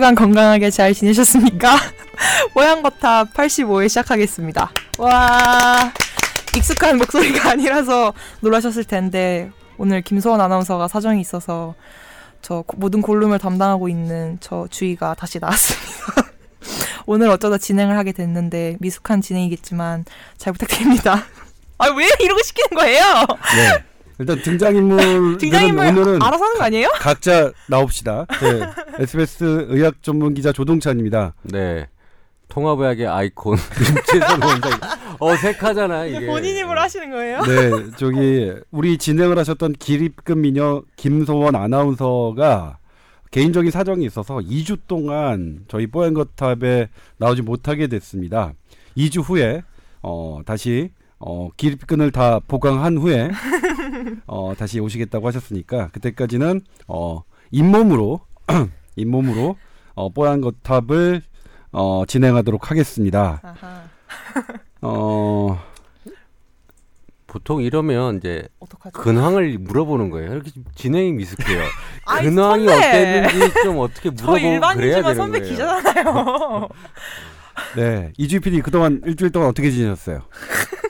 한 0.00 0.14
주간 0.14 0.14
건강하게 0.14 0.70
잘 0.70 0.94
지내셨습니까? 0.94 1.76
모양거탑 2.54 3.34
85회 3.34 3.86
시작하겠습니다. 3.86 4.72
와 4.96 5.92
익숙한 6.56 6.96
목소리가 6.96 7.50
아니라서 7.52 8.14
놀라셨을 8.40 8.84
텐데 8.84 9.50
오늘 9.76 10.00
김소원 10.00 10.40
아나운서가 10.40 10.88
사정이 10.88 11.20
있어서 11.20 11.74
저 12.40 12.64
모든 12.76 13.02
골룸을 13.02 13.38
담당하고 13.38 13.90
있는 13.90 14.38
저 14.40 14.66
주희가 14.70 15.16
다시 15.16 15.38
나왔습니다. 15.38 16.32
오늘 17.04 17.28
어쩌다 17.28 17.58
진행을 17.58 17.98
하게 17.98 18.12
됐는데 18.12 18.78
미숙한 18.80 19.20
진행이겠지만 19.20 20.06
잘 20.38 20.54
부탁드립니다. 20.54 21.26
아왜거 21.76 22.42
시키는 22.42 22.68
거예요? 22.74 23.04
네. 23.54 23.84
일단 24.20 24.40
등장인물 24.42 25.38
등장인물 25.40 25.86
오늘은 25.86 26.22
알아서 26.22 26.44
하는 26.44 26.58
거 26.58 26.64
아니에요? 26.64 26.88
각자 27.00 27.50
나옵시다. 27.68 28.26
네. 28.28 28.70
SBS 29.02 29.66
의학 29.70 30.02
전문 30.02 30.34
기자 30.34 30.52
조동찬입니다. 30.52 31.34
네. 31.44 31.88
통합의학의 32.48 33.06
아이콘 33.06 33.56
김채선 33.78 34.42
원장 34.42 34.72
어색하잖아 35.20 36.04
이게. 36.06 36.26
본인 36.26 36.56
입으로 36.56 36.80
하시는 36.80 37.08
거예요? 37.10 37.42
네, 37.42 37.70
저기 37.96 38.52
우리 38.72 38.98
진행을 38.98 39.38
하셨던 39.38 39.74
기립급 39.74 40.38
미녀 40.38 40.82
김소원 40.96 41.54
아나운서가 41.54 42.78
개인적인 43.30 43.70
사정이 43.70 44.04
있어서 44.06 44.38
2주 44.38 44.80
동안 44.88 45.60
저희 45.68 45.86
뽀얀거탑에 45.86 46.88
나오지 47.18 47.42
못하게 47.42 47.86
됐습니다. 47.86 48.52
2주 48.96 49.22
후에 49.22 49.62
어 50.02 50.40
다시 50.44 50.90
어 51.20 51.50
기립근을 51.56 52.10
다 52.10 52.40
보강한 52.48 52.98
후에 52.98 53.30
어 54.26 54.54
다시 54.56 54.80
오시겠다고 54.80 55.26
하셨으니까 55.26 55.88
그때까지는 55.88 56.60
어 56.88 57.22
잇몸으로 57.50 58.20
잇몸으로 58.96 59.56
어 59.94 60.08
뽀얀 60.10 60.40
거탑을 60.40 61.22
어 61.72 62.04
진행하도록 62.06 62.70
하겠습니다. 62.70 63.40
어 64.82 65.58
보통 67.26 67.62
이러면 67.62 68.16
이제 68.16 68.48
어떡하죠? 68.58 69.00
근황을 69.00 69.56
물어보는 69.58 70.10
거예요. 70.10 70.32
이렇게 70.32 70.50
진행이 70.74 71.12
미숙해요. 71.12 71.62
아이, 72.06 72.24
근황이 72.24 72.66
선배! 72.66 72.86
어땠는지 72.86 73.54
좀 73.62 73.78
어떻게 73.78 74.12
저 74.14 74.26
물어보고 74.32 74.74
그래야 74.74 74.96
되는 74.96 75.14
선배 75.14 75.38
거예요. 75.38 75.52
기자잖아요. 75.52 76.68
네, 77.76 78.12
이주희 78.18 78.40
PD 78.40 78.62
그동안 78.62 79.00
일주일 79.04 79.30
동안 79.30 79.48
어떻게 79.48 79.70
지내셨어요? 79.70 80.22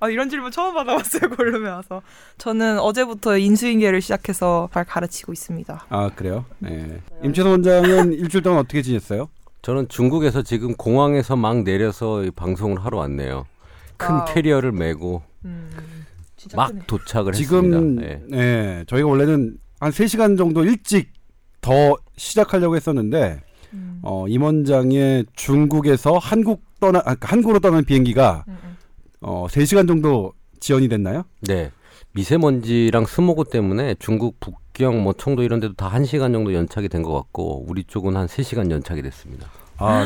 아 0.00 0.08
이런 0.08 0.28
질문 0.28 0.50
처음 0.50 0.74
받아봤어요 0.74 1.30
골룸에 1.30 1.68
와서. 1.68 2.02
저는 2.38 2.78
어제부터 2.80 3.38
인수인계를 3.38 4.00
시작해서 4.00 4.68
잘 4.72 4.84
가르치고 4.84 5.32
있습니다. 5.32 5.86
아 5.88 6.10
그래요? 6.14 6.44
네. 6.58 7.00
임채선 7.22 7.50
원장은 7.50 8.12
일주일 8.14 8.42
동안 8.42 8.60
어떻게 8.60 8.82
지냈어요? 8.82 9.28
저는 9.62 9.88
중국에서 9.88 10.42
지금 10.42 10.74
공항에서 10.74 11.36
막 11.36 11.62
내려서 11.62 12.22
이 12.24 12.30
방송을 12.30 12.84
하러 12.84 12.98
왔네요. 12.98 13.46
큰 13.96 14.14
wow. 14.14 14.24
캐리어를 14.26 14.72
메고 14.72 15.22
음, 15.44 15.70
막 16.54 16.68
크네. 16.68 16.80
도착을 16.86 17.32
지금 17.32 17.72
했습니다. 17.72 18.06
예. 18.06 18.20
네, 18.28 18.84
저희가 18.86 19.08
원래는 19.08 19.56
한 19.80 19.90
3시간 19.90 20.36
정도 20.36 20.64
일찍 20.64 21.12
더 21.60 21.96
시작하려고 22.16 22.76
했었는데 22.76 23.40
음, 23.72 24.00
어, 24.02 24.26
임원장의 24.28 25.26
중국에서 25.34 26.18
한국 26.18 26.62
떠나 26.80 27.00
아, 27.06 27.16
한국으로 27.20 27.60
떠나는 27.60 27.84
비행기가 27.84 28.44
음, 28.48 28.58
음. 28.62 28.63
어, 29.26 29.46
3시간 29.48 29.88
정도 29.88 30.32
지연이 30.60 30.88
됐나요? 30.88 31.24
네. 31.40 31.70
미세먼지랑 32.12 33.06
스모그 33.06 33.44
때문에 33.50 33.96
중국 33.98 34.38
북경 34.40 35.02
뭐 35.02 35.12
청도 35.14 35.42
이런 35.42 35.60
데도 35.60 35.74
다 35.74 35.90
1시간 35.90 36.32
정도 36.32 36.52
연착이 36.54 36.88
된 36.88 37.02
것 37.02 37.12
같고 37.14 37.64
우리 37.68 37.84
쪽은 37.84 38.16
한 38.16 38.26
3시간 38.26 38.70
연착이 38.70 39.02
됐습니다. 39.02 39.48
아, 39.78 40.04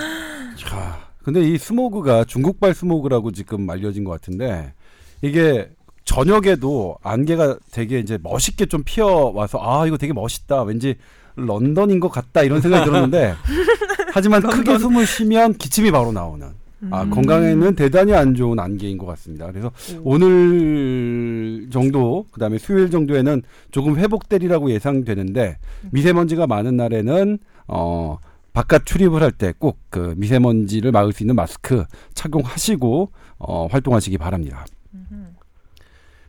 자, 0.56 0.98
근데 1.22 1.42
이 1.42 1.58
스모그가 1.58 2.24
중국발 2.24 2.74
스모그라고 2.74 3.32
지금 3.32 3.68
알려진 3.68 4.04
것 4.04 4.12
같은데 4.12 4.72
이게 5.20 5.68
저녁에도 6.04 6.96
안개가 7.02 7.58
되게 7.72 7.98
이제 7.98 8.18
멋있게 8.22 8.66
좀 8.66 8.82
피어 8.84 9.30
와서 9.34 9.58
아 9.60 9.86
이거 9.86 9.98
되게 9.98 10.12
멋있다. 10.14 10.62
왠지 10.62 10.94
런던인 11.36 12.00
것 12.00 12.08
같다 12.08 12.42
이런 12.42 12.60
생각이 12.60 12.84
들었는데 12.86 13.34
하지만 14.12 14.40
크게 14.42 14.78
숨을 14.78 15.06
쉬면 15.06 15.54
기침이 15.54 15.90
바로 15.90 16.10
나오는 16.12 16.48
아 16.90 17.02
음. 17.02 17.10
건강에는 17.10 17.74
대단히 17.74 18.14
안 18.14 18.34
좋은 18.34 18.58
안개인 18.58 18.98
것 18.98 19.06
같습니다. 19.06 19.46
그래서 19.46 19.72
오. 20.02 20.14
오늘 20.14 21.68
정도 21.70 22.26
그 22.30 22.38
다음에 22.40 22.58
수요일 22.58 22.90
정도에는 22.90 23.42
조금 23.70 23.96
회복되리라고 23.96 24.70
예상되는데 24.70 25.58
미세먼지가 25.90 26.46
많은 26.46 26.76
날에는 26.76 27.38
어 27.66 28.18
바깥 28.52 28.86
출입을 28.86 29.22
할 29.22 29.32
때 29.32 29.52
꼭 29.58 29.78
그 29.90 30.14
미세먼지를 30.16 30.92
막을 30.92 31.12
수 31.12 31.22
있는 31.22 31.34
마스크 31.36 31.84
착용하시고 32.14 33.10
어 33.38 33.66
활동하시기 33.66 34.16
바랍니다. 34.18 34.64
음흠. 34.94 35.24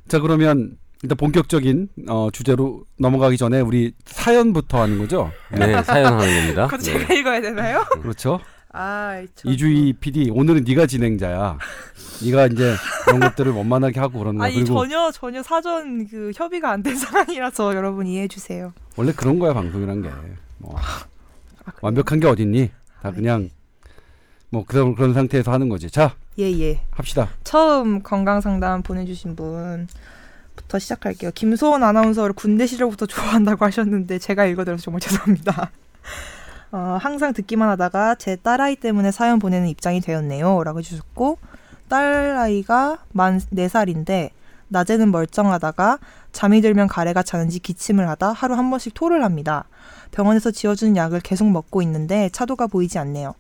자 0.08 0.20
그러면 0.20 0.78
일단 1.04 1.16
본격적인 1.18 1.88
어 2.10 2.30
주제로 2.34 2.84
넘어가기 3.00 3.38
전에 3.38 3.62
우리 3.62 3.94
사연부터 4.06 4.82
하는 4.82 4.98
거죠. 4.98 5.32
네, 5.52 5.82
사연 5.84 6.14
하는 6.14 6.40
겁니다. 6.42 6.66
그거 6.68 6.78
네. 6.78 6.84
제가 6.84 7.14
읽어야 7.14 7.42
되나요? 7.42 7.86
그렇죠. 8.02 8.40
아, 8.72 9.24
저... 9.36 9.50
이주희 9.50 9.94
PD 9.94 10.30
오늘은 10.32 10.64
네가 10.64 10.86
진행자야. 10.86 11.58
네가 12.24 12.48
이제 12.48 12.76
그런 13.06 13.20
것들을 13.22 13.52
원만하게 13.52 14.00
하고 14.00 14.20
그러는 14.20 14.38
거야. 14.38 14.48
아니 14.48 14.56
그리고 14.58 14.76
전혀 14.76 15.12
전혀 15.12 15.42
사전 15.42 16.08
그 16.08 16.32
협의가 16.36 16.72
안 16.72 16.84
된 16.84 16.96
상황이라서 16.98 17.76
여러분 17.76 18.06
이해해 18.08 18.28
주세요. 18.28 18.74
원래 18.96 19.12
그런 19.12 19.40
거야 19.40 19.54
방송이란 19.54 20.02
게. 20.02 20.10
뭐 20.60 20.76
아, 20.78 20.82
그래요? 21.72 21.74
완벽한 21.82 22.20
게 22.20 22.28
어딨니? 22.28 22.70
다 23.02 23.12
그냥 23.12 23.50
뭐 24.50 24.66
그런 24.66 24.96
그런 24.96 25.14
상태에서 25.14 25.52
하는 25.52 25.70
거지. 25.70 25.90
자예 25.90 26.12
예. 26.40 26.82
합시다. 26.92 27.30
처음 27.44 28.04
건강 28.04 28.42
상담 28.42 28.84
보내주신 28.84 29.36
분부터 29.36 30.78
시작할게요. 30.80 31.32
김소원 31.34 31.84
아나운서를 31.84 32.34
군대 32.34 32.68
시절부터 32.68 33.06
좋아한다고 33.08 33.66
하셨는데 33.66 34.20
제가 34.20 34.46
읽어드려서 34.46 34.84
정말 34.84 35.00
죄송합니다. 35.02 35.72
어, 36.72 36.98
항상 37.02 37.34
듣기만 37.34 37.68
하다가 37.70 38.16
제 38.16 38.36
딸아이 38.36 38.76
때문에 38.76 39.12
사연 39.12 39.40
보내는 39.40 39.68
입장이 39.68 40.02
되었네요. 40.02 40.64
라고 40.64 40.80
해주셨고 40.80 41.40
딸아이가 41.88 43.00
만 43.12 43.40
4살인데 43.40 44.30
낮에는 44.68 45.12
멀쩡하다가 45.12 45.98
잠이 46.32 46.62
들면 46.62 46.88
가래가 46.88 47.24
차는지 47.24 47.60
기침을 47.60 48.08
하다 48.10 48.34
하루 48.34 48.54
한 48.54 48.70
번씩 48.70 48.94
토를 48.94 49.24
합니다. 49.24 49.66
병원에서 50.12 50.52
지어준 50.52 50.96
약을 50.96 51.22
계속 51.22 51.50
먹고 51.50 51.82
있는데 51.82 52.30
차도가 52.32 52.68
보이지 52.68 53.00
않네요. 53.00 53.34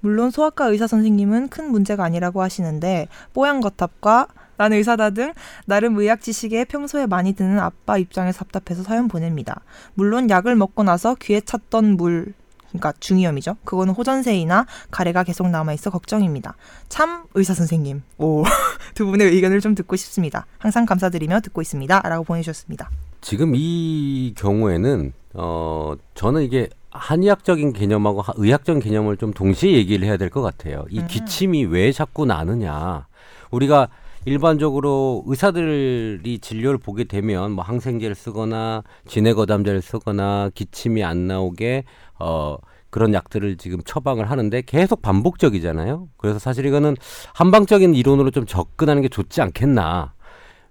물론 0.00 0.30
소아과 0.30 0.66
의사 0.66 0.86
선생님은 0.86 1.48
큰 1.48 1.70
문제가 1.70 2.04
아니라고 2.04 2.42
하시는데 2.42 3.08
뽀얀 3.32 3.62
거탑과 3.62 4.28
난 4.58 4.72
의사다 4.74 5.10
등 5.10 5.32
나름 5.64 5.96
의학 5.98 6.20
지식에 6.20 6.64
평소에 6.66 7.06
많이 7.06 7.32
드는 7.32 7.58
아빠 7.58 7.96
입장에서 7.96 8.44
답답해서 8.44 8.82
사연 8.82 9.08
보냅니다. 9.08 9.62
물론 9.94 10.28
약을 10.28 10.54
먹고 10.56 10.82
나서 10.82 11.14
귀에 11.14 11.40
찼던 11.40 11.96
물 11.96 12.34
그러니까 12.78 12.92
중이염이죠. 13.00 13.56
그거는 13.64 13.94
호전세이나 13.94 14.66
가래가 14.90 15.22
계속 15.24 15.48
남아 15.48 15.72
있어 15.74 15.90
걱정입니다. 15.90 16.54
참 16.88 17.24
의사 17.34 17.54
선생님. 17.54 18.02
오. 18.18 18.44
두 18.94 19.06
분의 19.06 19.28
의견을 19.32 19.60
좀 19.60 19.74
듣고 19.74 19.96
싶습니다. 19.96 20.46
항상 20.58 20.86
감사드리며 20.86 21.40
듣고 21.40 21.60
있습니다라고 21.62 22.24
보내 22.24 22.42
주셨습니다. 22.42 22.90
지금 23.20 23.52
이 23.56 24.32
경우에는 24.36 25.12
어 25.34 25.94
저는 26.14 26.42
이게 26.42 26.68
한의학적인 26.90 27.72
개념하고 27.72 28.22
하- 28.22 28.32
의학적인 28.36 28.80
개념을 28.82 29.16
좀 29.16 29.32
동시에 29.32 29.72
얘기를 29.72 30.06
해야 30.06 30.16
될 30.16 30.30
것 30.30 30.40
같아요. 30.42 30.84
이 30.90 31.00
음. 31.00 31.06
기침이 31.06 31.64
왜 31.64 31.92
자꾸 31.92 32.24
나느냐. 32.24 33.06
우리가 33.50 33.88
일반적으로 34.24 35.22
의사들이 35.26 36.38
진료를 36.40 36.78
보게 36.78 37.04
되면 37.04 37.52
뭐 37.52 37.62
항생제를 37.64 38.14
쓰거나 38.16 38.82
진해거담제를 39.08 39.82
쓰거나 39.82 40.50
기침이 40.54 41.04
안 41.04 41.26
나오게 41.26 41.84
어 42.18 42.56
그런 42.96 43.12
약들을 43.12 43.58
지금 43.58 43.82
처방을 43.84 44.30
하는데 44.30 44.62
계속 44.62 45.02
반복적이잖아요. 45.02 46.08
그래서 46.16 46.38
사실 46.38 46.64
이거는 46.64 46.96
한방적인 47.34 47.94
이론으로 47.94 48.30
좀 48.30 48.46
접근하는 48.46 49.02
게 49.02 49.08
좋지 49.10 49.42
않겠나. 49.42 50.14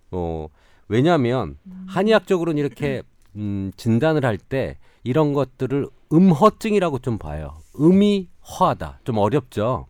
어 0.09 0.47
왜냐하면 0.87 1.59
한의학적으로는 1.87 2.57
이렇게 2.57 3.03
음, 3.35 3.71
진단을 3.77 4.25
할 4.25 4.39
때 4.39 4.79
이런 5.03 5.33
것들을 5.33 5.85
음허증이라고 6.11 6.97
좀 6.97 7.19
봐요. 7.19 7.57
음이 7.79 8.27
허하다. 8.59 9.01
좀 9.03 9.19
어렵죠. 9.19 9.85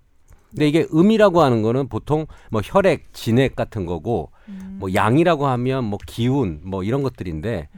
근데 0.49 0.67
이게 0.67 0.85
음이라고 0.93 1.41
하는 1.41 1.61
거는 1.61 1.87
보통 1.87 2.25
뭐 2.51 2.59
혈액, 2.61 3.13
진액 3.13 3.55
같은 3.55 3.85
거고 3.85 4.31
뭐 4.73 4.93
양이라고 4.93 5.47
하면 5.47 5.85
뭐 5.85 5.97
기운 6.05 6.59
뭐 6.65 6.83
이런 6.83 7.01
것들인데 7.01 7.69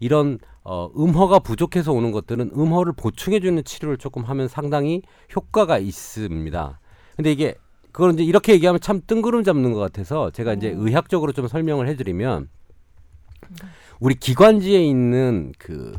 이런 0.00 0.38
어, 0.68 0.90
음허가 0.98 1.38
부족해서 1.38 1.92
오는 1.92 2.10
것들은 2.10 2.50
음허를 2.52 2.94
보충해주는 2.94 3.62
치료를 3.62 3.98
조금 3.98 4.24
하면 4.24 4.48
상당히 4.48 5.02
효과가 5.36 5.78
있습니다. 5.78 6.80
근데 7.14 7.30
이게 7.30 7.54
그걸 7.92 8.14
이제 8.14 8.24
이렇게 8.24 8.52
얘기하면 8.54 8.80
참 8.80 9.00
뜬구름 9.06 9.44
잡는 9.44 9.72
것 9.72 9.78
같아서 9.78 10.32
제가 10.32 10.54
이제 10.54 10.68
의학적으로 10.68 11.30
좀 11.30 11.46
설명을 11.46 11.86
해드리면 11.86 12.48
우리 14.00 14.16
기관지에 14.16 14.84
있는 14.84 15.52
그 15.56 15.96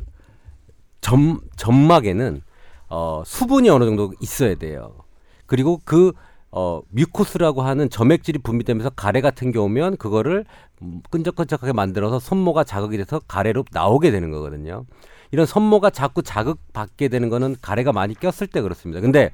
점, 0.99 1.39
점막에는 1.55 2.41
어, 2.89 3.23
수분이 3.25 3.69
어느 3.69 3.85
정도 3.85 4.11
있어야 4.19 4.55
돼요. 4.55 4.97
그리고 5.45 5.79
그 5.85 6.11
어, 6.51 6.81
뮤코스라고 6.89 7.61
하는 7.61 7.89
점액질이 7.89 8.39
분비되면서 8.39 8.91
가래 8.91 9.21
같은 9.21 9.51
게 9.51 9.59
오면 9.59 9.97
그거를 9.97 10.45
음, 10.81 11.01
끈적끈적하게 11.09 11.73
만들어서 11.73 12.19
손모가 12.19 12.63
자극이 12.63 12.97
돼서 12.97 13.19
가래로 13.27 13.65
나오게 13.71 14.11
되는 14.11 14.31
거거든요. 14.31 14.85
이런 15.31 15.45
손모가 15.45 15.89
자꾸 15.89 16.23
자극받게 16.23 17.09
되는 17.09 17.29
거는 17.29 17.57
가래가 17.61 17.91
많이 17.91 18.13
꼈을 18.13 18.47
때 18.47 18.61
그렇습니다. 18.61 19.01
근데 19.01 19.31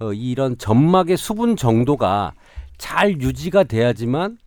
어, 0.00 0.12
이런 0.12 0.58
점막의 0.58 1.16
수분 1.16 1.56
정도가 1.56 2.34
잘 2.76 3.20
유지가 3.20 3.64
돼야지만 3.64 4.38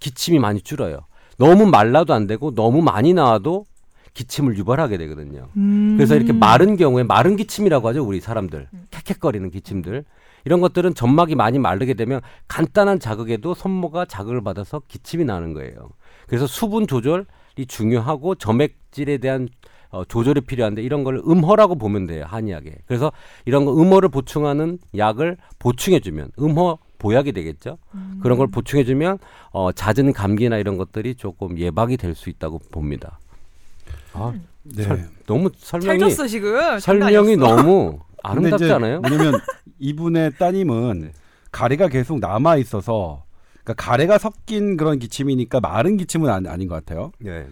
기침이 0.00 0.38
많이 0.38 0.60
줄어요. 0.60 1.00
너무 1.38 1.66
말라도 1.66 2.14
안 2.14 2.26
되고 2.26 2.54
너무 2.54 2.82
많이 2.82 3.12
나와도 3.12 3.66
기침을 4.14 4.56
유발하게 4.56 4.96
되거든요. 4.98 5.48
음. 5.56 5.94
그래서 5.96 6.14
이렇게 6.14 6.32
마른 6.32 6.76
경우에 6.76 7.02
마른 7.02 7.36
기침이라고 7.36 7.88
하죠 7.88 8.04
우리 8.04 8.20
사람들 8.20 8.68
캑캑거리는 8.90 9.52
기침들 9.52 10.04
이런 10.44 10.60
것들은 10.60 10.94
점막이 10.94 11.34
많이 11.34 11.58
마르게 11.58 11.94
되면 11.94 12.20
간단한 12.48 13.00
자극에도 13.00 13.54
손모가 13.54 14.04
자극을 14.04 14.42
받아서 14.42 14.82
기침이 14.88 15.24
나는 15.24 15.54
거예요. 15.54 15.90
그래서 16.26 16.46
수분 16.46 16.86
조절이 16.86 17.24
중요하고 17.66 18.34
점액질에 18.36 19.18
대한 19.18 19.48
어, 19.90 20.04
조절이 20.04 20.40
필요한데 20.40 20.82
이런 20.82 21.04
걸 21.04 21.22
음허라고 21.24 21.76
보면 21.76 22.06
돼요 22.06 22.24
한의학에. 22.26 22.74
그래서 22.86 23.12
이런 23.44 23.64
거 23.64 23.72
음허를 23.74 24.08
보충하는 24.08 24.78
약을 24.96 25.36
보충해주면 25.60 26.32
음허 26.40 26.78
보약이 26.98 27.32
되겠죠. 27.32 27.78
그런 28.22 28.38
걸 28.38 28.46
보충해주면 28.48 29.18
어, 29.52 29.72
잦은 29.72 30.12
감기나 30.14 30.56
이런 30.56 30.76
것들이 30.78 31.14
조금 31.14 31.58
예방이 31.58 31.96
될 31.96 32.14
수 32.14 32.28
있다고 32.30 32.60
봅니다. 32.72 33.18
아, 34.14 34.32
네. 34.62 34.82
설- 34.82 35.08
너무 35.26 35.50
설명이 35.56 35.98
찰졌어 36.00 36.26
지금. 36.26 36.54
장난 36.78 37.12
설명이. 37.12 37.36
너무 37.36 37.98
아름답지 38.24 38.64
이제 38.64 38.72
않아요? 38.72 39.00
왜냐면 39.04 39.34
이분의 39.78 40.32
따님은 40.38 41.12
가래가 41.52 41.88
계속 41.88 42.18
남아 42.20 42.56
있어서 42.56 43.24
그러니까 43.62 43.74
가래가 43.74 44.18
섞인 44.18 44.76
그런 44.76 44.98
기침이니까 44.98 45.60
마른 45.60 45.96
기침은 45.96 46.28
아니, 46.30 46.48
아닌 46.48 46.68
것 46.68 46.74
같아요. 46.74 47.12
네. 47.20 47.46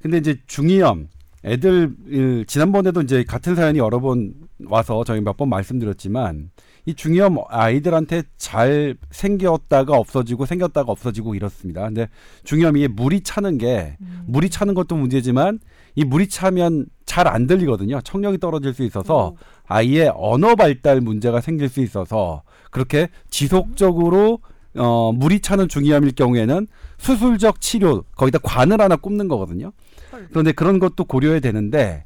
근데 0.00 0.18
이제 0.18 0.36
중이염 0.46 1.08
애들 1.44 1.94
일, 2.06 2.44
지난번에도 2.46 3.02
이제 3.02 3.22
같은 3.24 3.54
사연이 3.54 3.78
여러 3.78 4.00
번 4.00 4.32
와서 4.66 5.04
저희 5.04 5.20
몇 5.20 5.36
번 5.36 5.48
말씀드렸지만 5.50 6.50
이 6.86 6.94
중이염 6.94 7.36
아이들한테 7.48 8.22
잘 8.36 8.94
생겼다가 9.10 9.94
없어지고 9.96 10.46
생겼다가 10.46 10.90
없어지고 10.92 11.34
이렇습니다. 11.34 11.82
근데 11.82 12.08
중이염이 12.44 12.80
이게 12.80 12.88
물이 12.88 13.22
차는 13.22 13.58
게 13.58 13.96
물이 14.26 14.48
차는 14.50 14.74
것도 14.74 14.96
문제지만 14.96 15.58
이 15.94 16.04
물이 16.04 16.28
차면 16.28 16.86
잘 17.06 17.26
안 17.28 17.46
들리거든요. 17.46 18.00
청력이 18.02 18.38
떨어질 18.38 18.74
수 18.74 18.82
있어서 18.82 19.34
아이의 19.66 20.12
언어 20.16 20.54
발달 20.56 21.00
문제가 21.00 21.40
생길 21.40 21.68
수 21.68 21.80
있어서 21.80 22.42
그렇게 22.70 23.08
지속적으로 23.30 24.40
어, 24.76 25.12
물이 25.12 25.40
차는 25.40 25.68
중이염일 25.68 26.12
경우에는 26.16 26.66
수술적 26.98 27.60
치료 27.60 28.02
거기다 28.16 28.38
관을 28.42 28.80
하나 28.80 28.96
꼽는 28.96 29.28
거거든요. 29.28 29.70
헐. 30.12 30.26
그런데 30.30 30.52
그런 30.52 30.80
것도 30.80 31.04
고려해야 31.04 31.40
되는데 31.40 32.04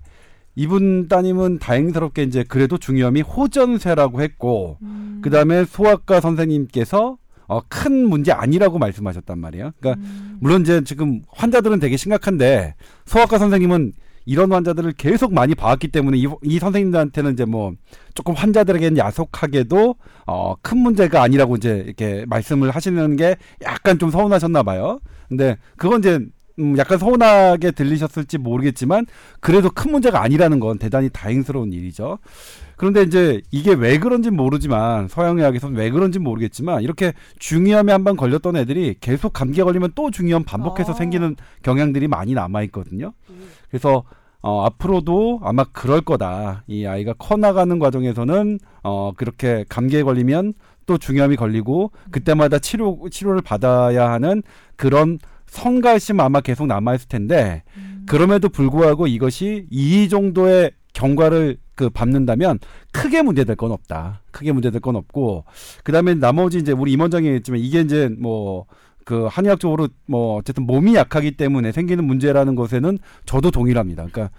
이분 0.54 1.08
따님은 1.08 1.60
다행스럽게 1.60 2.24
이제 2.24 2.42
그래도 2.42 2.76
중이염이 2.76 3.22
호전세라고 3.22 4.20
했고 4.20 4.76
음. 4.82 5.20
그다음에 5.22 5.64
소아과 5.64 6.20
선생님께서 6.20 7.16
어, 7.48 7.60
큰 7.68 8.08
문제 8.08 8.30
아니라고 8.30 8.78
말씀하셨단 8.78 9.38
말이에요. 9.38 9.72
그러니까 9.80 10.00
음. 10.06 10.36
물론 10.40 10.60
이제 10.60 10.84
지금 10.84 11.22
환자들은 11.28 11.80
되게 11.80 11.96
심각한데 11.96 12.74
소아과 13.06 13.38
선생님은 13.38 13.94
이런 14.26 14.52
환자들을 14.52 14.92
계속 14.92 15.32
많이 15.32 15.54
봐왔기 15.54 15.88
때문에 15.88 16.18
이, 16.18 16.26
이 16.42 16.58
선생님들한테는 16.58 17.32
이제 17.32 17.46
뭐 17.46 17.72
조금 18.12 18.34
환자들에게는 18.34 18.98
야속하게도 18.98 19.94
어, 20.26 20.54
큰 20.60 20.76
문제가 20.76 21.22
아니라고 21.22 21.56
이제 21.56 21.82
이렇게 21.86 22.26
말씀을 22.28 22.70
하시는 22.70 23.16
게 23.16 23.36
약간 23.62 23.98
좀 23.98 24.10
서운하셨나 24.10 24.62
봐요. 24.62 25.00
근데 25.28 25.56
그건 25.78 26.00
이제 26.00 26.20
음, 26.58 26.76
약간 26.78 26.98
서운하게 26.98 27.70
들리셨을지 27.72 28.38
모르겠지만 28.38 29.06
그래도 29.40 29.70
큰 29.70 29.92
문제가 29.92 30.22
아니라는 30.22 30.60
건 30.60 30.78
대단히 30.78 31.08
다행스러운 31.10 31.72
일이죠. 31.72 32.18
그런데 32.76 33.02
이제 33.02 33.40
이게 33.50 33.72
왜 33.74 33.98
그런지 33.98 34.30
모르지만 34.30 35.08
서양의학에서는 35.08 35.76
왜 35.76 35.90
그런지 35.90 36.18
모르겠지만 36.18 36.82
이렇게 36.82 37.12
중이염에 37.38 37.92
한 37.92 38.04
번 38.04 38.16
걸렸던 38.16 38.56
애들이 38.56 38.94
계속 39.00 39.32
감기에 39.32 39.64
걸리면 39.64 39.92
또 39.96 40.10
중이염 40.10 40.44
반복해서 40.44 40.92
아. 40.92 40.94
생기는 40.94 41.34
경향들이 41.62 42.06
많이 42.08 42.34
남아 42.34 42.62
있거든요. 42.64 43.12
그래서 43.68 44.04
어, 44.40 44.64
앞으로도 44.64 45.40
아마 45.42 45.64
그럴 45.64 46.00
거다. 46.00 46.62
이 46.68 46.86
아이가 46.86 47.12
커 47.18 47.36
나가는 47.36 47.76
과정에서는 47.80 48.60
어, 48.84 49.12
그렇게 49.16 49.64
감기에 49.68 50.04
걸리면 50.04 50.54
또 50.86 50.96
중이염이 50.96 51.34
걸리고 51.36 51.90
그때마다 52.12 52.60
치료 52.60 53.00
치료를 53.10 53.42
받아야 53.42 54.10
하는 54.12 54.42
그런 54.76 55.18
성가심 55.48 56.20
아마 56.20 56.40
계속 56.40 56.66
남아 56.66 56.94
있을 56.94 57.08
텐데 57.08 57.62
그럼에도 58.06 58.48
불구하고 58.48 59.06
이것이 59.06 59.66
이 59.70 60.08
정도의 60.08 60.72
경과를 60.92 61.58
그 61.74 61.90
밟는다면 61.90 62.58
크게 62.92 63.22
문제될 63.22 63.56
건 63.56 63.70
없다. 63.72 64.22
크게 64.30 64.52
문제될 64.52 64.80
건 64.80 64.96
없고 64.96 65.44
그다음에 65.84 66.14
나머지 66.14 66.58
이제 66.58 66.72
우리 66.72 66.92
임원장이 66.92 67.28
했지만 67.28 67.60
이게 67.60 67.80
이제 67.80 68.08
뭐 68.18 68.66
그 69.08 69.24
한의학적으로 69.24 69.88
뭐 70.04 70.36
어쨌든 70.36 70.66
몸이 70.66 70.94
약하기 70.94 71.38
때문에 71.38 71.72
생기는 71.72 72.04
문제라는 72.04 72.54
것에는 72.54 72.98
저도 73.24 73.50
동일합니다. 73.50 74.04
그러니까 74.04 74.30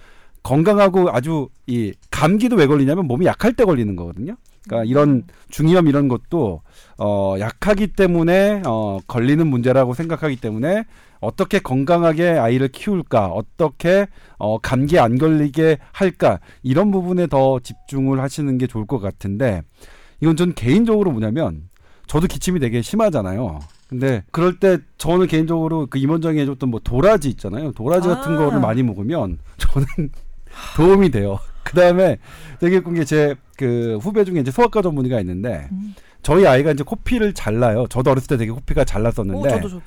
건강하고 0.44 1.10
아주 1.12 1.50
이 1.68 1.94
감기도 2.12 2.56
왜 2.56 2.68
걸리냐면 2.68 3.06
몸이 3.08 3.26
약할 3.26 3.54
때 3.54 3.66
걸리는 3.66 3.96
거거든요. 3.96 4.36
그러니까 4.66 4.90
이런 4.90 5.24
중이염 5.50 5.88
이런 5.88 6.08
것도 6.08 6.62
어 6.98 7.36
약하기 7.40 7.88
때문에 7.88 8.62
어 8.66 9.00
걸리는 9.08 9.46
문제라고 9.48 9.94
생각하기 9.94 10.38
때문에 10.38 10.86
어떻게 11.22 11.60
건강하게 11.60 12.30
아이를 12.30 12.70
키울까 12.70 13.28
어떻게 13.28 14.08
어 14.38 14.58
감기 14.60 15.00
안 15.00 15.18
걸리게 15.18 15.80
할까 15.92 16.40
이런 16.64 16.92
부분에 16.92 17.28
더 17.28 17.60
집중을 17.60 18.22
하시는 18.22 18.58
게 18.58 18.68
좋을 18.68 18.86
것 18.86 19.00
같은데 19.00 19.62
이건 20.22 20.36
전 20.36 20.54
개인적으로 20.54 21.12
뭐냐면 21.12 21.70
저도 22.08 22.28
기침이 22.28 22.60
되게 22.60 22.82
심하잖아요. 22.82 23.60
근데 23.88 24.24
그럴 24.32 24.60
때 24.60 24.78
저는 24.98 25.28
개인적으로 25.28 25.88
그 25.88 25.98
임원장이 25.98 26.40
해줬던 26.40 26.70
뭐 26.70 26.80
도라지 26.84 27.30
있잖아요. 27.30 27.72
도라지 27.72 28.08
같은 28.08 28.34
아. 28.34 28.38
거를 28.38 28.60
많이 28.60 28.84
먹으면 28.84 29.40
저는 29.58 30.12
도움이 30.76 31.10
돼요. 31.12 31.40
그 31.64 31.74
다음에 31.74 32.18
되게 32.60 32.78
웃긴 32.78 32.96
게 32.96 33.04
제 33.06 33.36
그 33.60 33.98
후배 34.02 34.24
중에 34.24 34.40
이제 34.40 34.52
소아과 34.52 34.82
전문의가 34.82 35.20
있는데 35.20 35.68
음. 35.74 35.94
저희 36.24 36.48
아이가 36.48 36.72
이제 36.72 36.82
코피를 36.82 37.34
잘 37.34 37.60
나요. 37.60 37.88
저도 37.90 38.12
어렸을 38.12 38.30
때 38.30 38.38
되게 38.38 38.52
코피가 38.52 38.86
잘 38.86 39.06
오, 39.06 39.12
저도 39.50 39.70
저도. 39.70 39.82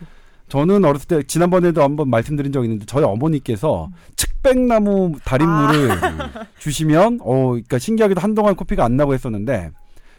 저는 0.48 0.84
어렸을 0.84 1.08
때 1.08 1.22
지난번에도 1.22 1.82
한번 1.82 2.10
말씀드린 2.10 2.52
적이 2.52 2.66
있는데 2.66 2.84
저희 2.84 3.02
어머니께서 3.02 3.86
음. 3.86 3.92
측백나무 4.16 5.14
달인물을 5.24 5.90
아. 5.90 6.46
주시면 6.60 7.20
어 7.22 7.46
그러니까 7.52 7.78
신기하게도 7.78 8.20
한동안 8.20 8.56
코피가 8.56 8.84
안 8.84 8.98
나고 8.98 9.14
했었는데 9.14 9.70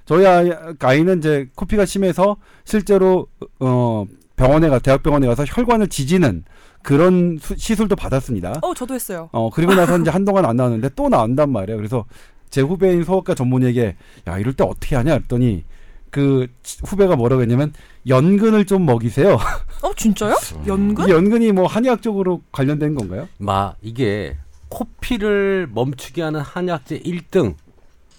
저희 0.05 0.25
아이, 0.25 0.51
아이는 0.79 1.19
이제 1.19 1.47
코피가 1.55 1.85
심해서 1.85 2.37
실제로 2.65 3.27
어 3.59 4.05
병원에 4.35 4.67
가 4.69 4.79
대학병원에 4.79 5.27
가서 5.27 5.45
혈관을 5.45 5.89
지지는 5.89 6.43
그런 6.83 7.37
수- 7.41 7.57
시술도 7.57 7.95
받았습니다. 7.95 8.59
어, 8.61 8.73
저도 8.73 8.93
했어요. 8.93 9.29
어 9.31 9.49
그리고 9.49 9.73
나서 9.73 9.97
이제 9.97 10.09
한동안 10.11 10.45
안 10.45 10.55
나왔는데 10.57 10.89
또 10.95 11.09
나온단 11.09 11.51
말이에요. 11.51 11.77
그래서 11.77 12.05
제 12.49 12.61
후배인 12.61 13.03
소아과 13.03 13.33
전문의에게 13.35 13.95
야 14.27 14.37
이럴 14.37 14.53
때 14.53 14.63
어떻게 14.63 14.95
하냐 14.95 15.13
했더니 15.13 15.63
그 16.11 16.47
치- 16.61 16.77
후배가 16.85 17.15
뭐라고 17.15 17.41
했냐면 17.41 17.73
연근을 18.07 18.65
좀 18.65 18.85
먹이세요. 18.85 19.33
어, 19.81 19.93
진짜요? 19.95 20.35
연근? 20.67 21.07
이 21.07 21.11
연근이 21.11 21.51
뭐 21.51 21.65
한의학적으로 21.65 22.41
관련된 22.51 22.93
건가요? 22.95 23.27
마 23.39 23.73
이게 23.81 24.37
코피를 24.69 25.69
멈추게 25.71 26.21
하는 26.21 26.41
한약재 26.41 26.99
1등 26.99 27.55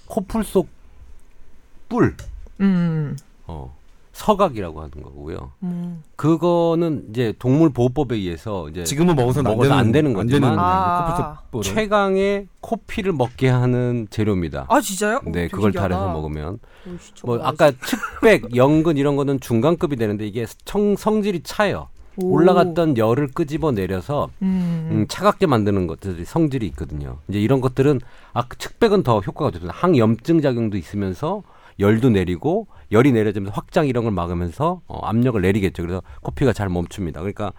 코풀 0.06 0.42
속 0.44 0.68
뿔, 1.88 2.16
음. 2.60 3.16
어, 3.46 3.76
서각이라고 4.14 4.78
하는 4.78 4.90
거고요. 5.02 5.52
음. 5.64 6.02
그거는 6.16 7.06
이제 7.10 7.34
동물 7.38 7.70
보호법에 7.70 8.14
의해서 8.14 8.68
이제 8.68 8.84
지금은 8.84 9.16
먹어서는 9.16 9.50
안 9.50 9.56
먹어서 9.56 9.70
되는 9.70 9.80
안 9.84 9.92
되는 9.92 10.10
안 10.12 10.14
거지만 10.14 10.40
되는 10.40 10.58
아. 10.58 11.42
최강의 11.62 12.46
코피를 12.60 13.12
먹게 13.12 13.48
하는 13.48 14.06
재료입니다. 14.10 14.66
아, 14.68 14.80
진짜요? 14.80 15.16
오, 15.26 15.26
네, 15.26 15.32
되게 15.32 15.48
그걸 15.48 15.72
신기하다. 15.72 15.94
달여서 15.94 16.12
먹으면 16.12 16.58
오, 17.24 17.26
뭐. 17.26 17.40
아까 17.42 17.72
측백, 17.72 18.54
연근 18.54 18.96
이런 18.96 19.16
거는 19.16 19.40
중간급이 19.40 19.96
되는데 19.96 20.26
이게 20.26 20.46
청, 20.64 20.96
성질이 20.96 21.42
차요. 21.42 21.88
오. 22.16 22.34
올라갔던 22.34 22.96
열을 22.96 23.32
끄집어 23.34 23.72
내려서 23.72 24.28
음. 24.42 24.88
음, 24.92 25.06
차갑게 25.08 25.46
만드는 25.48 25.88
것들이 25.88 26.24
성질이 26.24 26.64
있거든요. 26.68 27.18
이제 27.26 27.40
이런 27.40 27.60
것들은 27.60 28.00
아 28.32 28.44
측백은 28.56 29.02
더 29.02 29.18
효과가 29.18 29.50
좋습니다. 29.50 29.76
항염증 29.76 30.40
작용도 30.40 30.76
있으면서 30.76 31.42
열도 31.78 32.10
내리고 32.10 32.66
열이 32.92 33.12
내려지면서 33.12 33.52
확장 33.54 33.86
이런 33.86 34.04
걸 34.04 34.12
막으면서 34.12 34.80
어, 34.86 34.98
압력을 35.06 35.40
내리겠죠. 35.40 35.82
그래서 35.82 36.02
코피가 36.22 36.52
잘 36.52 36.68
멈춥니다. 36.68 37.20
그러니까 37.20 37.52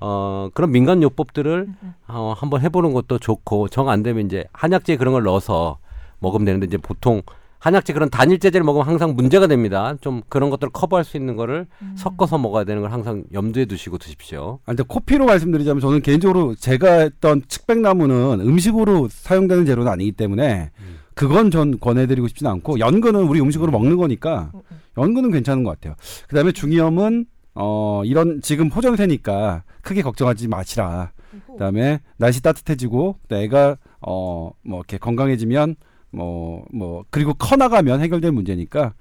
어, 0.00 0.48
그런 0.54 0.72
민간 0.72 1.02
요법들을 1.02 1.66
음, 1.82 1.94
어, 2.08 2.34
한번 2.36 2.60
해보는 2.60 2.92
것도 2.92 3.18
좋고 3.18 3.68
정 3.68 3.88
안 3.88 4.02
되면 4.02 4.26
이제 4.26 4.44
한약재 4.52 4.96
그런 4.96 5.12
걸 5.14 5.22
넣어서 5.22 5.78
먹으면 6.18 6.44
되는데 6.44 6.66
이제 6.66 6.76
보통 6.76 7.22
한약재 7.60 7.92
그런 7.92 8.10
단일제제를 8.10 8.64
먹으면 8.64 8.88
항상 8.88 9.14
문제가 9.14 9.46
됩니다. 9.46 9.94
좀 10.00 10.22
그런 10.28 10.50
것들을 10.50 10.72
커버할 10.72 11.04
수 11.04 11.16
있는 11.16 11.36
거를 11.36 11.68
음. 11.80 11.94
섞어서 11.96 12.36
먹어야 12.36 12.64
되는 12.64 12.82
걸 12.82 12.90
항상 12.90 13.22
염두에 13.32 13.66
두시고 13.66 13.98
드십시오. 13.98 14.58
아, 14.64 14.72
근데 14.72 14.82
코피로 14.82 15.26
말씀드리자면 15.26 15.80
저는 15.80 16.02
개인적으로 16.02 16.56
제가 16.56 16.92
했던 16.94 17.42
측백나무는 17.46 18.40
음식으로 18.40 19.06
사용되는 19.08 19.64
재료는 19.64 19.90
아니기 19.92 20.10
때문에 20.10 20.72
음. 20.80 20.91
그건 21.14 21.50
전 21.50 21.78
권해드리고 21.78 22.28
싶지는 22.28 22.50
않고 22.52 22.78
연근은 22.78 23.24
우리 23.24 23.40
음식으로 23.40 23.70
먹는 23.70 23.96
거니까 23.96 24.50
음, 24.54 24.60
음. 24.70 24.80
연근은 24.98 25.30
괜찮은 25.30 25.64
것 25.64 25.70
같아요. 25.70 25.94
그다음에 26.28 26.52
중이염은 26.52 27.26
어 27.54 28.02
이런 28.04 28.40
지금 28.40 28.68
호전세니까 28.68 29.64
크게 29.82 30.02
걱정하지 30.02 30.48
마시라. 30.48 31.12
그다음에 31.52 32.00
날씨 32.16 32.42
따뜻해지고 32.42 33.18
애가 33.30 33.76
어뭐 34.00 34.54
이렇게 34.64 34.98
건강해지면 34.98 35.76
뭐뭐 36.10 37.04
그리고 37.10 37.34
커 37.34 37.56
나가면 37.56 38.00
해결될 38.00 38.32
문제니까 38.32 38.94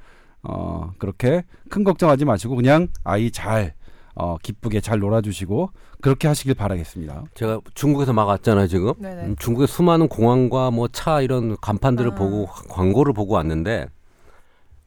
어 0.43 0.91
그렇게 0.97 1.43
큰 1.69 1.83
걱정하지 1.83 2.25
마시고 2.25 2.55
그냥 2.55 2.87
아이 3.03 3.31
잘 3.31 3.73
어 4.15 4.37
기쁘게 4.41 4.81
잘 4.81 4.99
놀아주시고 4.99 5.69
그렇게 6.01 6.27
하시길 6.27 6.53
바라겠습니다. 6.55 7.23
제가 7.33 7.61
중국에서 7.73 8.13
막 8.13 8.25
왔잖아요 8.25 8.67
지금. 8.67 8.93
음, 9.01 9.35
중국의 9.39 9.67
수많은 9.67 10.07
공항과 10.07 10.71
뭐 10.71 10.87
차 10.89 11.21
이런 11.21 11.55
간판들을 11.61 12.11
아. 12.11 12.15
보고 12.15 12.47
광고를 12.69 13.13
보고 13.13 13.35
왔는데 13.35 13.87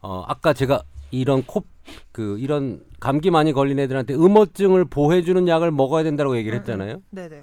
어 0.02 0.24
아까 0.28 0.52
제가 0.52 0.82
이런 1.10 1.42
코 1.44 1.62
그 2.12 2.38
이런 2.38 2.80
감기 3.00 3.30
많이 3.30 3.52
걸린 3.52 3.78
애들한테 3.78 4.14
음어증을 4.14 4.86
보호해주는 4.86 5.46
약을 5.48 5.70
먹어야 5.70 6.02
된다고 6.02 6.34
얘기를 6.36 6.58
했잖아요. 6.58 7.02
네네. 7.10 7.42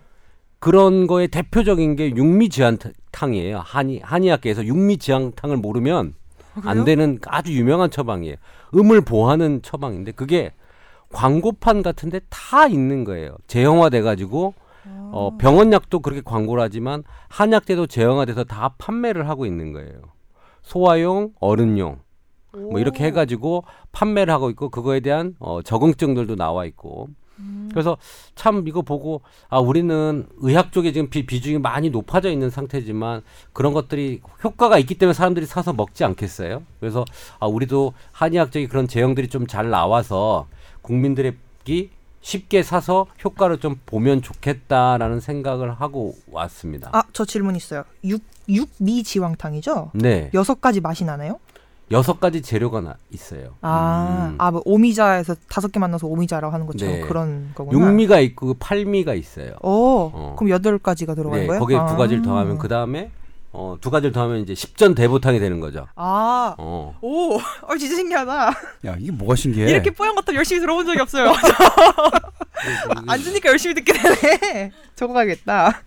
그런 0.60 1.06
거의 1.08 1.28
대표적인 1.28 1.96
게 1.96 2.10
육미지향탕이에요. 2.16 3.60
한의 3.64 4.00
한의학계에서 4.04 4.66
육미지향탕을 4.66 5.58
모르면 5.58 6.14
안 6.56 6.62
그래요? 6.84 6.86
되는 6.86 7.20
아주 7.28 7.54
유명한 7.54 7.90
처방이에요. 7.92 8.36
음을 8.76 9.02
보호하는 9.02 9.62
처방인데 9.62 10.14
그게 10.14 10.54
광고판 11.12 11.82
같은데 11.82 12.20
다 12.30 12.68
있는 12.68 13.04
거예요. 13.04 13.36
재형화돼 13.48 14.02
가지고 14.02 14.54
아. 14.86 15.10
어, 15.14 15.38
병원약도 15.38 16.00
그렇게 16.00 16.22
광고를 16.24 16.64
하지만 16.64 17.04
한약재도 17.30 17.88
재형화돼서 17.88 18.44
다 18.46 18.76
판매를 18.78 19.30
하고 19.30 19.46
있는 19.46 19.74
거예요. 19.74 20.02
소아용, 20.62 21.34
어른용 21.40 22.00
뭐 22.54 22.80
이렇게 22.80 23.04
오. 23.04 23.08
해가지고 23.08 23.64
판매를 23.92 24.34
하고 24.34 24.50
있고 24.50 24.70
그거에 24.70 25.00
대한 25.00 25.36
어, 25.40 25.62
적응증들도 25.62 26.36
나와 26.36 26.66
있고 26.66 27.08
음. 27.40 27.70
그래서 27.72 27.98
참 28.36 28.68
이거 28.68 28.82
보고 28.82 29.22
아 29.50 29.60
우리는 29.60 30.28
의학 30.40 30.72
쪽에 30.72 30.92
지금 30.92 31.10
비, 31.10 31.26
비중이 31.26 31.60
많이 31.60 31.90
높아져 31.90 32.30
있는 32.30 32.50
상태지만 32.50 33.22
그런 33.54 33.74
것들이 33.74 34.22
효과가 34.44 34.78
있기 34.80 34.96
때문에 34.96 35.14
사람들이 35.14 35.46
사서 35.46 35.74
먹지 35.74 36.04
않겠어요? 36.04 36.64
그래서 36.80 37.06
아 37.40 37.48
우리도 37.48 37.94
한의학 38.12 38.52
적인 38.52 38.68
그런 38.68 38.88
제형들이 38.88 39.28
좀 39.30 39.48
잘 39.48 39.70
나와서 39.70 40.48
국민들이 40.82 41.34
쉽게 42.22 42.64
사서 42.64 43.08
효과를 43.24 43.60
좀 43.60 43.80
보면 43.86 44.22
좋겠다라는 44.22 45.20
생각을 45.20 45.74
하고 45.74 46.16
왔습니다. 46.32 46.90
아, 46.94 47.04
저 47.14 47.26
질문 47.26 47.56
있어요. 47.56 47.84
육 48.04 48.22
육미지왕탕이죠? 48.50 49.92
네, 49.94 50.30
여섯 50.34 50.60
가지 50.62 50.82
맛이 50.82 51.04
나나요? 51.06 51.40
여섯 51.92 52.20
가지 52.20 52.42
재료가 52.42 52.82
나, 52.82 52.96
있어요. 53.12 53.56
아, 53.62 54.30
음. 54.32 54.36
아, 54.38 54.52
뭐 54.52 54.62
오미자에서 54.66 55.36
다섯 55.50 55.72
개 55.72 55.80
만나서 55.80 56.08
오미자라고 56.08 56.54
하는 56.54 56.66
것처럼 56.66 56.96
네. 56.96 57.02
그런 57.02 57.52
거구나. 57.54 57.78
육미가 57.78 58.20
있고 58.22 58.54
팔미가 58.56 59.14
있어요. 59.14 59.52
오, 59.62 60.10
어. 60.14 60.36
그럼 60.38 60.52
여덟 60.52 60.80
가지가 60.80 61.16
들어가는 61.16 61.44
네, 61.44 61.48
거예요? 61.48 61.60
거기에 61.60 61.78
아. 61.78 61.86
두 61.88 61.98
가지를 61.98 62.24
더하면 62.24 62.58
그 62.58 62.68
다음에 62.68 63.12
어, 63.54 63.76
두 63.82 63.90
가지를 63.92 64.12
더하면 64.14 64.40
이제 64.40 64.56
십전 64.56 64.96
대보탕이 64.96 65.40
되는 65.40 65.60
거죠. 65.60 65.88
아, 65.96 66.56
어. 66.58 66.98
오, 67.02 67.36
어, 67.36 67.78
진짜 67.78 67.96
신기하다. 67.98 68.48
야 68.86 68.96
이게 69.00 69.12
뭐가 69.12 69.36
신기해? 69.36 69.70
이렇게 69.70 69.90
뽀얀 69.92 70.16
것도 70.16 70.34
열심히 70.36 70.62
들어본 70.62 70.86
적이 70.86 71.00
없어요. 71.02 71.34
안 73.08 73.20
주니까 73.22 73.50
열심히 73.52 73.76
듣게 73.76 73.94
되네. 73.94 74.72
적어가겠다. 74.96 75.82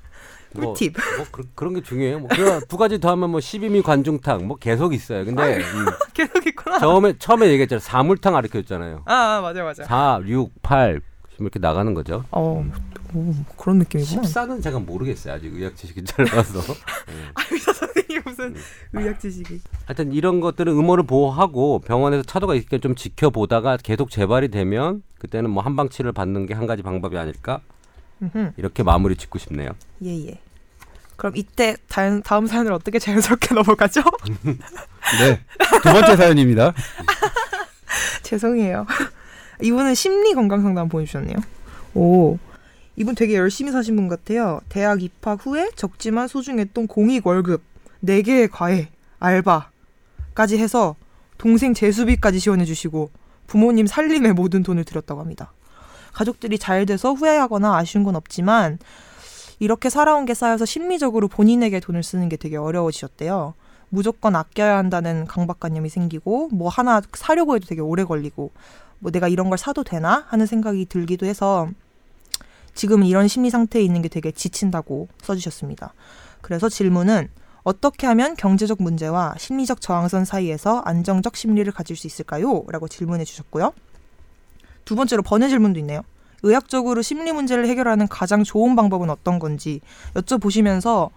뭐, 0.56 0.73
꿀팁. 0.73 0.94
뭐 1.16 1.26
그, 1.33 1.49
그런 1.54 1.75
게 1.75 1.83
중요해요. 1.83 2.21
뭐 2.21 2.28
두 2.68 2.76
가지 2.76 3.00
더하면 3.00 3.30
뭐 3.30 3.40
십이미 3.40 3.83
관중탕 3.83 4.47
뭐 4.47 4.56
계속 4.56 4.94
있어요. 4.94 5.25
근데 5.25 5.56
음, 5.56 5.87
계속 6.14 6.47
있구나. 6.47 6.78
처음에 6.78 7.14
처음에 7.18 7.47
얘기했잖아요. 7.49 7.80
사물탕 7.80 8.35
가르쳤잖아요. 8.35 9.02
아, 9.06 9.14
아, 9.14 9.40
맞아, 9.40 9.62
맞아. 9.64 9.85
4, 9.85 10.21
6, 10.26 10.50
8 10.62 11.00
이렇게 11.40 11.59
나가는 11.59 11.92
거죠. 11.94 12.25
어, 12.30 12.64
오, 13.14 13.33
그런 13.56 13.78
느낌이구나. 13.78 14.23
14는 14.23 14.62
제가 14.62 14.80
모르겠어요. 14.80 15.35
아직 15.35 15.54
의학 15.54 15.76
지식이 15.76 16.04
짧아서. 16.04 16.59
예. 16.61 17.14
아, 17.35 17.42
의사 17.50 17.73
선생님 17.73 18.23
무슨 18.25 18.44
음. 18.47 18.56
의학 18.92 19.21
지식이. 19.21 19.61
하여튼 19.87 20.12
이런 20.12 20.40
것들은 20.40 20.73
음모를 20.73 21.04
보호하고 21.04 21.78
병원에서 21.80 22.23
차도가 22.25 22.54
있게 22.56 22.80
좀 22.80 22.94
지켜보다가 22.97 23.76
계속 23.78 24.11
재발이 24.11 24.49
되면 24.49 25.02
그때는 25.18 25.50
뭐 25.50 25.62
한방치를 25.62 26.12
받는 26.12 26.47
게 26.47 26.54
한 26.54 26.66
가지 26.66 26.83
방법이 26.83 27.16
아닐까 27.16 27.61
음흠. 28.23 28.52
이렇게 28.56 28.83
마무리 28.83 29.16
짓고 29.16 29.38
싶네요. 29.38 29.71
예, 30.02 30.26
예. 30.28 30.40
그럼 31.16 31.37
이때 31.37 31.76
다음, 31.88 32.23
다음 32.23 32.47
사연을 32.47 32.73
어떻게 32.73 32.99
자연스럽게 32.99 33.54
넘어가죠? 33.54 34.02
네. 35.21 35.40
두 35.83 35.92
번째 35.92 36.16
사연입니다. 36.16 36.73
죄송해요. 38.23 38.87
이분은 39.62 39.94
심리 39.94 40.35
건강 40.35 40.62
상담 40.62 40.88
보내주셨네요. 40.88 41.37
오, 41.94 42.38
이분 42.96 43.14
되게 43.14 43.34
열심히 43.34 43.72
사신 43.72 43.96
분 43.96 44.08
같아요. 44.08 44.60
대학 44.68 45.02
입학 45.02 45.44
후에 45.44 45.70
적지만 45.74 46.28
소중했던 46.28 46.86
공익 46.86 47.26
월급, 47.26 47.62
4개의 48.04 48.48
과외, 48.50 48.88
알바까지 49.18 50.58
해서 50.58 50.94
동생 51.36 51.74
재수비까지 51.74 52.38
지원해 52.38 52.64
주시고 52.64 53.10
부모님 53.46 53.86
살림에 53.86 54.32
모든 54.32 54.62
돈을 54.62 54.84
들였다고 54.84 55.20
합니다. 55.20 55.52
가족들이 56.12 56.58
잘 56.58 56.86
돼서 56.86 57.12
후회하거나 57.12 57.76
아쉬운 57.76 58.04
건 58.04 58.14
없지만 58.14 58.78
이렇게 59.58 59.90
살아온 59.90 60.24
게 60.24 60.34
쌓여서 60.34 60.64
심리적으로 60.64 61.26
본인에게 61.26 61.80
돈을 61.80 62.02
쓰는 62.02 62.28
게 62.28 62.36
되게 62.36 62.56
어려워지셨대요. 62.56 63.54
무조건 63.88 64.36
아껴야 64.36 64.76
한다는 64.76 65.26
강박관념이 65.26 65.88
생기고 65.88 66.48
뭐 66.52 66.68
하나 66.68 67.00
사려고 67.12 67.56
해도 67.56 67.66
되게 67.66 67.80
오래 67.80 68.04
걸리고 68.04 68.52
뭐 69.00 69.10
내가 69.10 69.28
이런 69.28 69.48
걸 69.48 69.58
사도 69.58 69.82
되나 69.84 70.24
하는 70.28 70.46
생각이 70.46 70.86
들기도 70.86 71.26
해서 71.26 71.68
지금 72.75 73.02
이런 73.04 73.28
심리 73.28 73.50
상태에 73.50 73.83
있는 73.83 74.02
게 74.02 74.09
되게 74.09 74.31
지친다고 74.31 75.09
써주셨습니다. 75.23 75.95
그래서 76.40 76.69
질문은 76.69 77.28
어떻게 77.62 78.07
하면 78.07 78.35
경제적 78.35 78.83
문제와 78.83 79.35
심리적 79.38 79.81
저항선 79.81 80.25
사이에서 80.26 80.81
안정적 80.81 81.37
심리를 81.37 81.71
가질 81.73 81.97
수 81.97 82.07
있을까요? 82.07 82.64
라고 82.69 82.88
질문해 82.88 83.25
주셨고요. 83.25 83.73
두 84.85 84.97
번째로 84.97 85.23
번외 85.23 85.49
질문도 85.49 85.81
있네요. 85.81 86.02
의학적으로 86.43 87.00
심리 87.00 87.33
문제를 87.33 87.66
해결하는 87.66 88.07
가장 88.07 88.45
좋은 88.45 88.76
방법은 88.76 89.09
어떤 89.09 89.38
건지 89.38 89.81
여쭤보시면서 90.12 91.09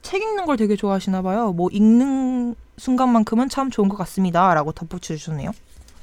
책 0.00 0.22
읽는 0.22 0.46
걸 0.46 0.56
되게 0.56 0.76
좋아하시나 0.76 1.20
봐요. 1.20 1.52
뭐 1.52 1.68
읽는 1.70 2.54
순간만큼은 2.78 3.50
참 3.50 3.70
좋은 3.70 3.90
것 3.90 3.96
같습니다. 3.98 4.54
라고 4.54 4.72
덧붙여 4.72 5.14
주셨네요. 5.14 5.50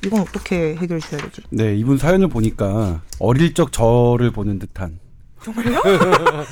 이건 0.06 0.22
어떻게 0.22 0.76
해결해 0.76 1.00
주셔야 1.00 1.22
되지? 1.22 1.42
네 1.50 1.76
이분 1.76 1.98
사연을 1.98 2.28
보니까 2.28 3.02
어릴 3.20 3.54
적 3.54 3.72
저를 3.72 4.32
보는 4.32 4.60
듯한. 4.60 5.00
정말요? 5.44 5.82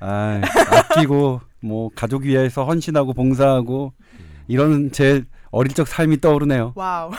아 0.00 0.40
아끼고 0.70 1.40
뭐 1.60 1.90
가족 1.94 2.24
위해서 2.24 2.64
헌신하고 2.64 3.14
봉사하고 3.14 3.92
이런 4.48 4.90
제 4.92 5.24
어릴 5.50 5.72
적 5.72 5.88
삶이 5.88 6.20
떠오르네요. 6.20 6.72
와우. 6.74 7.10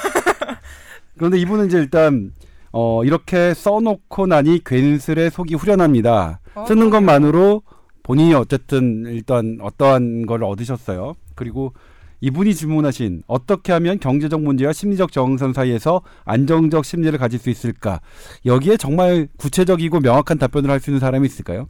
그런데 1.17 1.39
이분은 1.39 1.67
이제 1.67 1.77
일단 1.79 2.31
어 2.71 3.03
이렇게 3.03 3.53
써놓고 3.53 4.27
나니 4.27 4.61
괜스레 4.63 5.29
속이 5.29 5.55
후련합니다. 5.55 6.39
어, 6.55 6.65
쓰는? 6.67 6.89
것만으로 6.89 7.63
본인이 8.03 8.33
어쨌든 8.35 9.05
일단 9.07 9.57
어떠한 9.61 10.25
걸 10.27 10.43
얻으셨어요. 10.43 11.15
그리고 11.33 11.73
이분이 12.21 12.55
질문하신 12.55 13.23
어떻게 13.27 13.71
하면 13.73 13.99
경제적 13.99 14.41
문제와 14.41 14.73
심리적 14.73 15.11
저항선 15.11 15.53
사이에서 15.53 16.01
안정적 16.23 16.85
심리를 16.85 17.17
가질 17.19 17.39
수 17.39 17.49
있을까? 17.49 17.99
여기에 18.45 18.77
정말 18.77 19.27
구체적이고 19.37 19.99
명확한 19.99 20.37
답변을 20.39 20.69
할 20.69 20.79
수 20.79 20.89
있는 20.89 20.99
사람이 20.99 21.25
있을까요? 21.27 21.67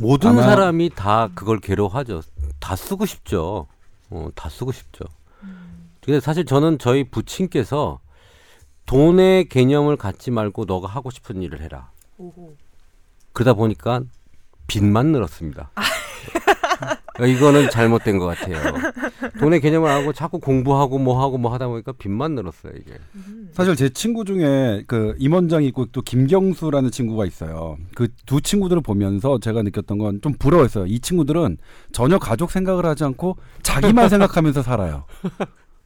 모든 0.00 0.30
아마- 0.30 0.42
사람이 0.42 0.90
다 0.94 1.28
그걸 1.34 1.58
괴로워하죠. 1.60 2.22
다 2.60 2.76
쓰고 2.76 3.06
싶죠. 3.06 3.66
어, 4.10 4.28
다 4.34 4.48
쓰고 4.48 4.72
싶죠. 4.72 5.04
근데 6.04 6.20
사실 6.20 6.44
저는 6.44 6.78
저희 6.78 7.04
부친께서 7.04 7.98
돈의 8.86 9.48
개념을 9.48 9.96
갖지 9.96 10.30
말고 10.30 10.64
너가 10.66 10.86
하고 10.86 11.10
싶은 11.10 11.42
일을 11.42 11.60
해라. 11.60 11.90
그러다 13.32 13.54
보니까 13.54 14.02
빚만 14.68 15.06
늘었습니다. 15.12 15.70
어, 17.18 17.26
이거는 17.26 17.70
잘못된 17.70 18.18
것 18.18 18.26
같아요. 18.26 18.56
돈의 19.40 19.60
개념을 19.60 19.88
알고 19.90 20.12
자꾸 20.12 20.38
공부하고 20.38 20.98
뭐 20.98 21.22
하고 21.22 21.38
뭐 21.38 21.52
하다 21.52 21.68
보니까 21.68 21.92
빚만 21.92 22.34
늘었어요 22.34 22.72
이게. 22.76 22.92
사실 23.52 23.74
제 23.76 23.88
친구 23.88 24.24
중에 24.24 24.84
그 24.86 25.14
임원장이 25.18 25.66
있고 25.68 25.86
또 25.86 26.02
김경수라는 26.02 26.90
친구가 26.90 27.24
있어요. 27.26 27.76
그 27.94 28.08
두 28.26 28.40
친구들을 28.40 28.82
보면서 28.82 29.38
제가 29.38 29.62
느꼈던 29.62 29.98
건 29.98 30.20
좀 30.22 30.34
부러웠어요. 30.38 30.86
이 30.86 30.98
친구들은 31.00 31.58
전혀 31.92 32.18
가족 32.18 32.50
생각을 32.50 32.84
하지 32.86 33.04
않고 33.04 33.36
자기만 33.62 34.08
생각하면서 34.08 34.62
살아요. 34.62 35.04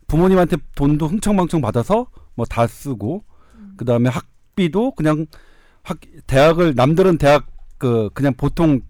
부모님한테 0.07 0.57
돈도 0.75 1.07
흥청망청 1.07 1.61
받아서 1.61 2.07
뭐 2.35 2.47
다 2.47 2.67
쓰고 2.67 3.25
그 3.77 3.85
다음에 3.85 4.09
학비도 4.11 4.93
그냥 4.93 5.27
학 5.83 5.99
대학을 6.27 6.75
남들은 6.75 7.19
대학 7.19 7.47
그 7.79 8.11
그냥 8.15 8.35
보통 8.37 8.81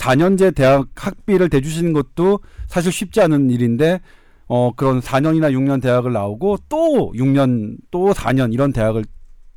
4년제 0.00 0.54
대학 0.54 0.86
학비를 0.94 1.50
대주시는 1.50 1.92
것도 1.92 2.40
사실 2.66 2.90
쉽지 2.90 3.20
않은 3.20 3.50
일인데 3.50 4.00
어 4.46 4.72
그런 4.74 5.00
4년이나 5.00 5.52
6년 5.52 5.80
대학을 5.82 6.12
나오고 6.12 6.58
또 6.68 7.12
6년 7.14 7.76
또 7.90 8.12
4년 8.12 8.52
이런 8.52 8.72
대학을 8.72 9.04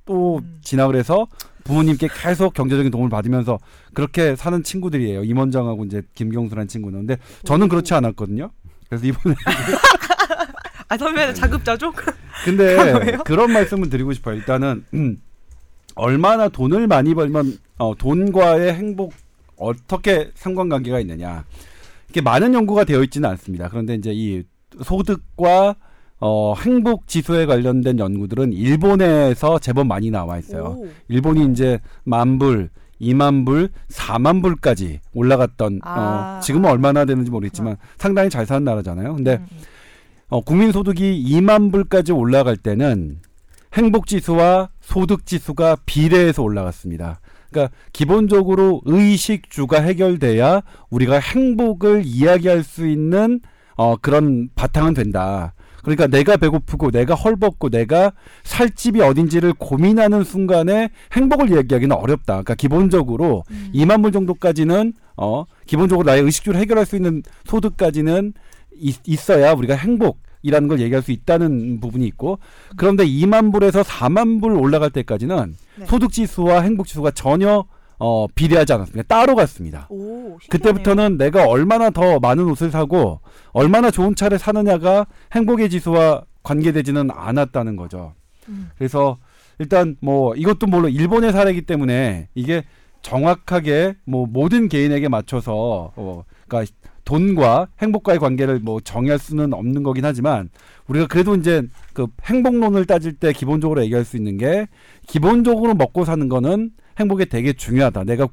또 0.06 0.40
음. 0.40 0.60
진학을 0.62 0.98
해서 0.98 1.28
부모님께 1.64 2.10
계속 2.14 2.54
경제적인 2.54 2.92
도움을 2.92 3.10
받으면서 3.10 3.58
그렇게 3.94 4.36
사는 4.36 4.62
친구들이에요. 4.62 5.24
임원장하고 5.24 5.86
이제 5.86 6.02
김경수라는 6.14 6.68
친구는. 6.68 7.00
근데 7.00 7.18
저는 7.46 7.70
그렇지 7.70 7.94
않았거든요. 7.94 8.52
그래서 8.90 9.08
이번에 9.08 9.36
아 10.90 10.98
선배는 10.98 11.34
자급자족? 11.36 11.96
근데 12.44 12.76
왜요? 13.06 13.24
그런 13.24 13.54
말씀을 13.54 13.90
드리고 13.90 14.12
싶어요. 14.12 14.36
일단은 14.36 14.84
음, 14.94 15.18
얼마나 15.96 16.50
돈을 16.50 16.88
많이 16.88 17.16
벌면 17.16 17.58
어, 17.78 17.96
돈과의 17.98 18.74
행복 18.74 19.14
어떻게 19.58 20.32
상관관계가 20.36 21.00
있느냐. 21.02 21.46
이게 22.10 22.22
많은 22.22 22.54
연구가 22.54 22.84
되어 22.84 23.04
있지는 23.04 23.30
않습니다. 23.32 23.70
그런데 23.70 23.96
이제 23.96 24.12
이 24.14 24.44
소득과 24.84 25.76
어, 26.20 26.54
행복 26.56 27.08
지수에 27.08 27.46
관련된 27.46 28.00
연구들은 28.00 28.54
일본에서 28.54 29.60
제법 29.60 29.88
많이 29.88 30.10
나와 30.10 30.38
있어요. 30.38 30.78
오. 30.80 30.88
일본이 31.10 31.52
이제 31.52 31.80
만 32.06 32.40
불, 32.40 32.70
2만 33.02 33.46
불, 33.46 33.70
4만 33.90 34.42
불까지 34.42 35.02
올라갔던 35.14 35.82
아. 35.84 36.38
어, 36.38 36.40
지금은 36.42 36.70
얼마나 36.70 37.04
되는지 37.04 37.30
모르겠지만 37.30 37.76
상당히 37.98 38.30
잘 38.30 38.46
사는 38.46 38.64
나라잖아요. 38.64 39.16
근데 39.16 39.36
음, 39.36 39.48
음. 39.52 39.58
어, 40.30 40.42
국민 40.42 40.72
소득이 40.72 41.24
2만 41.30 41.72
불까지 41.72 42.12
올라갈 42.14 42.56
때는 42.56 43.20
행복 43.74 44.08
지수와 44.08 44.70
소득 44.82 45.26
지수가 45.26 45.78
비례해서 45.86 46.42
올라갔습니다. 46.42 47.20
그러니까 47.54 47.74
기본적으로 47.94 48.82
의식주가 48.86 49.82
해결돼야 49.82 50.62
우리가 50.90 51.20
행복을 51.20 52.04
이야기할 52.06 52.64
수 52.64 52.88
있는 52.88 53.40
어, 53.76 53.96
그런 53.96 54.50
바탕은 54.56 54.94
된다. 54.94 55.54
그러니까 55.84 56.08
내가 56.08 56.38
배고프고 56.38 56.92
내가 56.92 57.14
헐벗고 57.14 57.70
내가 57.70 58.14
살 58.44 58.72
집이 58.72 59.02
어딘지를 59.02 59.54
고민하는 59.54 60.24
순간에 60.24 60.90
행복을 61.12 61.52
이야기하기는 61.52 61.96
어렵다. 61.96 62.34
그러니까 62.34 62.56
기본적으로 62.56 63.44
음. 63.52 63.72
2만 63.74 64.02
불 64.02 64.12
정도까지는 64.12 64.94
어 65.18 65.44
기본적으로 65.68 66.06
나의 66.06 66.24
의식주를 66.24 66.60
해결할 66.60 66.86
수 66.86 66.96
있는 66.96 67.22
소득까지는 67.46 68.34
있, 68.76 68.96
있어야 69.06 69.52
우리가 69.54 69.76
행복 69.76 70.20
이라는 70.44 70.68
걸 70.68 70.80
얘기할 70.82 71.02
수 71.02 71.12
있다는 71.12 71.80
부분이 71.80 72.06
있고 72.08 72.38
그런데 72.76 73.06
2만 73.06 73.52
불에서 73.52 73.82
4만 73.82 74.42
불 74.42 74.54
올라갈 74.54 74.92
때까지는 74.92 75.56
네. 75.78 75.86
소득 75.88 76.12
지수와 76.12 76.62
행복 76.62 76.86
지수가 76.86 77.12
전혀 77.12 77.66
어 78.00 78.28
비례하지 78.28 78.74
않았습니다. 78.74 79.04
따로 79.08 79.36
갔습니다. 79.36 79.88
오. 79.90 80.38
그때부터는 80.50 81.18
내가 81.18 81.48
얼마나 81.48 81.90
더 81.90 82.20
많은 82.20 82.44
옷을 82.50 82.70
사고 82.70 83.22
얼마나 83.54 83.92
좋은 83.92 84.14
차를 84.16 84.38
사느냐가 84.38 85.08
행복의 85.32 85.70
지수와 85.70 86.24
관계되지는 86.44 87.10
않았다는 87.12 87.78
거죠. 87.78 88.14
음. 88.50 88.70
그래서 88.78 89.18
일단 89.60 89.96
뭐 90.02 90.36
이것도 90.36 90.68
물론 90.68 90.92
일본의 90.92 91.32
사례이기 91.32 91.62
때문에 91.62 92.28
이게 92.36 92.64
정확하게 93.04 93.96
뭐 94.06 94.26
모든 94.26 94.68
개인에게 94.68 95.08
맞춰서 95.08 95.94
어 95.96 96.24
그러니까 96.48 96.74
돈과 97.06 97.68
행복과의 97.82 98.20
관계를 98.20 98.60
뭐 98.60 98.80
정의할 98.80 99.20
수는 99.20 99.54
없는 99.54 99.84
거긴 99.84 100.06
하지만 100.06 100.50
우리가 100.88 101.08
그래도 101.08 101.36
이제 101.36 101.64
그 101.94 102.08
행복론을 102.24 102.86
따질 102.86 103.14
때 103.14 103.34
기본적으로 103.34 103.82
얘기할 103.84 104.06
수 104.06 104.18
있는 104.18 104.38
게 104.38 104.68
기본적으로 105.08 105.74
먹고 105.74 106.06
사는 106.06 106.28
거는 106.30 106.72
행복에 107.00 107.26
되게 107.26 107.54
중요하다. 107.54 108.04
내가 108.06 108.28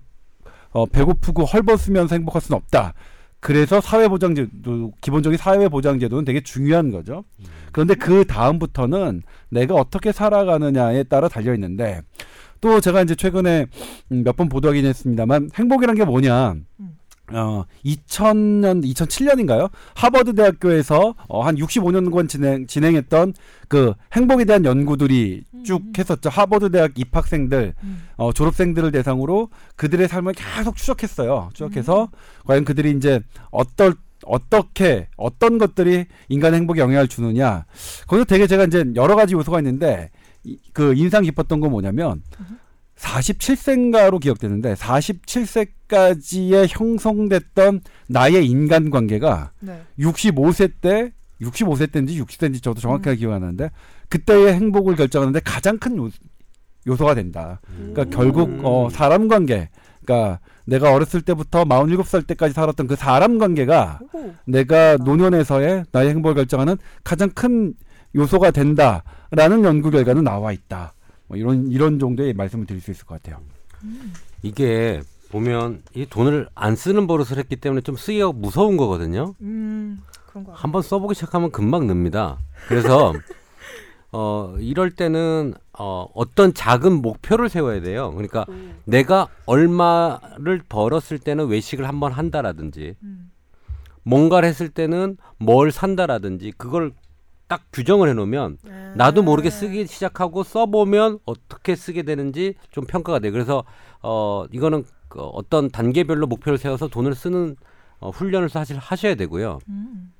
어 0.72 0.86
배고프고 0.86 1.44
헐벗으면서 1.44 2.14
행복할 2.14 2.40
수는 2.40 2.56
없다. 2.56 2.94
그래서 3.40 3.80
사회보장제도 3.80 4.92
기본적인 5.00 5.38
사회보장제도는 5.38 6.24
되게 6.24 6.40
중요한 6.42 6.90
거죠. 6.90 7.24
그런데 7.72 7.94
그 7.94 8.24
다음부터는 8.26 9.22
내가 9.48 9.74
어떻게 9.74 10.12
살아가느냐에 10.12 11.04
따라 11.04 11.28
달려 11.28 11.54
있는데 11.54 12.02
또 12.60 12.80
제가 12.80 13.02
이제 13.02 13.14
최근에 13.14 13.66
음, 14.12 14.22
몇번 14.24 14.48
보도하긴 14.50 14.84
했습니다만 14.84 15.50
행복이란 15.54 15.96
게 15.96 16.04
뭐냐? 16.04 16.52
음. 16.80 16.99
어 17.32 17.64
2000년 17.84 18.84
2007년인가요? 18.84 19.70
하버드 19.94 20.34
대학교에서 20.34 21.14
어, 21.28 21.42
한 21.42 21.56
65년간 21.56 22.28
진행 22.28 22.66
진행했던 22.66 23.34
그 23.68 23.94
행복에 24.12 24.44
대한 24.44 24.64
연구들이 24.64 25.44
쭉 25.64 25.82
음. 25.82 25.92
했었죠. 25.96 26.28
하버드 26.28 26.70
대학 26.70 26.98
입학생들 26.98 27.74
음. 27.82 28.02
어, 28.16 28.32
졸업생들을 28.32 28.90
대상으로 28.92 29.50
그들의 29.76 30.08
삶을 30.08 30.34
계속 30.34 30.76
추적했어요. 30.76 31.50
추적해서 31.52 32.10
과연 32.46 32.64
그들이 32.64 32.90
이제 32.92 33.20
어떨 33.50 33.94
어떻게 34.24 35.08
어떤 35.16 35.58
것들이 35.58 36.06
인간의 36.28 36.60
행복에 36.60 36.80
영향을 36.80 37.08
주느냐. 37.08 37.64
거기서 38.06 38.24
되게 38.24 38.46
제가 38.46 38.64
이제 38.64 38.84
여러 38.94 39.16
가지 39.16 39.34
요소가 39.34 39.58
있는데 39.60 40.10
이, 40.44 40.58
그 40.72 40.94
인상 40.94 41.22
깊었던 41.22 41.60
건 41.60 41.70
뭐냐면 41.70 42.22
47세인가로 43.00 44.20
기억되는데 44.20 44.74
47세까지에 44.74 46.66
형성됐던 46.68 47.80
나의 48.08 48.46
인간관계가 48.46 49.52
네. 49.60 49.82
65세 49.98 50.72
때 50.80 51.12
65세 51.40 51.90
때인지 51.90 52.20
60세인지 52.22 52.62
저도 52.62 52.80
정확하게 52.80 53.16
기억 53.16 53.32
안 53.32 53.40
나는데 53.40 53.70
그때의 54.08 54.52
행복을 54.54 54.96
결정하는데 54.96 55.40
가장 55.40 55.78
큰 55.78 55.96
요, 55.96 56.10
요소가 56.86 57.14
된다. 57.14 57.60
그러니까 57.76 58.02
음. 58.02 58.10
결국 58.10 58.50
어 58.64 58.88
사람 58.90 59.28
관계 59.28 59.70
그러니까 60.04 60.40
내가 60.66 60.92
어렸을 60.92 61.22
때부터 61.22 61.64
47살 61.64 62.26
때까지 62.26 62.52
살았던 62.52 62.86
그 62.86 62.96
사람 62.96 63.38
관계가 63.38 64.00
오. 64.12 64.34
내가 64.44 64.96
노년에서의 64.98 65.84
나의 65.92 66.10
행복을 66.10 66.34
결정하는 66.34 66.76
가장 67.02 67.30
큰 67.30 67.74
요소가 68.14 68.50
된다라는 68.50 69.64
연구 69.64 69.90
결과는 69.90 70.24
나와 70.24 70.52
있다. 70.52 70.94
뭐 71.30 71.36
이런 71.36 71.68
이런 71.68 72.00
정도의 72.00 72.32
말씀을 72.32 72.66
드릴 72.66 72.80
수 72.80 72.90
있을 72.90 73.06
것 73.06 73.22
같아요. 73.22 73.40
이게 74.42 75.00
보면 75.30 75.80
이 75.94 76.04
돈을 76.04 76.48
안 76.56 76.74
쓰는 76.74 77.06
버릇을 77.06 77.38
했기 77.38 77.54
때문에 77.54 77.82
좀 77.82 77.94
쓰기가 77.94 78.32
무서운 78.32 78.76
거거든요. 78.76 79.36
음, 79.40 80.02
그런 80.26 80.42
거. 80.42 80.52
한번 80.52 80.82
써보기 80.82 81.14
시작하면 81.14 81.52
금방 81.52 81.86
늡니다. 81.86 82.36
그래서 82.66 83.12
어 84.10 84.56
이럴 84.58 84.90
때는 84.90 85.54
어 85.78 86.08
어떤 86.14 86.52
작은 86.52 87.00
목표를 87.00 87.48
세워야 87.48 87.80
돼요. 87.80 88.10
그러니까 88.10 88.44
오. 88.48 88.52
내가 88.84 89.28
얼마를 89.46 90.62
벌었을 90.68 91.20
때는 91.20 91.46
외식을 91.46 91.86
한번 91.86 92.10
한다라든지 92.10 92.96
음. 93.04 93.30
뭔가를 94.02 94.48
했을 94.48 94.68
때는 94.68 95.16
뭘 95.38 95.70
산다라든지 95.70 96.54
그걸 96.56 96.90
딱 97.50 97.62
규정을 97.72 98.08
해놓으면 98.10 98.58
나도 98.94 99.24
모르게 99.24 99.50
쓰기 99.50 99.84
시작하고 99.84 100.44
써보면 100.44 101.18
어떻게 101.24 101.74
쓰게 101.74 102.04
되는지 102.04 102.54
좀 102.70 102.84
평가가 102.84 103.18
돼. 103.18 103.32
그래서 103.32 103.64
어 104.02 104.44
이거는 104.52 104.84
그 105.08 105.18
어떤 105.20 105.68
단계별로 105.68 106.28
목표를 106.28 106.58
세워서 106.58 106.86
돈을 106.86 107.16
쓰는 107.16 107.56
어, 107.98 108.10
훈련을 108.10 108.48
사실 108.48 108.78
하셔야 108.78 109.16
되고요. 109.16 109.58
음. 109.68 110.12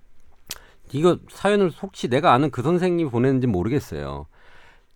이거 0.92 1.18
사연을 1.30 1.70
혹시 1.80 2.08
내가 2.08 2.32
아는 2.32 2.50
그 2.50 2.62
선생님이 2.62 3.10
보냈는지 3.10 3.46
모르겠어요. 3.46 4.26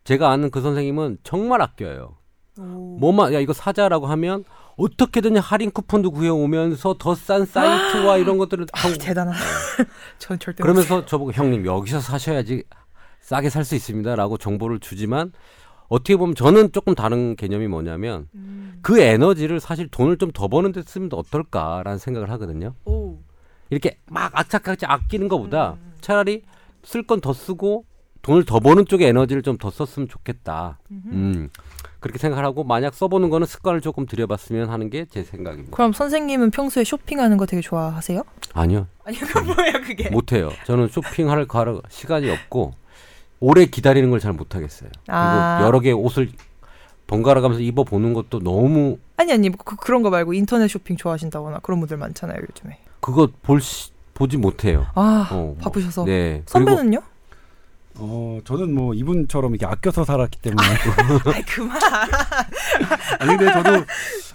제가 0.03 0.31
아는 0.31 0.51
그 0.51 0.61
선생님은 0.61 1.18
정말 1.23 1.62
아껴요. 1.62 2.16
오. 2.59 2.62
뭐만 2.99 3.33
야 3.33 3.38
이거 3.38 3.53
사자라고 3.53 4.09
하면 4.09 4.42
어떻게든 4.76 5.37
할인 5.38 5.70
쿠폰도 5.70 6.10
구해오면서 6.10 6.96
더 6.98 7.14
싼 7.14 7.44
사이트와 7.46 8.16
이런 8.16 8.38
것들을 8.38 8.66
아, 8.72 8.78
대단하다. 8.98 9.38
전 10.18 10.38
절대 10.38 10.62
못 10.62 10.64
그러면서 10.64 11.04
저보고 11.06 11.32
형님 11.32 11.64
여기서 11.66 12.00
사셔야지 12.00 12.64
싸게 13.20 13.50
살 13.50 13.64
수 13.64 13.74
있습니다라고 13.74 14.37
정보를 14.38 14.80
주지만 14.80 15.32
어떻게 15.88 16.16
보면 16.16 16.34
저는 16.34 16.72
조금 16.72 16.94
다른 16.94 17.37
개념이 17.37 17.68
뭐냐면 17.68 18.28
음. 18.34 18.78
그 18.82 18.98
에너지를 19.00 19.60
사실 19.60 19.88
돈을 19.88 20.18
좀 20.18 20.32
더 20.32 20.48
버는 20.48 20.72
데 20.72 20.82
쓰면 20.82 21.10
어떨까라는 21.12 21.98
생각을 21.98 22.30
하거든요. 22.32 22.74
오. 22.84 23.18
이렇게 23.70 23.98
막 24.10 24.30
악착같이 24.38 24.87
아끼는 24.87 25.28
것보다 25.28 25.74
음. 25.74 25.94
차라리 26.00 26.42
쓸 26.82 27.02
건 27.06 27.20
더 27.20 27.32
쓰고 27.32 27.84
돈을 28.24 28.44
더 28.44 28.58
버는 28.60 28.87
쪽에 28.87 29.06
에너지를 29.08 29.42
좀 29.42 29.58
더 29.58 29.70
썼으면 29.70 30.08
좋겠다. 30.08 30.78
음흠. 30.90 31.08
음. 31.12 31.48
그렇게 32.00 32.18
생각을 32.18 32.44
하고 32.44 32.64
만약 32.64 32.92
써보는 32.94 33.30
거는 33.30 33.46
습관을 33.46 33.80
조금 33.80 34.04
들여봤으면 34.06 34.68
하는 34.68 34.90
게 34.90 35.06
제 35.10 35.22
생각입니다. 35.22 35.74
그럼 35.74 35.92
선생님은 35.92 36.50
평소에 36.50 36.84
쇼핑하는 36.84 37.37
거 37.37 37.46
되게 37.46 37.62
좋아하세요? 37.62 38.22
아니요, 38.52 38.87
아니 39.04 39.16
그 39.18 39.38
뭐예요 39.38 39.72
그게? 39.84 40.10
못해요. 40.10 40.50
저는 40.66 40.88
쇼핑할 40.88 41.46
가러 41.46 41.80
시간이 41.88 42.30
없고 42.30 42.72
오래 43.40 43.64
기다리는 43.66 44.10
걸 44.10 44.18
잘 44.20 44.32
못하겠어요. 44.32 44.90
그리고 45.04 45.16
아. 45.16 45.60
여러 45.62 45.80
개 45.80 45.92
옷을 45.92 46.30
번갈아 47.06 47.40
가면서 47.42 47.62
입어 47.62 47.84
보는 47.84 48.12
것도 48.14 48.40
너무 48.40 48.98
아니 49.16 49.32
아니 49.32 49.48
뭐 49.50 49.58
그, 49.64 49.76
그런 49.76 50.02
거 50.02 50.10
말고 50.10 50.32
인터넷 50.34 50.68
쇼핑 50.68 50.96
좋아하신다거나 50.96 51.58
그런 51.60 51.78
분들 51.80 51.96
많잖아요 51.98 52.38
요즘에. 52.40 52.78
그거 53.00 53.28
볼 53.42 53.60
시, 53.60 53.90
보지 54.14 54.37
못해요. 54.38 54.87
아 54.94 55.28
어, 55.30 55.34
뭐. 55.34 55.56
바쁘셔서. 55.60 56.04
네. 56.04 56.42
그리고 56.50 56.70
선배는요? 56.70 57.02
어 57.98 58.40
저는 58.44 58.74
뭐 58.74 58.92
이분처럼 58.94 59.54
이렇게 59.54 59.66
아껴서 59.66 60.04
살았기 60.04 60.40
때문에 60.40 60.66
아이 61.33 61.42
그만. 61.44 61.78
아니 63.20 63.37
근데 63.37 63.52
저도 63.52 63.85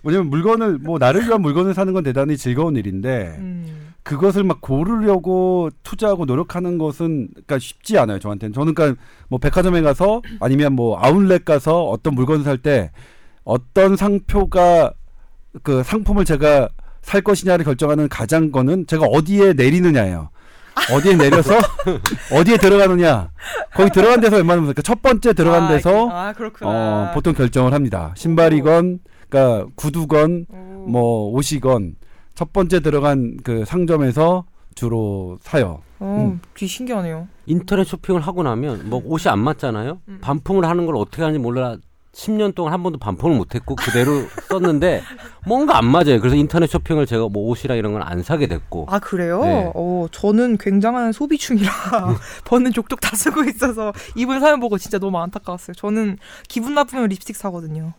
뭐냐면 0.01 0.29
물건을 0.29 0.77
뭐 0.77 0.97
나를 0.97 1.25
위한 1.27 1.41
물건을 1.41 1.73
사는 1.73 1.91
건 1.91 2.03
대단히 2.03 2.37
즐거운 2.37 2.75
일인데 2.77 3.35
음. 3.39 3.93
그것을 4.03 4.43
막 4.45 4.61
고르려고 4.61 5.69
투자하고 5.83 6.25
노력하는 6.25 6.77
것은 6.77 7.27
그러니까 7.31 7.59
쉽지 7.59 7.97
않아요 7.97 8.19
저한테는 8.19 8.53
저는 8.53 8.73
그러니까 8.73 9.01
뭐 9.27 9.39
백화점에 9.39 9.81
가서 9.81 10.21
아니면 10.39 10.73
뭐 10.73 10.97
아울렛 10.97 11.43
가서 11.43 11.83
어떤 11.83 12.15
물건을 12.15 12.43
살 12.45 12.57
때 12.59 12.91
어떤 13.43 13.95
상표가 13.97 14.93
그 15.63 15.83
상품을 15.83 16.23
제가 16.25 16.69
살 17.01 17.21
것이냐를 17.21 17.65
결정하는 17.65 18.07
가장 18.07 18.51
거는 18.51 18.85
제가 18.87 19.05
어디에 19.05 19.53
내리느냐예요. 19.53 20.29
어디에 20.93 21.15
내려서 21.15 21.53
어디에 22.33 22.57
들어가느냐 22.57 23.29
거기 23.73 23.89
들어간 23.91 24.19
데서 24.21 24.37
웬만하면 24.37 24.65
그러니까 24.65 24.81
첫 24.81 25.01
번째 25.01 25.33
들어간 25.33 25.63
아, 25.63 25.67
데서 25.69 26.09
아 26.09 26.33
그렇구나. 26.33 26.69
어, 26.69 27.11
보통 27.13 27.33
결정을 27.33 27.73
합니다. 27.73 28.13
신발이건 28.17 28.99
그러니까 29.29 29.67
구두건 29.75 30.45
오. 30.49 30.55
뭐 30.87 31.31
옷이건 31.31 31.95
첫 32.35 32.53
번째 32.53 32.79
들어간 32.79 33.37
그 33.43 33.65
상점에서 33.65 34.45
주로 34.75 35.37
사요. 35.41 35.81
어, 35.99 36.31
음. 36.31 36.41
되게 36.53 36.67
신기하네요. 36.67 37.27
인터넷 37.45 37.83
쇼핑을 37.83 38.21
하고 38.21 38.43
나면 38.43 38.89
뭐 38.89 39.01
옷이 39.05 39.29
안 39.29 39.39
맞잖아요. 39.39 39.99
음. 40.07 40.19
반품을 40.21 40.65
하는 40.65 40.85
걸 40.85 40.95
어떻게 40.95 41.21
하는지 41.21 41.39
몰라. 41.39 41.75
10년 42.13 42.55
동안 42.55 42.73
한 42.73 42.81
번도 42.83 42.97
반품을 42.99 43.37
못했고 43.37 43.75
그대로 43.75 44.23
썼는데 44.49 45.03
뭔가 45.45 45.77
안 45.77 45.85
맞아요. 45.85 46.19
그래서 46.19 46.35
인터넷 46.35 46.67
쇼핑을 46.67 47.05
제가 47.05 47.27
뭐 47.29 47.47
옷이랑 47.49 47.77
이런 47.77 47.93
건 47.93 48.01
안 48.01 48.23
사게 48.23 48.47
됐고. 48.47 48.87
아 48.89 48.97
그래요? 48.99 49.41
네. 49.43 49.71
어 49.75 50.07
저는 50.11 50.57
굉장한 50.57 51.11
소비충이라 51.11 51.69
버는 52.45 52.71
족족 52.73 52.99
다 53.01 53.15
쓰고 53.15 53.43
있어서 53.43 53.93
이분 54.15 54.39
사연 54.39 54.59
보고 54.59 54.77
진짜 54.77 54.97
너무 54.99 55.19
안타까웠어요. 55.19 55.75
저는 55.75 56.17
기분 56.47 56.73
나쁘면 56.73 57.09
립스틱 57.09 57.35
사거든요. 57.35 57.93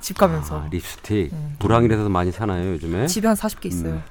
집 0.00 0.16
가면서 0.18 0.60
아, 0.60 0.68
립스틱 0.70 1.32
음. 1.32 1.56
불황이라서 1.58 2.08
많이 2.08 2.30
사나요 2.30 2.72
요즘에? 2.72 3.06
집에 3.06 3.26
한 3.26 3.36
40개 3.36 3.66
있어요. 3.66 3.94
음. 3.94 4.02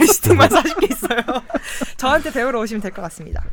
립스틱만 0.00 0.48
40개 0.48 0.90
있어요. 0.90 1.20
저한테 1.96 2.32
배우러 2.32 2.60
오시면 2.60 2.80
될 2.82 2.90
것 2.92 3.02
같습니다. 3.02 3.44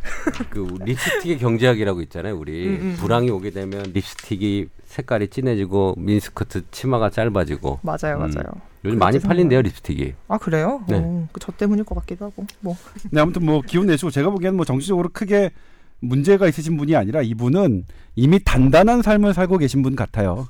그 0.49 0.77
립스틱의 0.83 1.37
경제학이라고 1.39 2.01
있잖아요. 2.03 2.37
우리 2.37 2.67
음, 2.67 2.79
음. 2.81 2.95
불황이 2.99 3.29
오게 3.29 3.51
되면 3.51 3.83
립스틱이 3.93 4.67
색깔이 4.85 5.27
진해지고 5.29 5.95
미니스커트 5.97 6.69
치마가 6.71 7.09
짧아지고 7.09 7.79
맞아요, 7.83 8.15
음. 8.17 8.19
맞아요. 8.31 8.45
요즘 8.85 8.99
많이 8.99 9.19
팔린대요 9.19 9.61
립스틱이. 9.63 10.13
아 10.27 10.37
그래요? 10.37 10.83
네. 10.87 10.97
어, 11.03 11.27
그저 11.31 11.51
때문일 11.51 11.83
것 11.85 11.95
같기도 11.95 12.25
하고 12.25 12.45
뭐 12.61 12.75
네, 13.11 13.19
아무튼 13.21 13.45
뭐 13.45 13.61
기운 13.61 13.87
내시고 13.87 14.11
제가 14.11 14.29
보기에는 14.29 14.55
뭐 14.55 14.65
정치적으로 14.65 15.09
크게 15.11 15.51
문제가 15.99 16.47
있으신 16.47 16.77
분이 16.77 16.95
아니라 16.95 17.21
이분은 17.21 17.85
이미 18.15 18.39
단단한 18.43 19.01
삶을 19.01 19.33
살고 19.33 19.57
계신 19.57 19.81
분 19.81 19.95
같아요. 19.95 20.47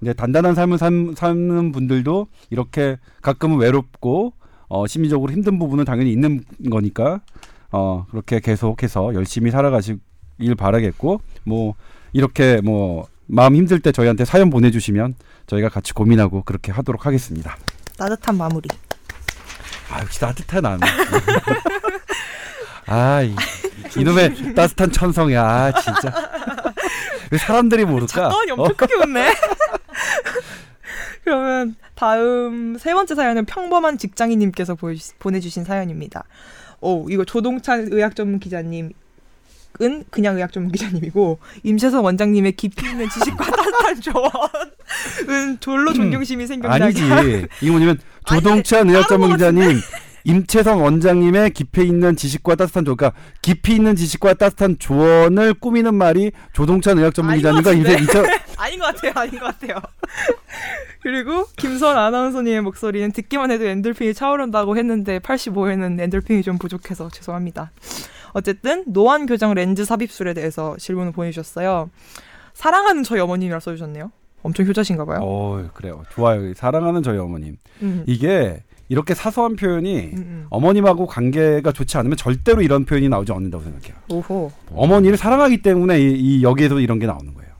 이제 0.00 0.12
단단한 0.12 0.54
삶을 0.54 0.78
산, 0.78 1.14
사는 1.16 1.72
분들도 1.72 2.28
이렇게 2.50 2.98
가끔은 3.22 3.58
외롭고 3.58 4.32
어, 4.68 4.86
심리적으로 4.86 5.32
힘든 5.32 5.58
부분은 5.58 5.84
당연히 5.84 6.12
있는 6.12 6.44
거니까 6.70 7.20
어, 7.70 8.06
그렇게 8.10 8.40
계속해서 8.40 9.14
열심히 9.14 9.50
살아가시길 9.50 10.54
바라겠고 10.56 11.20
뭐 11.44 11.74
이렇게 12.12 12.60
뭐 12.62 13.06
마음 13.26 13.56
힘들 13.56 13.80
때 13.80 13.92
저희한테 13.92 14.24
사연 14.24 14.50
보내주시면 14.50 15.14
저희가 15.46 15.68
같이 15.68 15.92
고민하고 15.92 16.42
그렇게 16.44 16.72
하도록 16.72 17.04
하겠습니다. 17.06 17.56
따뜻한 17.96 18.36
마무리. 18.36 18.68
아 19.90 20.00
역시 20.00 20.20
따뜻한 20.20 20.64
안. 20.66 20.80
아 22.86 23.22
이, 23.22 23.34
이놈의 23.98 24.54
따뜻한 24.54 24.92
천성이야 24.92 25.42
아, 25.42 25.72
진짜. 25.72 26.12
왜 27.30 27.38
사람들이 27.38 27.84
모를까? 27.84 28.06
작가원이 28.06 28.50
엄청 28.52 28.66
어? 28.66 28.74
크게 28.76 28.94
웃네. 28.94 29.34
그러면 31.28 31.76
다음 31.94 32.78
세 32.78 32.94
번째 32.94 33.14
사연은 33.14 33.44
평범한 33.44 33.98
직장인님께서 33.98 34.78
보내주신 35.18 35.64
사연입니다. 35.64 36.24
오 36.80 37.10
이거 37.10 37.24
조동찬 37.26 37.88
의학 37.90 38.16
전문 38.16 38.40
기자님. 38.40 38.92
은 39.82 40.04
그냥 40.10 40.36
의학 40.36 40.52
전문 40.52 40.72
기자님이고 40.72 41.38
임채선 41.62 42.02
원장님의 42.02 42.52
깊이 42.52 42.88
있는 42.88 43.08
지식과 43.10 43.44
따뜻한 43.52 44.00
조언은 44.00 45.60
졸로 45.60 45.92
존경심이 45.92 46.46
생겨나게 46.46 46.84
아니지. 46.84 47.02
이거 47.60 47.72
뭐냐면 47.72 47.98
조동찬 48.26 48.88
의학 48.88 49.06
전문 49.06 49.32
기자님, 49.32 49.78
임채성 50.24 50.82
원장님의 50.82 51.50
깊이 51.50 51.86
있는 51.86 52.16
지식과 52.16 52.56
따뜻한 52.56 52.86
조언, 52.86 52.96
그러니까 52.96 53.20
깊이 53.40 53.74
있는 53.74 53.94
지식과 53.94 54.34
따뜻한 54.34 54.78
조언을 54.80 55.54
꾸미는 55.54 55.94
말이 55.94 56.32
조동찬 56.54 56.98
의학 56.98 57.14
전문 57.14 57.36
기자님과 57.36 57.70
같은데? 57.70 57.98
임채 57.98 58.24
아닌 58.56 58.80
것 58.80 58.86
같아요. 58.86 59.12
아닌 59.14 59.38
것 59.38 59.46
같아요. 59.46 59.80
그리고 61.02 61.46
김선 61.56 61.96
아나운서님의 61.96 62.60
목소리는 62.62 63.12
듣기만 63.12 63.50
해도 63.50 63.64
엔돌핀이 63.64 64.14
차오른다고 64.14 64.76
했는데 64.76 65.18
85회는 65.20 66.00
엔돌핀이 66.00 66.42
좀 66.42 66.58
부족해서 66.58 67.08
죄송합니다. 67.08 67.70
어쨌든 68.32 68.84
노안 68.86 69.26
교정 69.26 69.54
렌즈 69.54 69.84
삽입술에 69.84 70.34
대해서 70.34 70.76
질문을 70.76 71.12
보내주셨어요. 71.12 71.90
사랑하는 72.54 73.04
저희 73.04 73.20
어머님이라 73.20 73.60
써주셨네요. 73.60 74.10
엄청 74.42 74.66
효자신가 74.66 75.04
봐요. 75.04 75.20
어 75.22 75.68
그래요. 75.74 76.02
좋아요. 76.10 76.52
사랑하는 76.54 77.02
저희 77.02 77.18
어머님. 77.18 77.56
음. 77.82 78.04
이게 78.06 78.62
이렇게 78.88 79.14
사소한 79.14 79.56
표현이 79.56 79.98
음, 80.14 80.16
음. 80.16 80.46
어머님하고 80.50 81.06
관계가 81.06 81.72
좋지 81.72 81.98
않으면 81.98 82.16
절대로 82.16 82.62
이런 82.62 82.84
표현이 82.84 83.08
나오지 83.08 83.32
않는다고 83.32 83.62
생각해요. 83.64 83.96
오호. 84.10 84.50
어머니를 84.74 85.16
사랑하기 85.16 85.62
때문에 85.62 86.00
이, 86.00 86.12
이 86.12 86.42
여기에서 86.42 86.80
이런 86.80 86.98
게 86.98 87.06
나오는 87.06 87.34
거예요. 87.34 87.52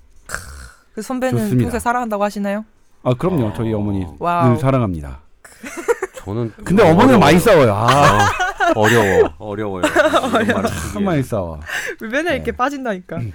그 0.95 1.03
선배는 1.03 1.39
좋습니다. 1.39 1.63
평소에 1.65 1.81
사랑한다고 1.81 2.25
하시나요? 2.25 2.65
아 3.09 3.15
그럼요. 3.15 3.53
저희 3.57 3.73
어머니 3.73 4.07
와우. 4.19 4.51
늘 4.51 4.59
사랑합니다. 4.59 5.21
저는 6.17 6.53
근데 6.65 6.83
어머니는 6.89 7.19
많이 7.19 7.39
싸워요. 7.39 7.73
아, 7.75 8.29
어, 8.75 8.81
어려워 8.81 9.35
어려워요. 9.39 9.83
참 10.93 11.05
많이 11.05 11.23
싸워. 11.23 11.59
왜 12.01 12.09
맨날 12.09 12.35
이렇게 12.35 12.51
네. 12.51 12.57
빠진다니까. 12.57 13.17
음. 13.17 13.33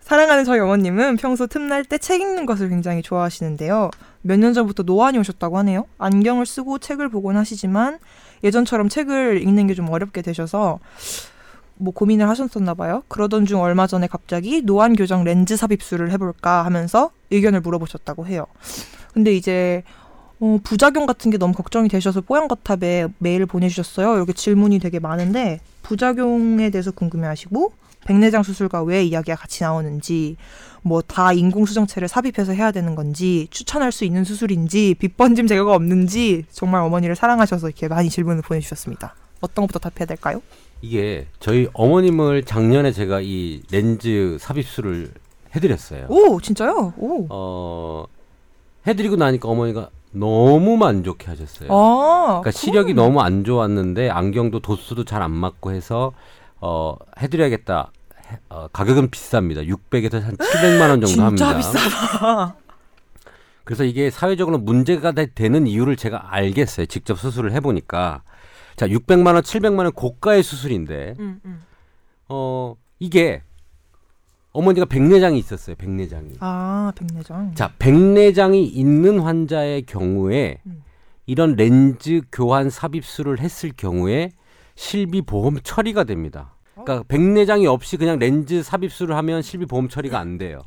사랑하는 0.00 0.44
저희 0.44 0.58
어머님은 0.60 1.16
평소 1.16 1.46
틈날 1.46 1.84
때 1.84 1.96
책 1.96 2.20
읽는 2.20 2.44
것을 2.44 2.68
굉장히 2.68 3.02
좋아하시는데요. 3.02 3.90
몇 4.22 4.36
년 4.38 4.52
전부터 4.52 4.82
노안이 4.82 5.18
오셨다고 5.18 5.56
하네요. 5.58 5.86
안경을 5.98 6.44
쓰고 6.44 6.78
책을 6.78 7.08
보곤 7.08 7.36
하시지만 7.36 7.98
예전처럼 8.42 8.88
책을 8.88 9.40
읽는 9.42 9.66
게 9.68 9.74
좀 9.74 9.88
어렵게 9.90 10.20
되셔서 10.22 10.78
뭐 11.76 11.92
고민을 11.94 12.28
하셨었나 12.28 12.74
봐요. 12.74 13.02
그러던 13.08 13.46
중 13.46 13.60
얼마 13.62 13.86
전에 13.86 14.06
갑자기 14.06 14.60
노안 14.62 14.94
교정 14.96 15.24
렌즈 15.24 15.56
삽입술을 15.56 16.10
해볼까 16.12 16.64
하면서 16.64 17.10
의견을 17.30 17.60
물어보셨다고 17.60 18.26
해요. 18.26 18.46
근데 19.14 19.32
이제 19.34 19.82
어, 20.40 20.58
부작용 20.62 21.06
같은 21.06 21.30
게 21.30 21.38
너무 21.38 21.54
걱정이 21.54 21.88
되셔서 21.88 22.20
뽀얀거탑에 22.20 23.06
메일을 23.18 23.46
보내주셨어요. 23.46 24.18
여기 24.18 24.34
질문이 24.34 24.80
되게 24.80 24.98
많은데 24.98 25.60
부작용에 25.82 26.70
대해서 26.70 26.90
궁금해하시고 26.90 27.72
백내장 28.06 28.42
수술과 28.42 28.82
왜 28.82 29.02
이야기가 29.04 29.36
같이 29.36 29.62
나오는지 29.62 30.36
뭐 30.82 31.00
다 31.00 31.32
인공 31.32 31.64
수정체를 31.64 32.08
삽입해서 32.08 32.52
해야 32.52 32.70
되는 32.72 32.94
건지 32.94 33.46
추천할 33.50 33.92
수 33.92 34.04
있는 34.04 34.24
수술인지 34.24 34.96
빗번짐 34.98 35.46
제거가 35.46 35.74
없는지 35.74 36.44
정말 36.50 36.82
어머니를 36.82 37.16
사랑하셔서 37.16 37.68
이렇게 37.68 37.88
많이 37.88 38.10
질문을 38.10 38.42
보내주셨습니다. 38.42 39.14
어떤 39.40 39.66
것부터 39.66 39.78
답해야 39.78 40.04
될까요? 40.06 40.42
이게 40.82 41.26
저희 41.40 41.68
어머님을 41.72 42.44
작년에 42.44 42.92
제가 42.92 43.20
이 43.22 43.62
렌즈 43.70 44.36
삽입술을 44.40 45.12
해드렸어요. 45.56 46.06
오 46.10 46.38
진짜요? 46.40 46.92
오. 46.98 47.26
어 47.30 48.04
해드리고 48.86 49.16
나니까 49.16 49.48
어머니가 49.48 49.90
너무 50.12 50.76
만족해 50.76 51.26
하셨어요. 51.26 51.68
아, 51.72 52.26
그러니까 52.40 52.50
시력이. 52.52 52.94
너무 52.94 53.20
안 53.20 53.44
좋았는데 53.44 54.10
안경도 54.10 54.60
도수도 54.60 55.04
잘 55.04 55.22
안 55.22 55.30
맞고 55.32 55.72
해서 55.72 56.12
어 56.60 56.96
해드려야겠다. 57.20 57.90
해- 58.30 58.38
어, 58.48 58.68
가격은 58.72 59.08
비쌉니다. 59.10 59.66
600에서 59.66 60.20
한 60.22 60.36
700만 60.36 60.80
원 60.90 61.00
정도 61.00 61.06
진짜 61.06 61.24
합니다. 61.48 61.56
비싸다. 61.56 62.56
그래서 63.64 63.84
이게 63.84 64.10
사회적으로 64.10 64.58
문제가 64.58 65.12
되- 65.12 65.32
되는 65.32 65.66
이유를 65.66 65.96
제가 65.96 66.32
알겠어요. 66.34 66.86
직접 66.86 67.18
수술을 67.18 67.52
해보니까 67.52 68.22
자 68.76 68.86
600만 68.86 69.34
원, 69.34 69.42
700만 69.42 69.78
원 69.80 69.92
고가의 69.92 70.42
수술인데 70.42 71.14
음, 71.18 71.40
음. 71.44 71.62
어 72.28 72.74
이게 72.98 73.42
어머니가 74.54 74.86
백내장이 74.86 75.38
있었어요. 75.38 75.76
백내장이. 75.76 76.36
아 76.38 76.92
백내장. 76.94 77.54
자, 77.54 77.72
백내장이 77.78 78.64
있는 78.64 79.18
환자의 79.18 79.82
경우에 79.82 80.60
음. 80.64 80.82
이런 81.26 81.56
렌즈 81.56 82.22
교환 82.30 82.70
삽입술을 82.70 83.40
했을 83.40 83.72
경우에 83.76 84.30
실비 84.76 85.22
보험 85.22 85.58
처리가 85.62 86.04
됩니다. 86.04 86.54
그러니까 86.72 87.02
백내장이 87.08 87.66
없이 87.66 87.96
그냥 87.96 88.18
렌즈 88.18 88.62
삽입술을 88.62 89.16
하면 89.16 89.42
실비 89.42 89.66
보험 89.66 89.88
처리가 89.88 90.18
안 90.18 90.38
돼요. 90.38 90.62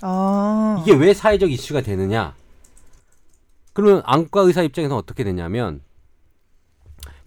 아 0.00 0.82
이게 0.82 0.94
왜 0.96 1.12
사회적 1.12 1.52
이슈가 1.52 1.82
되느냐? 1.82 2.34
그러면 3.74 4.02
안과 4.06 4.40
의사 4.40 4.62
입장에서 4.62 4.96
어떻게 4.96 5.22
되냐면 5.22 5.82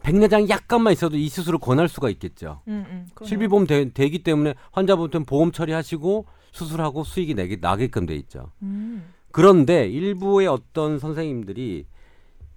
백내장이 0.04 0.50
약간만 0.50 0.94
있어도 0.94 1.18
이 1.18 1.30
수술을 1.30 1.60
권할 1.60 1.88
수가 1.88 2.10
있겠죠. 2.10 2.62
음, 2.68 2.86
음. 2.90 3.08
실비보험 3.24 3.68
되, 3.68 3.92
되기 3.92 4.24
때문에 4.24 4.56
환자분한테 4.72 5.20
보험 5.26 5.52
처리하시고 5.52 6.26
수술하고 6.52 7.04
수익이 7.04 7.34
내게 7.36 7.58
나게끔 7.60 8.06
돼 8.06 8.16
있죠. 8.16 8.52
음. 8.62 9.04
그런데 9.32 9.88
일부의 9.88 10.48
어떤 10.48 11.00
선생님들이 11.00 11.86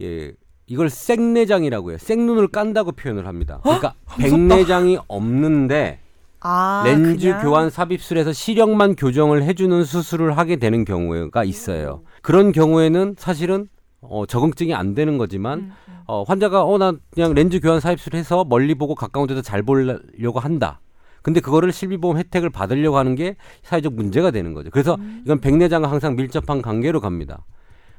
예, 0.03 0.33
이걸 0.67 0.91
생내장이라고 0.91 1.91
해요. 1.91 1.99
생눈을 2.01 2.49
깐다고 2.49 2.93
표현을 2.93 3.27
합니다. 3.27 3.61
그러니까 3.63 3.95
백내장이 4.19 4.99
없는데 5.07 6.01
아 6.41 6.83
렌즈 6.85 7.27
그냥? 7.27 7.43
교환 7.43 7.71
삽입술에서 7.71 8.33
시력만 8.33 8.97
교정을 8.97 9.45
해주는 9.45 9.85
수술을 9.85 10.37
하게 10.37 10.57
되는 10.57 10.85
경우가 10.85 11.45
있어요. 11.45 12.03
그런 12.23 12.53
경우에는 12.53 13.15
사실은 13.19 13.69
어, 14.09 14.27
적응증이 14.27 14.75
안 14.75 14.95
되는 14.95 15.19
거지만 15.19 15.59
음, 15.61 15.73
음. 15.89 15.99
어, 16.07 16.23
환자가 16.23 16.65
어 16.65 16.79
나 16.79 16.93
그냥 17.11 17.35
렌즈 17.35 17.61
교환 17.61 17.81
삽입술 17.81 18.15
해서 18.15 18.45
멀리 18.45 18.75
보고 18.75 18.95
가까운 18.95 19.27
데서 19.27 19.43
잘 19.43 19.63
보려고 19.63 20.41
한다. 20.41 20.81
근데 21.23 21.41
그거를 21.41 21.73
실비보험 21.73 22.19
혜택을 22.19 22.51
받으려고 22.51 22.99
하는 22.99 23.15
게 23.15 23.37
사회적 23.63 23.95
문제가 23.95 24.31
되는 24.31 24.53
거죠. 24.53 24.71
그래서 24.71 24.97
음. 24.97 25.23
이건 25.25 25.41
백내장과 25.41 25.91
항상 25.91 26.17
밀접한 26.17 26.61
관계로 26.63 27.01
갑니다. 27.01 27.45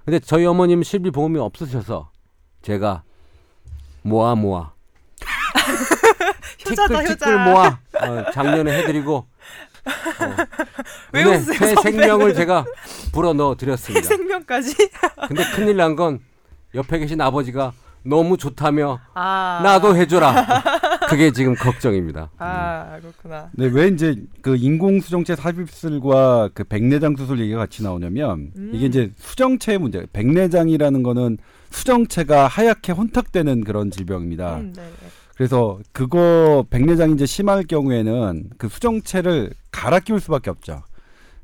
근데 0.03 0.19
저희 0.19 0.45
어머님 0.45 0.83
실비보험이 0.83 1.39
없으셔서 1.39 2.11
제가 2.61 3.01
모아 4.03 4.35
모아 4.35 4.73
티끌. 6.63 7.05
티끌 7.05 7.43
모아 7.45 7.67
어, 8.01 8.31
작년에 8.31 8.71
해드리고 8.79 9.15
어, 9.15 9.25
왜 11.13 11.23
눈에 11.23 11.35
웃으세요, 11.37 11.57
새 11.59 11.75
선배? 11.75 11.81
생명을 11.91 12.33
제가 12.33 12.65
불어 13.11 13.33
넣어 13.33 13.55
드렸습니다. 13.55 14.07
생명까지. 14.07 14.75
근데 15.27 15.43
큰일 15.55 15.77
난 15.77 15.95
건 15.95 16.19
옆에 16.73 16.99
계신 16.99 17.21
아버지가 17.21 17.71
너무 18.03 18.37
좋다며 18.37 18.99
아 19.13 19.61
나도 19.63 19.95
해줘라. 19.95 20.45
그게 21.09 21.31
지금 21.31 21.55
걱정입니다. 21.55 22.29
아 22.37 22.97
그렇구나. 23.01 23.49
네, 23.53 23.67
왜 23.71 23.87
이제 23.87 24.15
그 24.41 24.55
인공수정체 24.57 25.35
삽입술과 25.35 26.49
그 26.53 26.63
백내장 26.65 27.15
수술 27.15 27.39
얘기가 27.39 27.59
같이 27.59 27.81
나오냐면 27.81 28.51
음. 28.57 28.71
이게 28.73 28.85
이제 28.87 29.11
수정체의 29.17 29.77
문제. 29.79 30.05
백내장이라는 30.13 31.01
거는 31.01 31.37
수정체가 31.71 32.47
하얗게 32.47 32.91
혼탁되는 32.91 33.63
그런 33.63 33.89
질병입니다. 33.89 34.57
음, 34.57 34.73
네. 34.75 34.81
네. 34.83 35.07
그래서 35.35 35.79
그거 35.91 36.65
백내장이 36.69 37.13
이제 37.13 37.25
심할 37.25 37.63
경우에는 37.63 38.49
그 38.57 38.69
수정체를 38.69 39.51
갈아 39.71 39.99
끼울 39.99 40.19
수밖에 40.19 40.49
없죠. 40.49 40.81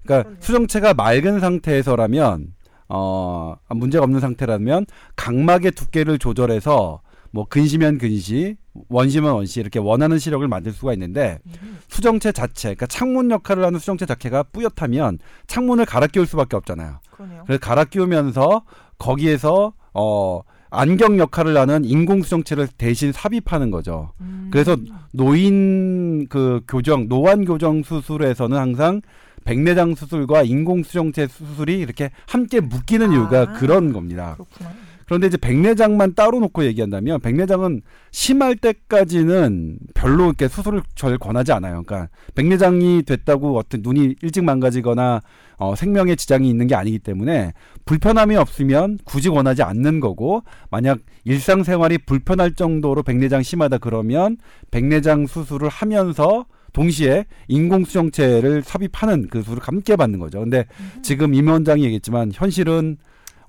그러니까 0.03 0.23
그러네요. 0.23 0.41
수정체가 0.41 0.93
맑은 0.93 1.39
상태에서라면 1.39 2.53
어 2.87 3.55
문제가 3.69 4.03
없는 4.03 4.19
상태라면 4.19 4.85
각막의 5.15 5.71
두께를 5.71 6.19
조절해서 6.19 7.01
뭐 7.31 7.45
근시면 7.47 7.97
근시, 7.97 8.57
원시면 8.89 9.33
원시 9.33 9.59
이렇게 9.61 9.79
원하는 9.79 10.19
시력을 10.19 10.47
만들 10.47 10.73
수가 10.73 10.93
있는데 10.93 11.39
음. 11.45 11.79
수정체 11.87 12.31
자체, 12.33 12.69
그러니까 12.69 12.87
창문 12.87 13.31
역할을 13.31 13.63
하는 13.63 13.79
수정체 13.79 14.05
자체가 14.05 14.43
뿌옇다면 14.43 15.19
창문을 15.47 15.85
갈아 15.85 16.07
끼울 16.07 16.25
수밖에 16.27 16.57
없잖아요. 16.57 16.99
그러네요. 17.11 17.43
그래서 17.45 17.59
갈아 17.59 17.85
끼우면서 17.85 18.63
거기에서 18.97 19.73
어 19.93 20.41
안경 20.71 21.19
역할을 21.19 21.55
하는 21.57 21.85
인공 21.85 22.23
수정체를 22.23 22.67
대신 22.77 23.11
삽입하는 23.11 23.71
거죠. 23.71 24.13
음. 24.21 24.47
그래서 24.51 24.77
노인 25.11 26.27
그 26.29 26.61
교정, 26.67 27.07
노안 27.07 27.45
교정 27.45 27.83
수술에서는 27.83 28.57
항상 28.57 29.01
백내장 29.43 29.95
수술과 29.95 30.43
인공 30.43 30.83
수정체 30.83 31.27
수술이 31.27 31.79
이렇게 31.79 32.11
함께 32.25 32.61
묶이는 32.61 33.11
이유가 33.11 33.41
아. 33.41 33.53
그런 33.53 33.91
겁니다. 33.91 34.35
그렇구나. 34.35 34.71
그런데 35.11 35.27
이제 35.27 35.35
백내장만 35.35 36.15
따로 36.15 36.39
놓고 36.39 36.63
얘기한다면 36.63 37.19
백내장은 37.19 37.81
심할 38.11 38.55
때까지는 38.55 39.77
별로 39.93 40.27
이렇게 40.27 40.47
수술을 40.47 40.83
절 40.95 41.17
권하지 41.17 41.51
않아요. 41.51 41.83
그러니까 41.83 42.07
백내장이 42.33 43.03
됐다고 43.03 43.57
어떤 43.57 43.81
눈이 43.83 44.15
일찍 44.21 44.45
망가지거나 44.45 45.19
어, 45.57 45.75
생명에 45.75 46.15
지장이 46.15 46.49
있는 46.49 46.67
게 46.67 46.75
아니기 46.75 46.97
때문에 46.97 47.51
불편함이 47.83 48.37
없으면 48.37 48.99
굳이 49.03 49.27
권하지 49.27 49.63
않는 49.63 49.99
거고 49.99 50.43
만약 50.69 50.99
일상생활이 51.25 51.97
불편할 52.05 52.53
정도로 52.53 53.03
백내장 53.03 53.43
심하다 53.43 53.79
그러면 53.79 54.37
백내장 54.71 55.27
수술을 55.27 55.67
하면서 55.67 56.45
동시에 56.71 57.25
인공수정체를 57.49 58.63
삽입하는 58.63 59.27
그 59.29 59.41
수술을 59.41 59.61
함께 59.61 59.97
받는 59.97 60.19
거죠. 60.19 60.39
근데 60.39 60.67
지금 61.01 61.33
임 61.33 61.49
원장이 61.49 61.83
얘기했지만 61.83 62.31
현실은 62.33 62.95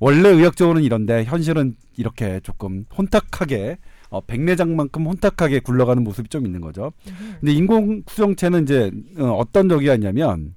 원래 0.02 0.30
의학적으로는 0.30 0.82
이런데 0.82 1.22
현실은 1.22 1.76
이렇게 1.96 2.40
조금 2.42 2.84
혼탁하게 2.98 3.78
어, 4.10 4.20
백내장만큼 4.20 5.06
혼탁하게 5.06 5.60
굴러가는 5.60 6.02
모습이 6.02 6.28
좀 6.28 6.44
있는 6.44 6.60
거죠. 6.60 6.90
음. 7.06 7.36
근데 7.38 7.52
인공 7.52 8.02
수정체는 8.08 8.64
이제 8.64 8.90
어, 9.18 9.26
어떤 9.38 9.68
적이가 9.68 9.94
있냐면 9.94 10.56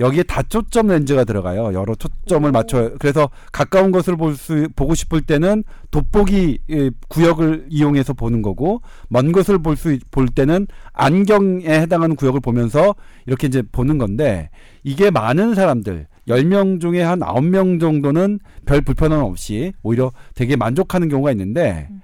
여기에 0.00 0.22
다초점 0.22 0.86
렌즈가 0.86 1.24
들어가요. 1.24 1.74
여러 1.74 1.94
초점을 1.94 2.48
오. 2.48 2.52
맞춰요. 2.52 2.94
그래서 2.98 3.28
가까운 3.52 3.92
것을 3.92 4.16
볼 4.16 4.34
수 4.34 4.66
보고 4.74 4.94
싶을 4.94 5.20
때는 5.20 5.62
돋보기 5.90 6.58
예, 6.70 6.90
구역을 7.08 7.66
이용해서 7.68 8.14
보는 8.14 8.40
거고 8.40 8.80
먼 9.10 9.30
것을 9.30 9.58
볼 9.58 9.76
수 9.76 9.98
볼 10.10 10.26
때는 10.28 10.66
안경에 10.94 11.66
해당하는 11.68 12.16
구역을 12.16 12.40
보면서 12.40 12.94
이렇게 13.26 13.46
이제 13.46 13.62
보는 13.72 13.98
건데 13.98 14.48
이게 14.84 15.10
많은 15.10 15.54
사람들 15.54 16.06
10명 16.28 16.80
중에 16.80 17.02
한 17.02 17.20
9명 17.20 17.80
정도는 17.80 18.40
별 18.64 18.80
불편함 18.80 19.20
없이 19.22 19.72
오히려 19.82 20.10
되게 20.34 20.56
만족하는 20.56 21.08
경우가 21.08 21.30
있는데 21.32 21.88
음. 21.90 22.00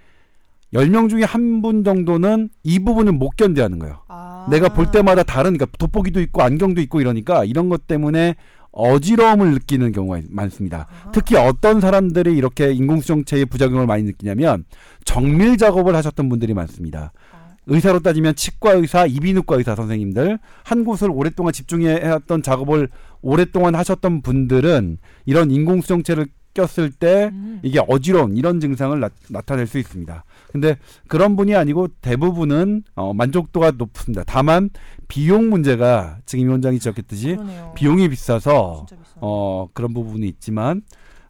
10명 0.74 1.10
중에 1.10 1.22
한 1.24 1.60
분 1.60 1.84
정도는 1.84 2.48
이 2.64 2.78
부분을 2.78 3.12
못 3.12 3.36
견뎌하는 3.36 3.78
거예요. 3.78 3.98
아. 4.08 4.46
내가 4.50 4.68
볼 4.70 4.90
때마다 4.90 5.22
다른 5.22 5.56
그러니까 5.56 5.66
돋보기도 5.78 6.20
있고 6.22 6.42
안경도 6.42 6.80
있고 6.82 7.00
이러니까 7.00 7.44
이런 7.44 7.68
것 7.68 7.86
때문에 7.86 8.36
어지러움을 8.72 9.52
느끼는 9.52 9.92
경우가 9.92 10.22
많습니다. 10.30 10.86
아. 11.04 11.10
특히 11.12 11.36
어떤 11.36 11.80
사람들이 11.80 12.34
이렇게 12.34 12.72
인공수정체의 12.72 13.44
부작용을 13.46 13.86
많이 13.86 14.02
느끼냐면 14.04 14.64
정밀 15.04 15.58
작업을 15.58 15.94
하셨던 15.94 16.28
분들이 16.30 16.54
많습니다. 16.54 17.12
아. 17.66 17.72
의사로 17.72 18.00
따지면 18.00 18.34
치과 18.34 18.72
의사, 18.72 19.06
이비인후과 19.06 19.56
의사 19.56 19.74
선생님들 19.74 20.38
한 20.64 20.84
곳을 20.84 21.10
오랫동안 21.10 21.52
집중해 21.52 22.06
왔던 22.06 22.42
작업을 22.42 22.88
오랫동안 23.20 23.74
하셨던 23.74 24.22
분들은 24.22 24.98
이런 25.26 25.50
인공수정체를 25.50 26.26
꼈을 26.54 26.90
때 26.90 27.30
음. 27.32 27.60
이게 27.62 27.80
어지러운 27.88 28.36
이런 28.36 28.60
증상을 28.60 28.98
나, 29.00 29.40
타낼수 29.40 29.78
있습니다. 29.78 30.24
근데 30.52 30.76
그런 31.08 31.34
분이 31.34 31.54
아니고 31.54 31.88
대부분은 32.02 32.82
어, 32.94 33.14
만족도가 33.14 33.72
높습니다. 33.78 34.22
다만 34.26 34.68
비용 35.08 35.48
문제가 35.48 36.18
지금 36.26 36.44
임 36.44 36.50
원장이 36.50 36.78
지적했듯이 36.78 37.36
그러네요. 37.36 37.72
비용이 37.74 38.08
비싸서. 38.08 38.86
어, 39.16 39.68
그런 39.72 39.94
부분이 39.94 40.26
있지만 40.28 40.82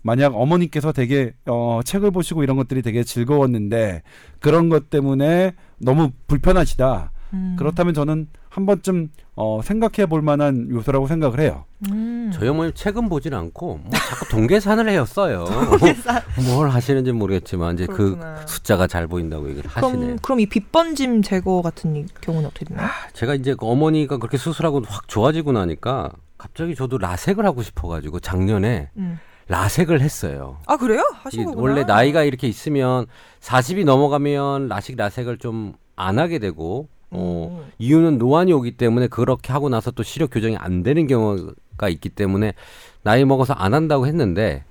만약 0.02 0.34
어머니께서 0.36 0.92
되게 0.92 1.32
어, 1.46 1.80
책을 1.84 2.10
보시고 2.10 2.42
이런 2.42 2.56
것들이 2.56 2.82
되게 2.82 3.04
즐거웠는데 3.04 4.02
그런 4.40 4.68
것 4.68 4.90
때문에 4.90 5.54
너무 5.78 6.10
불편하시다. 6.26 7.12
음. 7.34 7.56
그렇다면 7.58 7.94
저는 7.94 8.26
한 8.50 8.66
번쯤 8.66 9.08
어, 9.36 9.60
생각해 9.64 10.06
볼 10.06 10.20
만한 10.20 10.68
요소라고 10.70 11.06
생각을 11.06 11.40
해요. 11.40 11.64
음. 11.90 12.30
저희 12.34 12.48
어머님 12.50 12.74
책은 12.74 13.08
보진 13.08 13.32
않고 13.32 13.78
뭐 13.82 13.90
자꾸 13.90 14.28
동계산을 14.28 14.90
해요 14.90 15.06
써요. 15.06 15.46
동계산. 15.78 16.20
뭘 16.46 16.68
하시는지 16.68 17.12
모르겠지만 17.12 17.76
이제 17.76 17.86
그 17.86 18.16
그렇구나. 18.16 18.46
숫자가 18.46 18.86
잘 18.88 19.06
보인다고 19.06 19.48
얘기를 19.48 19.70
하시네요. 19.70 19.98
그럼 19.98 20.18
그럼 20.20 20.40
이 20.40 20.46
빗번짐 20.46 21.22
제거 21.22 21.62
같은 21.62 21.96
이 21.96 22.04
경우는 22.20 22.48
어떻게 22.48 22.66
되나요? 22.66 22.88
제가 23.14 23.34
이제 23.34 23.54
그 23.54 23.64
어머니가 23.66 24.18
그렇게 24.18 24.36
수술하고 24.36 24.82
확 24.86 25.08
좋아지고 25.08 25.52
나니까 25.52 26.10
갑자기 26.36 26.74
저도 26.74 26.98
라섹을 26.98 27.46
하고 27.46 27.62
싶어가지고 27.62 28.20
작년에 28.20 28.90
음. 28.98 29.18
라섹을 29.52 30.00
했어요. 30.00 30.58
아 30.66 30.76
그래요? 30.76 31.02
하신 31.22 31.44
거구나. 31.44 31.62
원래 31.62 31.84
나이가 31.84 32.24
이렇게 32.24 32.48
있으면 32.48 33.06
40이 33.40 33.84
넘어가면 33.84 34.68
라식 34.68 34.96
라섹을 34.96 35.38
좀 35.38 35.74
안 35.96 36.18
하게 36.18 36.38
되고 36.38 36.88
어, 37.10 37.60
음. 37.60 37.72
이유는 37.78 38.18
노안이 38.18 38.52
오기 38.52 38.76
때문에 38.76 39.06
그렇게 39.08 39.52
하고 39.52 39.68
나서 39.68 39.90
또 39.90 40.02
시력 40.02 40.30
교정이 40.30 40.56
안 40.56 40.82
되는 40.82 41.06
경우가 41.06 41.88
있기 41.90 42.08
때문에 42.08 42.54
나이 43.02 43.24
먹어서 43.24 43.52
안 43.52 43.74
한다고 43.74 44.06
했는데 44.06 44.64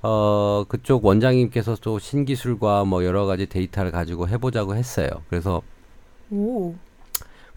어 0.00 0.64
그쪽 0.68 1.04
원장님께서 1.04 1.76
또 1.80 1.98
신기술과 1.98 2.84
뭐 2.84 3.04
여러 3.04 3.26
가지 3.26 3.46
데이터를 3.46 3.90
가지고 3.90 4.28
해보자고 4.28 4.76
했어요. 4.76 5.08
그래서 5.28 5.60
오. 6.30 6.74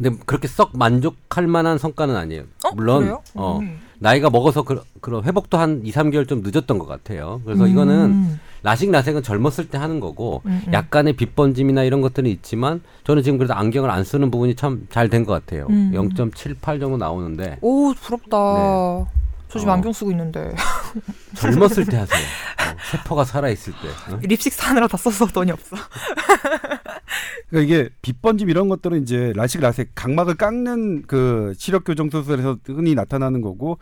근데 0.02 0.18
그렇게 0.26 0.48
썩 0.48 0.72
만족할 0.78 1.48
만한 1.48 1.78
성과는 1.78 2.16
아니에요. 2.16 2.44
어? 2.66 2.72
물론 2.76 3.02
그래요? 3.04 3.24
어, 3.36 3.60
음. 3.60 3.80
나이가 4.00 4.30
먹어서 4.32 4.64
그, 4.64 4.82
그런 5.00 5.24
회복도 5.24 5.58
한 5.60 5.82
2, 5.86 5.92
3개월 5.92 6.28
좀 6.28 6.42
늦었던 6.44 6.80
것 6.80 6.88
같아요. 6.88 7.40
그래서 7.46 7.66
음. 7.66 7.70
이거는 7.70 8.40
라식 8.64 8.90
라섹은 8.92 9.22
젊었을 9.24 9.70
때 9.70 9.78
하는 9.78 10.00
거고 10.00 10.42
음, 10.46 10.62
음. 10.68 10.74
약간의 10.74 11.14
빗번짐이나 11.14 11.84
이런 11.84 12.02
것들은 12.02 12.30
있지만 12.30 12.82
저는 13.04 13.22
지금 13.24 13.38
그래도 13.38 13.54
안경을 13.54 13.90
안 13.92 14.04
쓰는 14.04 14.32
부분이 14.32 14.56
참 14.56 14.88
잘 14.90 15.10
된 15.10 15.26
것 15.26 15.34
같아요. 15.34 15.68
음. 15.70 15.92
0.78 15.94 16.80
정도 16.80 16.98
나오는데 16.98 17.58
오 17.62 17.94
부럽다. 17.94 18.38
저 19.50 19.60
지금 19.60 19.70
어. 19.70 19.76
안경 19.76 19.92
쓰고 19.94 20.12
있는데 20.12 20.56
젊었을 21.36 21.86
때 21.86 21.98
하세요. 21.98 22.20
어, 22.22 22.76
세포가 22.92 23.26
살아 23.26 23.50
있을 23.50 23.74
때. 23.74 24.14
어? 24.14 24.20
립스틱 24.22 24.54
사느라 24.54 24.88
다 24.88 24.96
썼어 24.98 25.28
돈이 25.28 25.52
없어. 25.52 25.76
그러니까 27.52 27.76
이게 27.76 27.90
빗번짐 28.02 28.50
이런 28.50 28.70
것들은 28.70 29.02
이제 29.02 29.34
라식 29.36 29.60
라섹 29.60 29.90
각막을 29.94 30.36
깎는 30.36 31.04
그 31.04 31.54
시력 31.58 31.84
교정 31.84 32.10
수술에서 32.10 32.58
흔히 32.66 32.96
나타나는 32.96 33.42
거고 33.42 33.78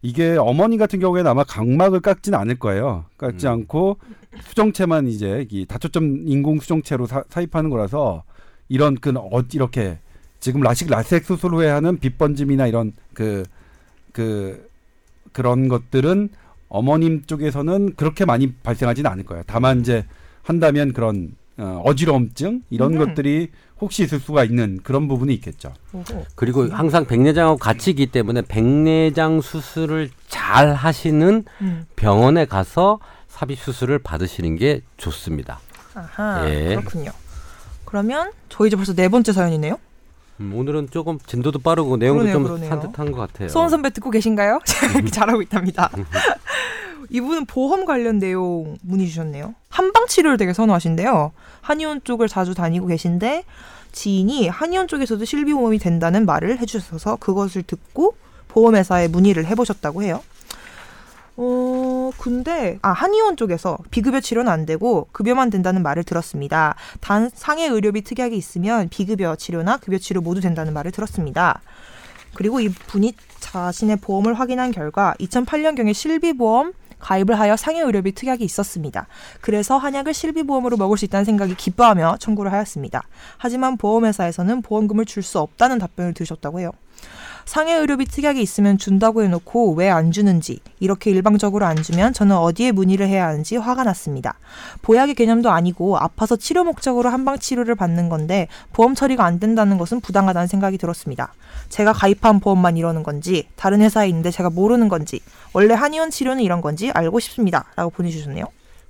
이게 0.00 0.36
어머니 0.36 0.78
같은 0.78 1.00
경우에는 1.00 1.28
아마 1.28 1.42
각막을 1.42 2.00
깎지는 2.00 2.38
않을 2.38 2.60
거예요. 2.60 3.04
깎지 3.18 3.48
음. 3.48 3.52
않고 3.52 3.98
수정체만 4.44 5.08
이제 5.08 5.44
이 5.50 5.66
다초점 5.66 6.22
인공 6.26 6.60
수정체로 6.60 7.06
사, 7.06 7.24
삽입하는 7.28 7.68
거라서 7.68 8.22
이런 8.68 8.94
그 8.94 9.12
어, 9.16 9.42
이렇게 9.52 9.98
지금 10.38 10.60
라식 10.60 10.88
라섹 10.88 11.24
수술 11.24 11.52
후에 11.54 11.68
하는 11.68 11.98
빗번짐이나 11.98 12.68
이런 12.68 12.92
그그 13.12 14.70
그런 15.32 15.68
것들은 15.68 16.28
어머님 16.68 17.24
쪽에서는 17.26 17.96
그렇게 17.96 18.24
많이 18.24 18.52
발생하지는 18.52 19.10
않을 19.10 19.24
거예요. 19.24 19.42
다만 19.48 19.80
이제 19.80 20.06
한다면 20.42 20.92
그런 20.92 21.32
어, 21.60 21.82
어지러움증 21.84 22.62
이런 22.70 22.94
음. 22.94 22.98
것들이 22.98 23.50
혹시 23.80 24.02
있을 24.02 24.18
수가 24.18 24.44
있는 24.44 24.80
그런 24.82 25.08
부분이 25.08 25.32
있겠죠. 25.34 25.72
그리고 26.34 26.68
항상 26.70 27.06
백내장하고 27.06 27.58
같이 27.58 27.90
있기 27.90 28.06
때문에 28.06 28.42
백내장 28.42 29.40
수술을 29.40 30.10
잘 30.28 30.74
하시는 30.74 31.44
음. 31.60 31.86
병원에 31.96 32.46
가서 32.46 32.98
삽입 33.28 33.58
수술을 33.58 33.98
받으시는 34.00 34.56
게 34.56 34.80
좋습니다. 34.96 35.60
아하 35.94 36.48
예. 36.50 36.76
그렇군요. 36.76 37.10
그러면 37.84 38.32
저 38.48 38.66
이제 38.66 38.76
벌써 38.76 38.94
네 38.94 39.08
번째 39.08 39.32
사연이네요. 39.32 39.78
음, 40.40 40.54
오늘은 40.54 40.88
조금 40.90 41.18
진도도 41.26 41.58
빠르고 41.58 41.98
내용도 41.98 42.20
그러네요, 42.24 42.32
좀 42.34 42.44
그러네요. 42.44 42.68
산뜻한 42.70 43.12
것 43.12 43.18
같아요. 43.18 43.48
소원 43.48 43.68
선배 43.68 43.90
듣고 43.90 44.10
계신가요? 44.10 44.60
잘하고 45.12 45.42
있답니다. 45.42 45.90
이분은 47.10 47.46
보험 47.46 47.84
관련 47.84 48.18
내용 48.18 48.78
문의 48.82 49.08
주셨네요. 49.08 49.54
한방 49.68 50.06
치료를 50.06 50.36
되게 50.36 50.52
선호하신대요. 50.52 51.32
한의원 51.60 52.00
쪽을 52.04 52.28
자주 52.28 52.54
다니고 52.54 52.86
계신데 52.86 53.44
지인이 53.92 54.48
한의원 54.48 54.86
쪽에서도 54.88 55.24
실비보험이 55.24 55.78
된다는 55.78 56.24
말을 56.24 56.58
해주셔서 56.58 57.16
그것을 57.16 57.64
듣고 57.64 58.14
보험회사에 58.48 59.08
문의를 59.08 59.46
해보셨다고 59.46 60.02
해요. 60.02 60.22
어, 61.36 62.10
근데, 62.18 62.78
아, 62.82 62.90
한의원 62.90 63.36
쪽에서 63.36 63.78
비급여 63.90 64.20
치료는 64.20 64.52
안 64.52 64.66
되고 64.66 65.08
급여만 65.12 65.48
된다는 65.50 65.82
말을 65.82 66.04
들었습니다. 66.04 66.74
단 67.00 67.30
상해 67.32 67.66
의료비 67.66 68.02
특약이 68.02 68.36
있으면 68.36 68.88
비급여 68.90 69.36
치료나 69.36 69.78
급여 69.78 69.98
치료 69.98 70.20
모두 70.20 70.40
된다는 70.40 70.74
말을 70.74 70.90
들었습니다. 70.92 71.62
그리고 72.34 72.60
이 72.60 72.68
분이 72.68 73.14
자신의 73.40 73.96
보험을 73.96 74.34
확인한 74.34 74.70
결과 74.70 75.14
2008년경에 75.18 75.94
실비보험 75.94 76.74
가입을 77.00 77.38
하여 77.38 77.56
상해 77.56 77.80
의료비 77.80 78.12
특약이 78.12 78.44
있었습니다. 78.44 79.06
그래서 79.40 79.76
한약을 79.76 80.14
실비보험으로 80.14 80.76
먹을 80.76 80.96
수 80.96 81.04
있다는 81.04 81.24
생각이 81.24 81.54
기뻐하며 81.54 82.16
청구를 82.20 82.52
하였습니다. 82.52 83.02
하지만 83.38 83.76
보험회사에서는 83.76 84.62
보험금을 84.62 85.04
줄 85.04 85.20
수 85.22 85.38
없다는 85.38 85.78
답변을 85.78 86.14
들으셨다고 86.14 86.60
해요. 86.60 86.72
상해 87.50 87.74
의료비 87.74 88.04
특약이 88.04 88.40
있으면 88.40 88.78
준다고 88.78 89.24
해놓고 89.24 89.74
왜 89.74 89.90
안 89.90 90.12
주는지 90.12 90.60
이렇게 90.78 91.10
일방적으로 91.10 91.66
안 91.66 91.74
주면 91.82 92.12
저는 92.12 92.36
어디에 92.36 92.70
문의를 92.70 93.08
해야 93.08 93.26
하는지 93.26 93.56
화가 93.56 93.82
났습니다. 93.82 94.38
보약의 94.82 95.16
개념도 95.16 95.50
아니고 95.50 95.98
아파서 95.98 96.36
치료 96.36 96.62
목적으로 96.62 97.08
한방 97.08 97.40
치료를 97.40 97.74
받는 97.74 98.08
건데 98.08 98.46
보험 98.72 98.94
처리가 98.94 99.24
안 99.24 99.40
된다는 99.40 99.78
것은 99.78 100.00
부당하다는 100.00 100.46
생각이 100.46 100.78
들었습니다. 100.78 101.32
제가 101.70 101.92
가입한 101.92 102.38
보험만 102.38 102.76
이러는 102.76 103.02
건지 103.02 103.48
다른 103.56 103.80
회사에 103.80 104.06
있는데 104.10 104.30
제가 104.30 104.48
모르는 104.48 104.88
건지 104.88 105.18
원래 105.52 105.74
한의원 105.74 106.10
치료는 106.10 106.44
이런 106.44 106.60
건지 106.60 106.92
알고 106.94 107.18
싶습니다.라고 107.18 107.90
보내주셨네요. 107.90 108.44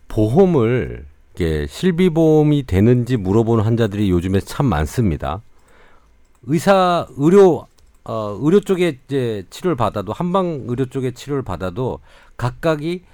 보험을 0.09 1.07
이게 1.35 1.67
실비보험이 1.67 2.67
되는지 2.67 3.17
물어보는 3.17 3.65
환자들이 3.65 4.11
요즘에 4.11 4.41
참 4.41 4.67
많습니다. 4.67 5.41
의사 6.43 7.07
의료 7.17 7.67
어, 8.11 8.37
의료 8.41 8.59
쪽에 8.59 8.99
이제 9.07 9.47
치료를 9.51 9.77
받아도 9.77 10.13
한방 10.13 10.65
의료 10.67 10.87
쪽에 10.87 11.13
치료를 11.13 11.45
받아도 11.45 12.01
각각이 12.37 13.05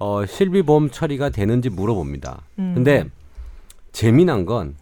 어, 0.00 0.26
실비보험 0.26 0.90
처리가 0.90 1.30
되는지 1.30 1.70
물어봅니다. 1.70 2.42
음. 2.58 2.74
근데 2.74 3.08
재미난 3.92 4.46
건 4.46 4.74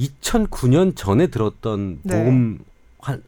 2009년 0.00 0.96
전에 0.96 1.28
들었던 1.28 2.00
네. 2.02 2.20
보험 2.20 2.58
환, 2.98 3.22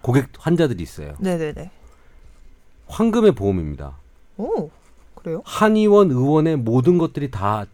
고객 0.00 0.28
환자들이 0.38 0.80
있어요. 0.84 1.14
네네네. 1.18 1.72
황금의 2.86 3.32
보험입니다. 3.32 3.96
오 4.36 4.70
그래요? 5.16 5.42
한의원 5.44 6.12
의원의 6.12 6.58
모든 6.58 6.98
것들이 6.98 7.32
다 7.32 7.66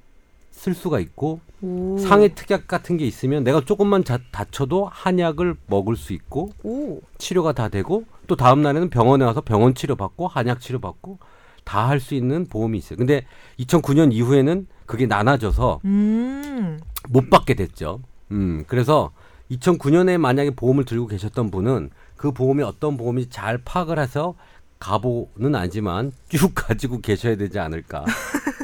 쓸 0.60 0.74
수가 0.74 1.00
있고 1.00 1.40
오. 1.62 1.96
상해 1.96 2.34
특약 2.34 2.68
같은 2.68 2.98
게 2.98 3.06
있으면 3.06 3.44
내가 3.44 3.62
조금만 3.62 4.04
자, 4.04 4.18
다쳐도 4.30 4.90
한약을 4.92 5.56
먹을 5.66 5.96
수 5.96 6.12
있고 6.12 6.50
오. 6.62 7.00
치료가 7.16 7.52
다 7.52 7.68
되고 7.70 8.04
또 8.26 8.36
다음 8.36 8.60
날에는 8.60 8.90
병원에 8.90 9.24
와서 9.24 9.40
병원 9.40 9.74
치료 9.74 9.96
받고 9.96 10.28
한약 10.28 10.60
치료 10.60 10.78
받고 10.78 11.18
다 11.64 11.86
할 11.88 11.98
수 11.98 12.14
있는 12.14 12.46
보험이 12.46 12.76
있어요. 12.76 12.98
근데 12.98 13.24
2009년 13.58 14.12
이후에는 14.12 14.66
그게 14.84 15.06
나눠져서 15.06 15.80
음. 15.86 16.78
못 17.08 17.30
받게 17.30 17.54
됐죠. 17.54 18.00
음, 18.30 18.64
그래서 18.66 19.12
2009년에 19.50 20.18
만약에 20.18 20.50
보험을 20.50 20.84
들고 20.84 21.06
계셨던 21.06 21.50
분은 21.50 21.88
그 22.16 22.32
보험이 22.32 22.64
어떤 22.64 22.98
보험인지 22.98 23.30
잘 23.30 23.56
파악을 23.64 23.98
해서 23.98 24.34
가보는 24.78 25.54
아니지만 25.54 26.12
쭉 26.28 26.52
가지고 26.54 27.00
계셔야 27.00 27.36
되지 27.36 27.58
않을까 27.58 28.04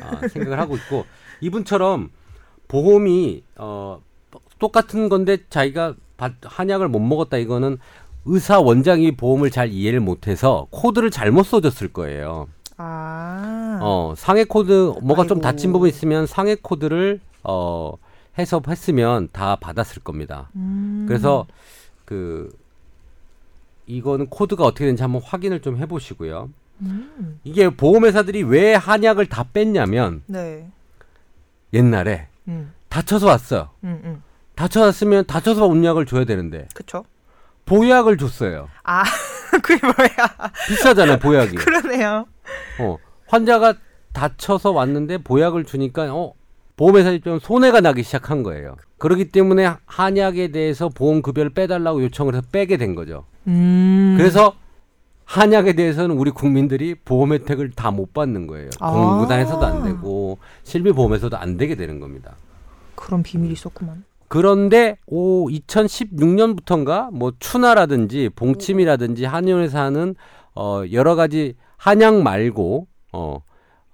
아, 0.03 0.29
생각을 0.29 0.59
하고 0.59 0.77
있고 0.77 1.07
이분처럼 1.41 2.11
보험이 2.69 3.43
어, 3.57 4.01
똑같은 4.59 5.09
건데 5.09 5.39
자기가 5.51 5.95
받- 6.17 6.33
한약을 6.43 6.89
못 6.89 6.99
먹었다 7.01 7.37
이거는 7.37 7.79
의사 8.25 8.59
원장이 8.61 9.13
보험을 9.17 9.51
잘 9.51 9.71
이해를 9.71 10.01
못해서 10.01 10.67
코드를 10.71 11.11
잘못 11.11 11.45
써줬을 11.45 11.93
거예요. 11.93 12.49
아. 12.77 13.79
어, 13.83 14.15
상해 14.17 14.45
코드 14.45 14.93
뭐가 15.03 15.27
좀 15.27 15.39
아이고. 15.39 15.41
다친 15.43 15.73
부분 15.73 15.89
있으면 15.89 16.27
상해 16.27 16.57
코드를 16.61 17.21
어, 17.45 17.93
해서 18.39 18.61
했으면 18.67 19.29
다 19.33 19.57
받았을 19.57 20.03
겁니다. 20.03 20.51
음. 20.57 21.05
그래서 21.09 21.47
그 22.05 22.51
이거는 23.87 24.27
코드가 24.27 24.65
어떻게 24.65 24.85
되는지 24.85 25.03
한번 25.03 25.23
확인을 25.23 25.61
좀 25.63 25.77
해보시고요. 25.79 26.51
음. 26.83 27.39
이게 27.45 27.71
보험회사들이 27.71 28.43
왜 28.43 28.75
한약을 28.75 29.27
다 29.27 29.45
뺐냐면 29.53 30.23
네. 30.27 30.69
옛날에 31.77 32.29
음. 32.49 32.73
다쳐서 32.89 33.27
왔어요. 33.27 33.71
음. 33.85 34.01
음. 34.05 34.23
다쳐서 34.55 34.87
왔으면 34.87 35.27
다쳐서 35.27 35.67
온 35.67 35.85
약을 35.85 36.07
줘야 36.07 36.25
되는데 36.25 36.67
그쵸? 36.75 37.05
보약을 37.67 38.17
줬어요. 38.17 38.69
아, 38.85 39.03
그게 39.63 39.79
뭐야? 39.85 40.51
비싸잖아요, 40.69 41.19
보약이. 41.21 41.57
그러네요. 41.57 42.27
어, 42.81 42.97
환자가 43.29 43.75
다쳐서 44.13 44.71
왔는데 44.71 45.19
보약을 45.19 45.65
주니까 45.65 46.15
어, 46.15 46.33
보험회사 46.77 47.11
입장에 47.11 47.39
손해가 47.41 47.81
나기 47.81 48.03
시작한 48.03 48.43
거예요. 48.43 48.77
그렇기 48.99 49.31
때문에 49.31 49.75
한약에 49.87 50.49
대해서 50.53 50.89
보험 50.89 51.23
급여를 51.23 51.51
빼달라고 51.51 52.03
요청을 52.05 52.35
해서 52.35 52.47
빼게 52.51 52.77
된 52.77 52.95
거죠. 52.95 53.25
음. 53.47 54.15
그래서 54.17 54.55
한약에 55.27 55.75
대해서는 55.75 56.17
우리 56.17 56.31
국민들이 56.31 56.95
보험 56.95 57.33
혜택을 57.33 57.73
다 57.73 57.91
못 57.91 58.13
받는 58.15 58.47
거예요. 58.47 58.71
아. 58.81 58.91
공구단에서도 58.93 59.65
안 59.67 59.83
되고 59.85 60.39
실비 60.63 60.93
보험에서도 60.93 61.37
안 61.37 61.57
되게 61.57 61.75
되는 61.75 62.01
겁니다. 62.01 62.37
그런 62.95 63.23
비밀이 63.23 63.53
있었구만. 63.53 64.05
그런데 64.29 64.97
오 65.07 65.49
2016년부터인가 65.49 67.11
뭐 67.13 67.33
추나라든지 67.39 68.31
봉침이라든지 68.35 69.25
한의원에서 69.25 69.79
하는 69.79 70.15
어 70.55 70.83
여러 70.93 71.15
가지 71.15 71.55
한약 71.77 72.23
말고 72.23 72.87
어, 73.13 73.39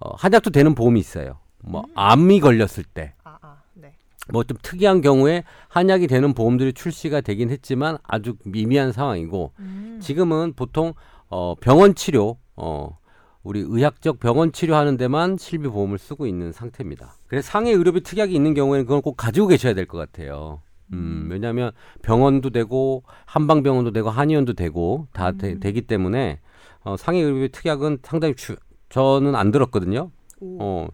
어 0.01 0.15
한약도 0.17 0.51
되는 0.51 0.75
보험이 0.75 1.01
있어요. 1.01 1.39
뭐 1.65 1.85
암이 1.95 2.41
걸렸을 2.41 2.85
때 2.85 3.15
아, 3.25 3.37
아, 3.41 3.57
네. 3.75 3.93
뭐 4.33 4.43
좀 4.45 4.57
특이한 4.63 5.01
경우에 5.01 5.45
한약이 5.69 6.07
되는 6.09 6.33
보험들이 6.35 6.73
출시가 6.73 7.21
되긴 7.21 7.51
했지만 7.51 7.99
아주 8.03 8.35
미미한 8.45 8.91
상황이고 8.93 9.53
음. 9.61 9.99
지금은 10.03 10.55
보통 10.55 10.95
어 11.35 11.55
병원 11.59 11.95
치료 11.95 12.37
어 12.57 12.99
우리 13.43 13.61
의학적 13.61 14.21
병원 14.21 14.53
치료하는 14.53 14.99
데만 14.99 15.39
실비 15.39 15.67
보험을 15.69 15.97
쓰고 15.99 16.27
있는 16.27 16.53
상태입니다. 16.53 17.15
그래서 17.27 17.49
상해 17.51 17.73
의료비 17.73 18.03
특약이 18.03 18.35
있는 18.35 18.53
경우에는 18.55 18.85
그걸 18.85 19.01
꼭 19.01 19.17
가지고 19.17 19.47
계셔야 19.49 19.73
될 19.75 19.87
것 19.87 19.97
같아요. 19.97 20.61
음, 20.93 21.29
왜냐하면 21.31 21.73
병원도 22.03 22.51
되고 22.51 23.03
한방병원도 23.25 23.93
되고 23.93 24.11
한의원도 24.11 24.53
되고 24.53 25.09
다 25.15 25.33
되, 25.33 25.55
기 25.73 25.81
때문에 25.81 26.41
어, 26.85 26.97
상해 26.99 27.21
의료 27.23 27.49
특약은 27.49 28.01
상당히 28.03 28.35
주, 28.37 28.57
저는 28.91 29.35
안 29.35 29.51
들었거든요. 29.51 30.11
오. 30.41 30.59
어, 30.61 30.89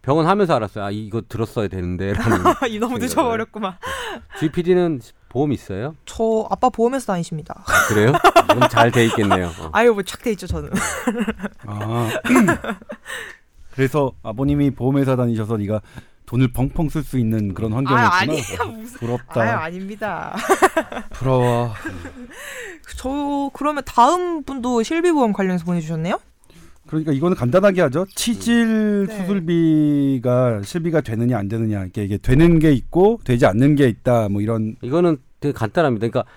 병원 0.00 0.26
하면서 0.26 0.54
알았어요. 0.54 0.84
아 0.84 0.90
이거 0.90 1.20
들었어야 1.28 1.68
되는데라는. 1.68 2.38
이 2.70 2.78
너무. 2.78 2.96
늦어버렸구만. 2.98 3.74
GPD는 4.40 5.00
보험 5.34 5.50
있어요? 5.52 5.96
저 6.06 6.46
아빠 6.48 6.68
보험회사 6.70 7.12
다니십니다. 7.12 7.64
아, 7.66 7.86
그래요? 7.88 8.12
그럼 8.48 8.68
잘 8.68 8.92
돼 8.92 9.04
있겠네요. 9.06 9.48
어. 9.48 9.68
아유 9.72 9.92
뭐 9.92 10.04
착돼 10.04 10.30
있죠 10.32 10.46
저는. 10.46 10.70
아. 11.66 12.08
그래서 13.72 14.12
아버님이 14.22 14.70
보험회사 14.70 15.16
다니셔서 15.16 15.56
네가 15.56 15.80
돈을 16.26 16.52
펑펑 16.52 16.88
쓸 16.88 17.02
수 17.02 17.18
있는 17.18 17.52
그런 17.52 17.72
아 17.72 17.76
환경이었구나. 17.78 18.20
아니에요 18.20 18.64
무슨. 18.78 18.98
부럽다. 19.00 19.40
아유 19.40 19.50
아닙니다. 19.56 20.36
부러워. 21.14 21.72
저 22.96 23.50
그러면 23.54 23.82
다음 23.84 24.44
분도 24.44 24.84
실비보험 24.84 25.32
관련해서 25.32 25.64
보내주셨네요. 25.64 26.20
그러니까 26.86 27.12
이거는 27.12 27.36
간단하게 27.36 27.80
하죠. 27.82 28.06
치질 28.14 29.06
네. 29.08 29.16
수술비가 29.16 30.62
실비가 30.62 31.00
되느냐 31.00 31.38
안 31.38 31.48
되느냐 31.48 31.84
이게, 31.86 32.04
이게 32.04 32.18
되는 32.18 32.58
게 32.58 32.72
있고 32.72 33.20
되지 33.24 33.46
않는 33.46 33.74
게 33.76 33.88
있다. 33.88 34.28
뭐 34.28 34.42
이런 34.42 34.76
이거는 34.82 35.16
되게 35.40 35.52
간단합니다. 35.52 36.06
그러니까 36.08 36.30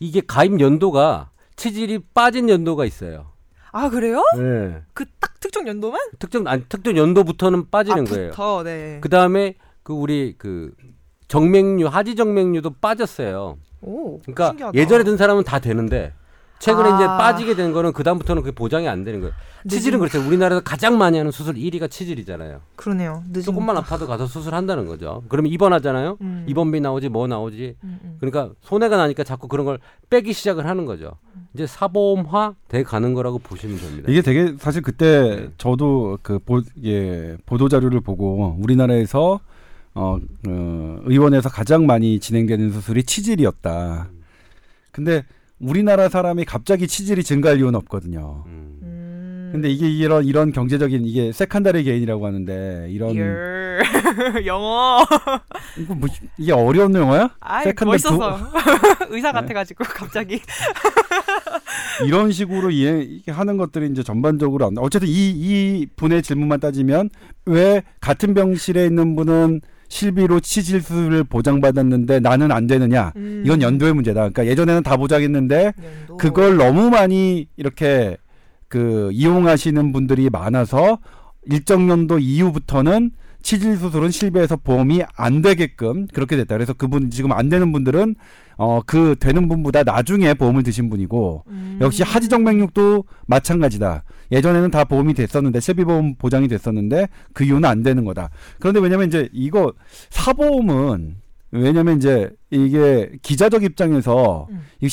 이게 0.00 0.20
가입 0.26 0.60
연도가 0.60 1.30
치질이 1.56 2.00
빠진 2.14 2.48
연도가 2.48 2.84
있어요. 2.84 3.26
아 3.72 3.90
그래요? 3.90 4.22
네. 4.36 4.82
그 4.94 5.04
딱 5.20 5.38
특정 5.40 5.66
연도만? 5.68 6.00
특정 6.18 6.46
아니 6.46 6.64
특정 6.68 6.96
연도부터는 6.96 7.70
빠지는 7.70 8.06
아, 8.06 8.10
거예요. 8.10 8.30
부터 8.30 8.62
네. 8.64 8.98
그 9.00 9.08
다음에 9.08 9.54
그 9.82 9.92
우리 9.92 10.34
그 10.38 10.72
정맥류 11.28 11.86
하지 11.86 12.14
정맥류도 12.16 12.74
빠졌어요. 12.80 13.58
오 13.82 14.18
그러니까 14.20 14.48
신기하다. 14.48 14.78
예전에 14.78 15.04
든 15.04 15.16
사람은 15.16 15.44
다 15.44 15.58
되는데 15.58 16.12
최근에 16.58 16.88
아. 16.88 16.96
이제 16.96 17.06
빠지게 17.06 17.54
된 17.54 17.72
거는 17.72 17.92
그 17.92 18.02
다음부터는 18.02 18.42
그게 18.42 18.54
보장이 18.54 18.88
안 18.88 19.04
되는 19.04 19.20
거예요. 19.20 19.34
늦은 19.64 19.78
치질은 19.78 19.98
거. 19.98 20.06
그렇죠. 20.08 20.26
우리나라에서 20.26 20.62
가장 20.62 20.98
많이 20.98 21.18
하는 21.18 21.30
수술 21.30 21.54
1위가 21.54 21.90
치질이잖아요. 21.90 22.60
그러네요. 22.76 23.22
늦은 23.30 23.42
조금만 23.42 23.74
거. 23.76 23.80
아파도 23.80 24.06
가서 24.06 24.26
수술한다는 24.26 24.86
거죠. 24.86 25.22
그러면 25.28 25.52
입원하잖아요. 25.52 26.18
음. 26.20 26.44
입원비 26.48 26.80
나오지 26.80 27.08
뭐 27.08 27.26
나오지. 27.26 27.76
음, 27.84 27.98
음. 28.02 28.16
그러니까 28.20 28.54
손해가 28.62 28.96
나니까 28.96 29.24
자꾸 29.24 29.48
그런 29.48 29.66
걸 29.66 29.78
빼기 30.10 30.32
시작을 30.32 30.66
하는 30.66 30.84
거죠. 30.84 31.12
이제 31.54 31.66
사보험화 31.66 32.54
돼 32.68 32.82
가는 32.82 33.14
거라고 33.14 33.38
보시면 33.38 33.78
됩니다. 33.78 34.10
이게 34.10 34.22
되게 34.22 34.54
사실 34.58 34.82
그때 34.82 35.36
네. 35.36 35.48
저도 35.58 36.18
그 36.22 36.38
보, 36.38 36.62
예, 36.84 37.36
보도 37.46 37.68
자료를 37.68 38.00
보고 38.00 38.56
우리나라에서 38.60 39.40
어, 39.94 40.18
어, 40.46 40.98
의원에서 41.04 41.48
가장 41.48 41.86
많이 41.86 42.20
진행되는 42.20 42.70
수술이 42.72 43.02
치질이었다. 43.04 44.08
근데 44.92 45.24
우리나라 45.60 46.08
사람이 46.08 46.44
갑자기 46.44 46.86
치질이 46.86 47.24
증가할 47.24 47.58
이유는 47.58 47.74
없거든요. 47.76 48.44
음. 48.46 48.78
음. 48.82 49.48
근데 49.52 49.70
이게 49.70 49.88
이런 49.88 50.24
이런 50.24 50.52
경제적인 50.52 51.04
이게 51.04 51.32
세컨다리 51.32 51.84
게인이라고 51.84 52.26
하는데 52.26 52.86
이런 52.90 53.16
열. 53.16 53.58
영어. 54.46 55.06
이거 55.78 55.94
뭐, 55.94 56.08
이게 56.36 56.52
어려운 56.52 56.94
영어야? 56.94 57.30
세컨드 57.64 57.90
멋있어서 57.92 58.38
의사 59.10 59.28
네. 59.32 59.40
같아가지고 59.40 59.84
갑자기. 59.84 60.40
이런 62.04 62.30
식으로 62.32 62.70
이해 62.70 63.20
하는 63.28 63.56
것들이 63.56 63.88
이제 63.90 64.02
전반적으로 64.02 64.66
안 64.66 64.74
나. 64.74 64.80
어쨌든 64.82 65.08
이 65.08 65.28
이 65.38 65.86
분의 65.96 66.22
질문만 66.22 66.60
따지면 66.60 67.10
왜 67.46 67.82
같은 68.00 68.34
병실에 68.34 68.84
있는 68.86 69.16
분은 69.16 69.60
실비로 69.88 70.40
치질 70.40 70.82
수술을 70.82 71.24
보장받았는데 71.24 72.20
나는 72.20 72.52
안 72.52 72.66
되느냐? 72.66 73.12
음. 73.16 73.42
이건 73.44 73.62
연도의 73.62 73.94
문제다. 73.94 74.20
그러니까 74.20 74.46
예전에는 74.46 74.82
다 74.82 74.96
보장했는데 74.96 75.72
연도. 75.76 76.16
그걸 76.18 76.56
너무 76.56 76.90
많이 76.90 77.46
이렇게 77.56 78.16
그 78.68 79.10
이용하시는 79.12 79.92
분들이 79.92 80.28
많아서 80.30 80.98
일정 81.46 81.88
연도 81.88 82.18
이후부터는 82.18 83.10
치질 83.42 83.76
수술은 83.76 84.10
실비에서 84.10 84.56
보험이 84.56 85.02
안 85.16 85.42
되게끔 85.42 86.06
그렇게 86.08 86.36
됐다. 86.36 86.54
그래서 86.56 86.72
그분 86.72 87.10
지금 87.10 87.32
안 87.32 87.48
되는 87.48 87.72
분들은 87.72 88.14
어 88.60 88.80
그 88.86 89.14
되는 89.20 89.48
분보다 89.48 89.84
나중에 89.84 90.34
보험을 90.34 90.64
드신 90.64 90.90
분이고 90.90 91.44
음. 91.48 91.78
역시 91.80 92.02
하지정맥류도 92.02 93.04
마찬가지다. 93.26 94.02
예전에는 94.32 94.70
다 94.72 94.84
보험이 94.84 95.14
됐었는데 95.14 95.60
실비 95.60 95.84
보험 95.84 96.16
보장이 96.16 96.48
됐었는데 96.48 97.08
그 97.32 97.44
이유는 97.44 97.64
안 97.64 97.82
되는 97.84 98.04
거다. 98.04 98.30
그런데 98.58 98.80
왜냐면 98.80 99.06
이제 99.08 99.28
이거 99.32 99.72
사보험은 100.10 101.16
왜냐면 101.52 101.96
이제 101.96 102.28
이게 102.50 103.10
기자적 103.22 103.62
입장에서 103.62 104.48
음. 104.50 104.60
이 104.82 104.88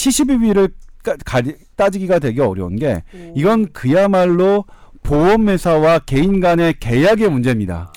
까- 1.04 1.16
가리- 1.26 1.56
따지기가 1.76 2.20
되게 2.20 2.41
어려운 2.41 2.76
게 2.78 3.04
오. 3.14 3.34
이건 3.36 3.72
그야말로 3.74 4.66
보험회사와 5.04 6.00
개인 6.00 6.39
간의 6.39 6.76
계약의 6.80 7.30
문제입니다. 7.30 7.91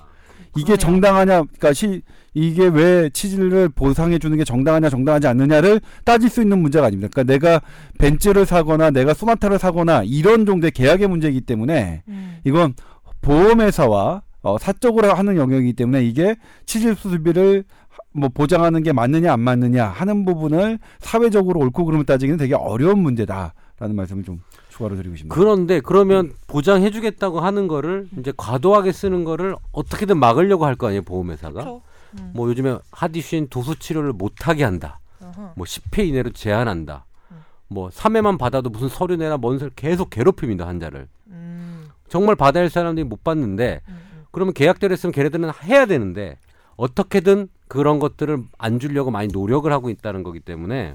이게 0.59 0.75
그러네요. 0.75 0.77
정당하냐, 0.77 1.35
그러니까 1.43 1.73
시, 1.73 2.03
이게 2.35 2.67
왜 2.69 3.09
치질을 3.11 3.71
보상해 3.71 4.19
주는 4.19 4.37
게 4.37 4.45
정당하냐, 4.45 4.91
정당하지 4.91 5.27
않느냐를 5.27 5.81
따질 6.05 6.29
수 6.29 6.43
있는 6.43 6.61
문제가 6.61 6.87
아닙니다. 6.87 7.09
그러니까 7.13 7.33
내가 7.33 7.61
벤츠를 7.99 8.47
사거나 8.47 8.91
내가 8.91 9.15
소나타를 9.15 9.59
사거나 9.59 10.03
이런 10.05 10.47
정도의 10.47 10.71
계약의 10.73 11.09
문제이기 11.09 11.41
때문에 11.43 12.03
음. 12.09 12.37
이건 12.45 12.75
보험회사와 13.21 14.23
어, 14.43 14.57
사적으로 14.59 15.13
하는 15.13 15.37
영역이기 15.37 15.73
때문에 15.75 16.05
이게 16.05 16.37
치질 16.65 16.95
수술비를 16.95 17.65
하- 17.89 17.99
뭐 18.13 18.29
보장하는 18.29 18.83
게 18.83 18.93
맞느냐 18.93 19.33
안 19.33 19.41
맞느냐 19.41 19.87
하는 19.87 20.25
부분을 20.25 20.79
사회적으로 21.01 21.61
옳고 21.61 21.85
그름을 21.85 22.07
따지기는 22.07 22.39
되게 22.39 22.55
어려운 22.55 23.01
문제다라는 23.01 23.95
말씀을 23.97 24.23
좀 24.23 24.41
추가로 24.79 24.97
드리고 24.97 25.17
싶습니다. 25.17 25.35
그런데 25.35 25.81
그러면 25.81 26.33
보장해 26.47 26.91
주겠다고 26.91 27.41
하는 27.41 27.69
거를 27.69 28.09
이제 28.19 28.33
과도하게 28.37 28.93
쓰는 28.93 29.25
거를 29.25 29.57
어떻게든 29.73 30.19
막으려고 30.19 30.65
할 30.65 30.77
거 30.77 30.87
아니에요 30.87 31.03
보험회사가. 31.03 31.53
그렇죠. 31.53 31.83
음. 32.19 32.31
뭐 32.35 32.49
요즘에 32.49 32.79
하디슈인 32.93 33.49
도수 33.49 33.79
치료를 33.79 34.13
못 34.13 34.47
하게 34.49 34.65
한다. 34.65 35.01
어허. 35.21 35.53
뭐 35.57 35.67
10회 35.67 36.07
이내로 36.07 36.31
제한한다. 36.31 37.05
음. 37.33 37.43
뭐 37.69 37.89
3회만 37.91 38.39
받아도 38.39 38.71
무슨 38.71 38.89
서류 38.89 39.17
내나 39.17 39.37
뭔 39.37 39.59
소리 39.59 39.71
계속 39.77 40.09
괴롭힙니다 40.11 40.67
환자를. 40.67 41.09
음. 41.27 41.89
정말 42.09 42.37
받아야 42.37 42.63
할 42.63 42.71
사람들이 42.71 43.05
못 43.05 43.23
받는데 43.25 43.81
음, 43.89 43.93
음. 43.93 44.25
그러면 44.31 44.55
계약대로 44.55 44.93
했으면 44.93 45.13
걔네들은 45.13 45.51
해야 45.65 45.85
되는데 45.87 46.39
어떻게든 46.77 47.49
그런 47.67 47.99
것들을 47.99 48.45
안 48.57 48.79
주려고 48.79 49.11
많이 49.11 49.29
노력을 49.29 49.71
하고 49.71 49.91
있다는 49.91 50.23
거기 50.23 50.39
때문에 50.41 50.95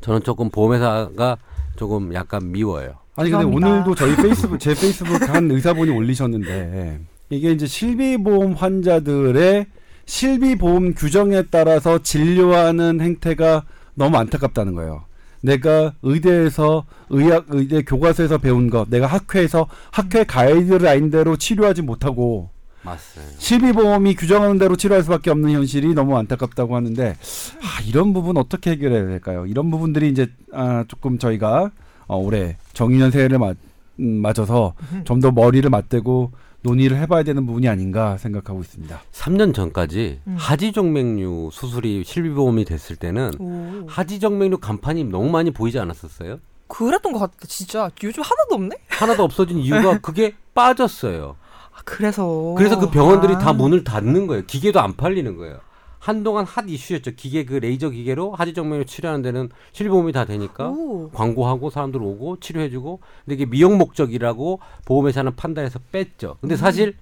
저는 0.00 0.22
조금 0.22 0.48
보험회사가 0.50 1.36
조금 1.76 2.12
약간 2.14 2.52
미워요. 2.52 2.94
아니 3.16 3.30
근데 3.30 3.44
죄송합니다. 3.44 3.68
오늘도 3.68 3.94
저희 3.94 4.16
페이스북 4.16 4.58
제 4.58 4.74
페이스북 4.74 5.28
한 5.28 5.50
의사분이 5.50 5.90
올리셨는데 5.90 7.00
이게 7.30 7.50
이제 7.52 7.66
실비보험 7.66 8.52
환자들의 8.52 9.66
실비보험 10.06 10.94
규정에 10.94 11.42
따라서 11.50 11.98
진료하는 12.02 13.00
행태가 13.00 13.64
너무 13.94 14.16
안타깝다는 14.16 14.74
거예요. 14.74 15.04
내가 15.42 15.92
의대에서 16.02 16.84
의학 17.10 17.46
의대 17.48 17.82
교과서에서 17.82 18.38
배운 18.38 18.70
것, 18.70 18.88
내가 18.88 19.06
학회에서 19.06 19.66
학회 19.90 20.24
가이드라인대로 20.24 21.36
치료하지 21.36 21.82
못하고 21.82 22.50
맞어요. 22.84 23.24
실비보험이 23.38 24.14
규정하는 24.16 24.58
대로 24.58 24.76
치료할 24.76 25.02
수밖에 25.04 25.30
없는 25.30 25.50
현실이 25.52 25.94
너무 25.94 26.16
안타깝다고 26.16 26.74
하는데 26.76 27.10
아, 27.10 27.82
이런 27.86 28.12
부분 28.12 28.36
어떻게 28.36 28.72
해결해야 28.72 29.06
될까요? 29.06 29.46
이런 29.46 29.70
부분들이 29.70 30.08
이제 30.08 30.28
아, 30.52 30.84
조금 30.88 31.18
저희가 31.18 31.70
어, 32.08 32.16
올해 32.16 32.56
정유년 32.72 33.10
새해를 33.10 33.38
맞, 33.38 33.56
음, 34.00 34.20
맞아서 34.22 34.74
좀 35.04 35.20
더 35.20 35.30
머리를 35.30 35.68
맞대고 35.70 36.32
논의를 36.64 36.96
해봐야 36.98 37.22
되는 37.24 37.44
부분이 37.46 37.68
아닌가 37.68 38.16
생각하고 38.18 38.60
있습니다. 38.60 39.00
3년 39.12 39.52
전까지 39.54 40.20
음. 40.26 40.36
하지정맥류 40.38 41.50
수술이 41.52 42.04
실비보험이 42.04 42.64
됐을 42.64 42.96
때는 42.96 43.30
오. 43.38 43.84
하지정맥류 43.88 44.58
간판이 44.58 45.04
너무 45.04 45.28
많이 45.30 45.50
보이지 45.50 45.78
않았었어요? 45.78 46.38
그랬던 46.68 47.12
것 47.12 47.18
같아 47.18 47.34
진짜 47.48 47.90
요즘 48.02 48.22
하나도 48.22 48.54
없네. 48.54 48.76
하나도 48.88 49.24
없어진 49.24 49.58
이유가 49.58 49.98
그게 50.02 50.34
빠졌어요. 50.54 51.36
아, 51.74 51.80
그래서. 51.84 52.54
그래서 52.56 52.78
그 52.78 52.90
병원들이 52.90 53.34
아. 53.34 53.38
다 53.38 53.52
문을 53.52 53.84
닫는 53.84 54.26
거예요. 54.26 54.44
기계도 54.46 54.80
안 54.80 54.96
팔리는 54.96 55.36
거예요. 55.36 55.58
한동안 55.98 56.44
핫 56.44 56.64
이슈였죠. 56.68 57.12
기계 57.12 57.44
그 57.44 57.54
레이저 57.54 57.88
기계로 57.88 58.34
하지 58.34 58.54
정맥류 58.54 58.86
치료하는 58.86 59.22
데는 59.22 59.50
실비보험이 59.70 60.10
다 60.10 60.24
되니까 60.24 60.68
오. 60.68 61.10
광고하고 61.10 61.70
사람들 61.70 62.02
오고 62.02 62.40
치료해주고 62.40 62.98
근데 63.24 63.34
이게 63.36 63.46
미용 63.46 63.78
목적이라고 63.78 64.58
보험회사는 64.84 65.36
판단해서 65.36 65.78
뺐죠. 65.92 66.38
근데 66.40 66.56
음. 66.56 66.56
사실 66.56 66.96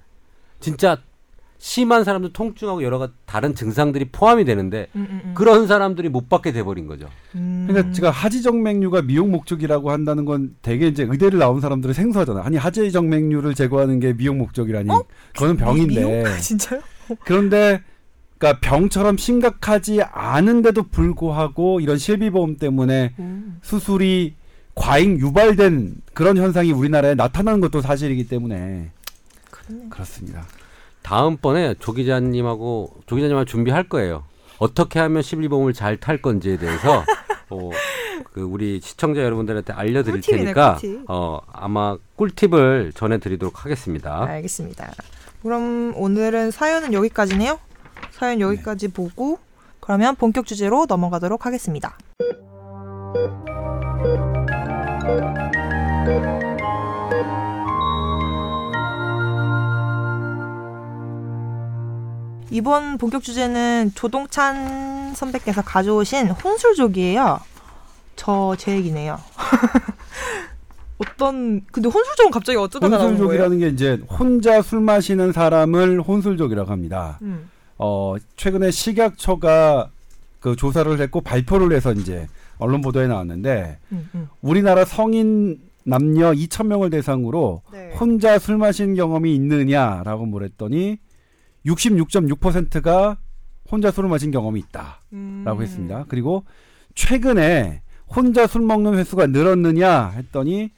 진짜 0.60 0.98
심한 1.62 2.04
사람들 2.04 2.32
통증하고 2.32 2.82
여러 2.82 2.98
가지 2.98 3.12
다른 3.26 3.54
증상들이 3.54 4.06
포함이 4.12 4.46
되는데 4.46 4.86
음, 4.96 5.06
음, 5.10 5.20
음. 5.26 5.34
그런 5.34 5.66
사람들이 5.66 6.08
못 6.08 6.30
받게 6.30 6.52
돼버린 6.52 6.86
거죠. 6.86 7.06
음. 7.34 7.66
그러니까 7.68 7.92
제가 7.92 8.10
하지정맥류가 8.10 9.02
미용 9.02 9.30
목적이라고 9.30 9.90
한다는 9.90 10.24
건 10.24 10.56
되게 10.62 10.88
이제 10.88 11.06
의대를 11.06 11.38
나온 11.38 11.60
사람들은 11.60 11.92
생소하잖아요. 11.92 12.42
아니 12.44 12.56
하지정맥류를 12.56 13.54
제거하는 13.54 14.00
게 14.00 14.14
미용 14.14 14.38
목적이라니 14.38 14.90
어? 14.90 15.04
그거는 15.34 15.58
병인데 15.58 15.94
미- 15.94 16.06
미용? 16.06 16.24
진짜요? 16.40 16.80
그런데 17.26 17.82
그러니까 18.38 18.60
병처럼 18.66 19.18
심각하지 19.18 20.00
않은데도 20.02 20.84
불구하고 20.84 21.80
이런 21.80 21.98
실비보험 21.98 22.56
때문에 22.56 23.12
음. 23.18 23.58
수술이 23.60 24.34
과잉 24.74 25.18
유발된 25.20 25.96
그런 26.14 26.38
현상이 26.38 26.72
우리나라에 26.72 27.14
나타나는 27.16 27.60
것도 27.60 27.82
사실이기 27.82 28.28
때문에. 28.28 28.92
그렇습니다. 29.90 30.46
다음번에 31.02 31.74
조 31.80 31.92
기자님하고 31.92 32.94
조 33.06 33.16
기자님하고 33.16 33.44
준비할 33.44 33.88
거예요. 33.88 34.24
어떻게 34.58 34.98
하면 35.00 35.22
실비보험을 35.22 35.72
잘 35.72 35.96
탈 35.98 36.20
건지에 36.20 36.56
대해서 36.58 37.04
어, 37.50 37.70
그 38.32 38.42
우리 38.42 38.80
시청자 38.82 39.22
여러분들한테 39.22 39.72
알려드릴 39.72 40.20
꿀팁이네, 40.20 40.44
테니까 40.44 40.76
꿀팁. 40.76 41.04
어, 41.08 41.40
아마 41.52 41.96
꿀팁을 42.16 42.92
전해드리도록 42.94 43.64
하겠습니다. 43.64 44.24
알겠습니다. 44.24 44.92
그럼 45.42 45.94
오늘은 45.96 46.50
사연은 46.50 46.92
여기까지네요. 46.92 47.58
사연 48.12 48.40
여기까지 48.40 48.88
보고 48.88 49.38
그러면 49.80 50.14
본격 50.14 50.46
주제로 50.46 50.84
넘어가도록 50.86 51.46
하겠습니다. 51.46 51.96
이번 62.50 62.98
본격 62.98 63.22
주제는 63.22 63.92
조동찬 63.94 65.14
선배께서 65.14 65.62
가져오신 65.62 66.28
혼술족이에요. 66.28 67.40
저 68.16 68.54
제 68.58 68.72
얘기네요. 68.76 69.18
어떤 70.98 71.64
근데 71.72 71.88
혼술족은 71.88 72.30
갑자기 72.30 72.58
어쩌다가 72.58 72.98
나온 72.98 73.16
거예요? 73.16 73.18
혼술족이라는 73.22 73.58
게 73.58 73.68
이제 73.68 73.98
혼자 74.10 74.60
술 74.60 74.80
마시는 74.80 75.32
사람을 75.32 76.02
혼술족이라고 76.02 76.70
합니다. 76.70 77.18
음. 77.22 77.48
어, 77.78 78.16
최근에 78.36 78.70
식약처가 78.70 79.90
그 80.40 80.56
조사를 80.56 81.00
했고 81.00 81.22
발표를 81.22 81.74
해서 81.74 81.92
이제 81.92 82.26
언론 82.58 82.82
보도에 82.82 83.06
나왔는데 83.06 83.78
음, 83.92 84.08
음. 84.14 84.28
우리나라 84.42 84.84
성인 84.84 85.60
남녀 85.84 86.32
2,000명을 86.32 86.90
대상으로 86.90 87.62
네. 87.72 87.94
혼자 87.98 88.38
술 88.38 88.58
마신 88.58 88.94
경험이 88.94 89.34
있느냐라고 89.34 90.26
물었더니 90.26 90.98
66.6%가 91.66 93.18
혼자 93.70 93.90
술을 93.90 94.08
마신 94.08 94.30
경험이 94.30 94.60
있다라고 94.60 94.98
음. 95.12 95.62
했습니다. 95.62 96.04
그리고 96.08 96.44
최근에 96.94 97.82
혼자 98.08 98.46
술 98.46 98.62
먹는 98.62 98.98
횟수가 98.98 99.28
늘었느냐 99.28 100.10
했더니 100.10 100.70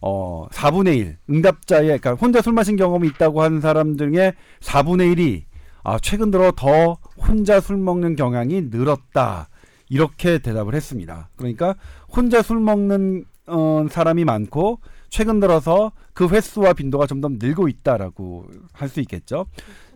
어 0.00 0.46
4분의 0.50 0.96
1 0.96 1.18
응답자의 1.28 1.86
그러니까 1.86 2.14
혼자 2.14 2.40
술 2.40 2.52
마신 2.52 2.76
경험이 2.76 3.08
있다고 3.08 3.42
하는 3.42 3.60
사람 3.60 3.96
중에 3.96 4.34
4분의 4.60 5.16
1이 5.16 5.42
아 5.82 5.98
최근 6.00 6.30
들어 6.30 6.52
더 6.52 6.98
혼자 7.16 7.60
술 7.60 7.76
먹는 7.76 8.16
경향이 8.16 8.68
늘었다 8.70 9.48
이렇게 9.90 10.38
대답을 10.38 10.74
했습니다. 10.74 11.30
그러니까 11.36 11.74
혼자 12.08 12.42
술 12.42 12.60
먹는 12.60 13.24
어, 13.46 13.86
사람이 13.90 14.24
많고 14.24 14.80
최근 15.08 15.40
들어서 15.40 15.92
그 16.12 16.28
횟수와 16.28 16.72
빈도가 16.74 17.06
점점 17.06 17.38
늘고 17.40 17.68
있다라고 17.68 18.46
할 18.72 18.88
수 18.88 19.00
있겠죠. 19.00 19.46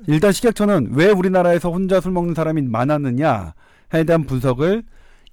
일단 0.07 0.33
식약처는 0.33 0.91
왜 0.93 1.09
우리나라에서 1.11 1.71
혼자 1.71 2.01
술 2.01 2.13
먹는 2.13 2.35
사람이 2.35 2.63
많았느냐에 2.63 4.05
대한 4.07 4.25
분석을 4.27 4.83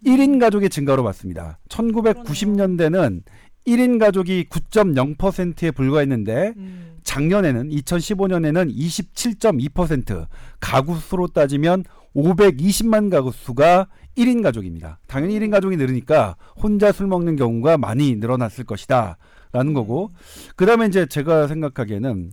1인 0.06 0.40
가족의 0.40 0.70
증가로 0.70 1.04
봤습니다. 1.04 1.60
1990년대는 1.70 3.22
1인 3.68 4.00
가족이 4.00 4.46
9.0%에 4.50 5.72
불과했는데 5.72 6.54
음. 6.58 6.98
작년에는 7.04 7.70
2015년에는 7.70 8.74
27.2% 8.76 10.28
가구 10.60 10.98
수로 10.98 11.28
따지면 11.28 11.84
520만 12.16 13.10
가구 13.12 13.32
수가 13.32 13.88
1인 14.18 14.42
가족입니다. 14.44 15.00
당연히 15.08 15.40
1인 15.40 15.52
가족이 15.52 15.78
늘으니까 15.78 16.36
혼자 16.56 16.92
술 16.92 17.08
먹는 17.08 17.36
경우가 17.36 17.78
많이 17.78 18.16
늘어났을 18.16 18.64
것이다. 18.64 19.18
라는 19.52 19.74
거고 19.74 20.12
그 20.56 20.66
다음에 20.66 20.86
이제 20.88 21.06
제가 21.06 21.48
생각하기에는 21.48 22.32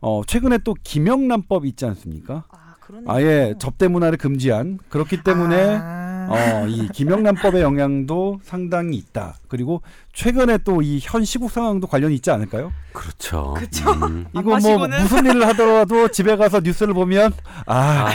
어 0.00 0.22
최근에 0.26 0.58
또 0.64 0.74
김영란법 0.84 1.64
있지 1.66 1.86
않습니까? 1.86 2.44
아. 2.50 2.62
아예 3.06 3.54
접대 3.58 3.88
문화를 3.88 4.18
금지한 4.18 4.78
그렇기 4.88 5.22
때문에 5.22 5.78
아. 5.80 6.28
어, 6.30 6.66
이 6.68 6.88
김영란법의 6.92 7.62
영향도 7.62 8.40
상당히 8.44 8.96
있다. 8.96 9.34
그리고 9.48 9.82
최근에 10.12 10.58
또 10.58 10.80
이 10.82 11.00
현 11.02 11.24
시국 11.24 11.50
상황도 11.50 11.86
관련이 11.88 12.14
있지 12.16 12.30
않을까요? 12.30 12.72
그렇죠. 12.92 13.54
그쵸. 13.56 13.90
음. 13.92 14.26
안 14.34 14.42
이거 14.42 14.58
뭐? 14.58 14.86
무슨 14.88 15.26
일을 15.26 15.46
하더라도 15.48 16.08
집에 16.08 16.36
가서 16.36 16.60
뉴스를 16.60 16.94
보면 16.94 17.32
아 17.66 18.06
아, 18.06 18.10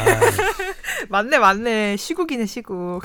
맞네, 1.10 1.38
맞네. 1.40 1.98
시국이네, 1.98 2.46
시국. 2.46 3.02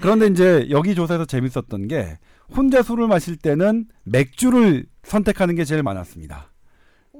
그런데 0.00 0.26
이제 0.28 0.66
여기 0.70 0.94
조사에서 0.94 1.24
재밌었던 1.24 1.88
게 1.88 2.18
혼자 2.56 2.82
술을 2.82 3.08
마실 3.08 3.36
때는 3.36 3.86
맥주를 4.04 4.86
선택하는 5.02 5.54
게 5.54 5.64
제일 5.64 5.82
많았습니다. 5.82 6.52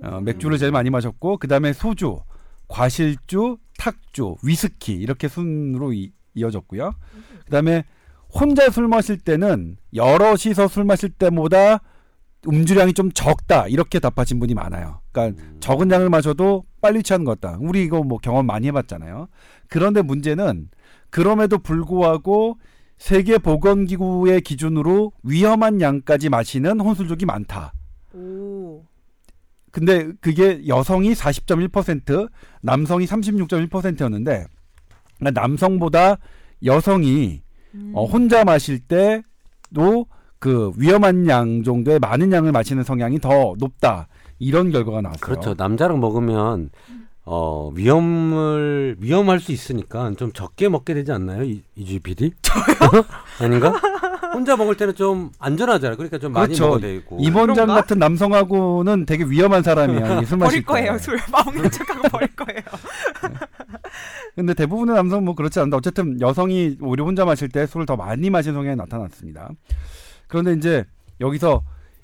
어, 0.02 0.20
맥주를 0.20 0.58
제일 0.58 0.72
많이 0.72 0.90
마셨고 0.90 1.38
그 1.38 1.48
다음에 1.48 1.72
소주, 1.72 2.18
과실주, 2.68 3.58
탁주, 3.78 4.36
위스키 4.42 4.94
이렇게 4.94 5.28
순으로 5.28 5.92
이, 5.92 6.12
이어졌고요. 6.34 6.94
그 7.44 7.50
다음에 7.50 7.84
혼자 8.32 8.70
술 8.70 8.88
마실 8.88 9.18
때는 9.18 9.76
여럿이서 9.94 10.68
술 10.68 10.84
마실 10.84 11.10
때보다 11.10 11.80
음주량이 12.46 12.94
좀 12.94 13.10
적다 13.12 13.66
이렇게 13.66 13.98
답하신 13.98 14.38
분이 14.40 14.54
많아요. 14.54 15.00
그러니까 15.12 15.42
적은 15.60 15.90
양을 15.90 16.08
마셔도 16.08 16.64
빨리 16.80 17.02
취하는 17.02 17.24
것 17.24 17.40
같다. 17.40 17.58
우리 17.60 17.82
이거 17.82 18.02
뭐 18.02 18.18
경험 18.18 18.46
많이 18.46 18.66
해봤잖아요. 18.68 19.28
그런데 19.68 20.00
문제는 20.00 20.70
그럼에도 21.10 21.58
불구하고 21.58 22.58
세계 23.00 23.38
보건기구의 23.38 24.42
기준으로 24.42 25.12
위험한 25.22 25.80
양까지 25.80 26.28
마시는 26.28 26.80
혼술족이 26.80 27.24
많다. 27.24 27.72
오. 28.12 28.84
근데 29.72 30.12
그게 30.20 30.66
여성이 30.68 31.14
40.1%, 31.14 32.28
남성이 32.60 33.06
36.1%였는데 33.06 34.44
남성보다 35.18 36.18
여성이 36.66 37.40
음. 37.74 37.92
어, 37.94 38.04
혼자 38.04 38.44
마실 38.44 38.78
때도 38.80 40.06
그 40.38 40.70
위험한 40.76 41.26
양 41.26 41.62
정도의 41.62 42.00
많은 42.00 42.30
양을 42.30 42.52
마시는 42.52 42.84
성향이 42.84 43.18
더 43.18 43.54
높다. 43.58 44.08
이런 44.38 44.70
결과가 44.70 45.00
나왔어요. 45.00 45.20
그렇죠. 45.20 45.54
남자랑 45.56 46.00
먹으면 46.00 46.70
어, 47.32 47.70
위험을 47.76 48.96
위험할 48.98 49.38
수 49.38 49.52
있으니까 49.52 50.10
좀 50.18 50.32
적게 50.32 50.68
먹게 50.68 50.94
되지 50.94 51.12
않나요? 51.12 51.44
이, 51.44 51.62
이주희 51.76 52.00
PD? 52.00 52.32
저요? 52.42 53.04
아닌가? 53.38 53.70
혼자 54.34 54.56
먹을 54.56 54.76
때는 54.76 54.96
좀 54.96 55.30
안전하잖아요. 55.38 55.96
그러니까 55.96 56.18
좀 56.18 56.32
많이 56.32 56.46
그렇죠. 56.48 56.64
먹어야 56.64 56.80
되고. 56.80 57.18
임원장 57.20 57.54
그런가? 57.54 57.74
같은 57.74 58.00
남성하고는 58.00 59.06
되게 59.06 59.22
위험한 59.22 59.62
사람이야. 59.62 60.00
마실 60.26 60.38
버릴 60.38 60.64
거예요, 60.64 60.92
때. 60.94 60.98
술. 60.98 61.20
마음의 61.30 61.70
척하고 61.70 62.08
버릴 62.08 62.34
거예요. 62.34 62.62
근데 64.34 64.52
대부분의 64.52 64.96
남성은 64.96 65.24
뭐 65.24 65.36
그렇지 65.36 65.60
않는데 65.60 65.76
어쨌든 65.76 66.20
여성이 66.20 66.78
오히려 66.80 67.04
혼자 67.04 67.24
마실 67.24 67.48
때 67.48 67.64
술을 67.64 67.86
더 67.86 67.94
많이 67.94 68.28
마시는 68.28 68.54
성향이 68.56 68.74
나타났습니다. 68.74 69.50
그런데 70.26 70.54
이제 70.54 70.84
여기서 71.20 71.62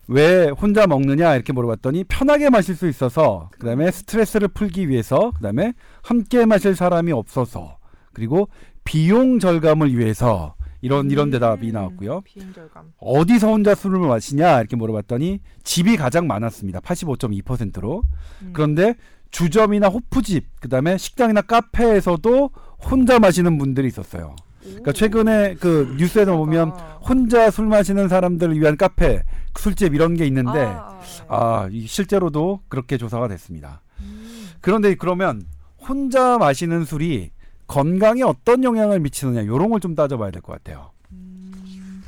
왜 0.08 0.48
혼자 0.48 0.86
먹느냐 0.86 1.34
이렇게 1.34 1.52
물어봤더니 1.52 2.04
편하게 2.04 2.50
마실 2.50 2.76
수 2.76 2.88
있어서 2.88 3.50
그다음에 3.58 3.90
스트레스를 3.90 4.48
풀기 4.48 4.88
위해서 4.88 5.32
그다음에 5.32 5.74
함께 6.02 6.46
마실 6.46 6.76
사람이 6.76 7.12
없어서 7.12 7.78
그리고 8.12 8.48
비용 8.84 9.38
절감을 9.40 9.96
위해서 9.96 10.54
이런 10.80 11.10
이런 11.10 11.30
대답이 11.30 11.68
음, 11.68 11.72
나왔고요. 11.72 12.20
비행절감. 12.20 12.92
어디서 12.98 13.48
혼자 13.48 13.74
술을 13.74 13.98
마시냐 13.98 14.60
이렇게 14.60 14.76
물어봤더니 14.76 15.40
집이 15.64 15.96
가장 15.96 16.26
많았습니다. 16.28 16.80
85.2%로. 16.80 18.02
음. 18.42 18.50
그런데 18.52 18.94
주점이나 19.30 19.88
호프집, 19.88 20.60
그다음에 20.60 20.96
식당이나 20.96 21.42
카페에서도 21.42 22.50
혼자 22.90 23.18
마시는 23.18 23.58
분들이 23.58 23.88
있었어요. 23.88 24.36
그러니까 24.66 24.92
최근에 24.92 25.54
그 25.60 25.94
뉴스에도 25.98 26.36
보면 26.36 26.70
혼자 27.00 27.50
술 27.50 27.66
마시는 27.66 28.08
사람들을 28.08 28.58
위한 28.60 28.76
카페, 28.76 29.22
술집 29.58 29.94
이런 29.94 30.14
게 30.14 30.26
있는데 30.26 30.64
아, 30.64 31.00
아, 31.28 31.68
이 31.70 31.86
실제로도 31.86 32.60
그렇게 32.68 32.96
조사가 32.98 33.28
됐습니다. 33.28 33.80
음. 34.00 34.48
그런데 34.60 34.94
그러면 34.94 35.42
혼자 35.78 36.36
마시는 36.38 36.84
술이 36.84 37.30
건강에 37.66 38.22
어떤 38.22 38.62
영향을 38.64 39.00
미치느냐 39.00 39.42
이런 39.42 39.70
걸 39.70 39.80
좀 39.80 39.94
따져봐야 39.94 40.30
될 40.30 40.42
것 40.42 40.52
같아요. 40.52 40.90
음. 41.12 42.02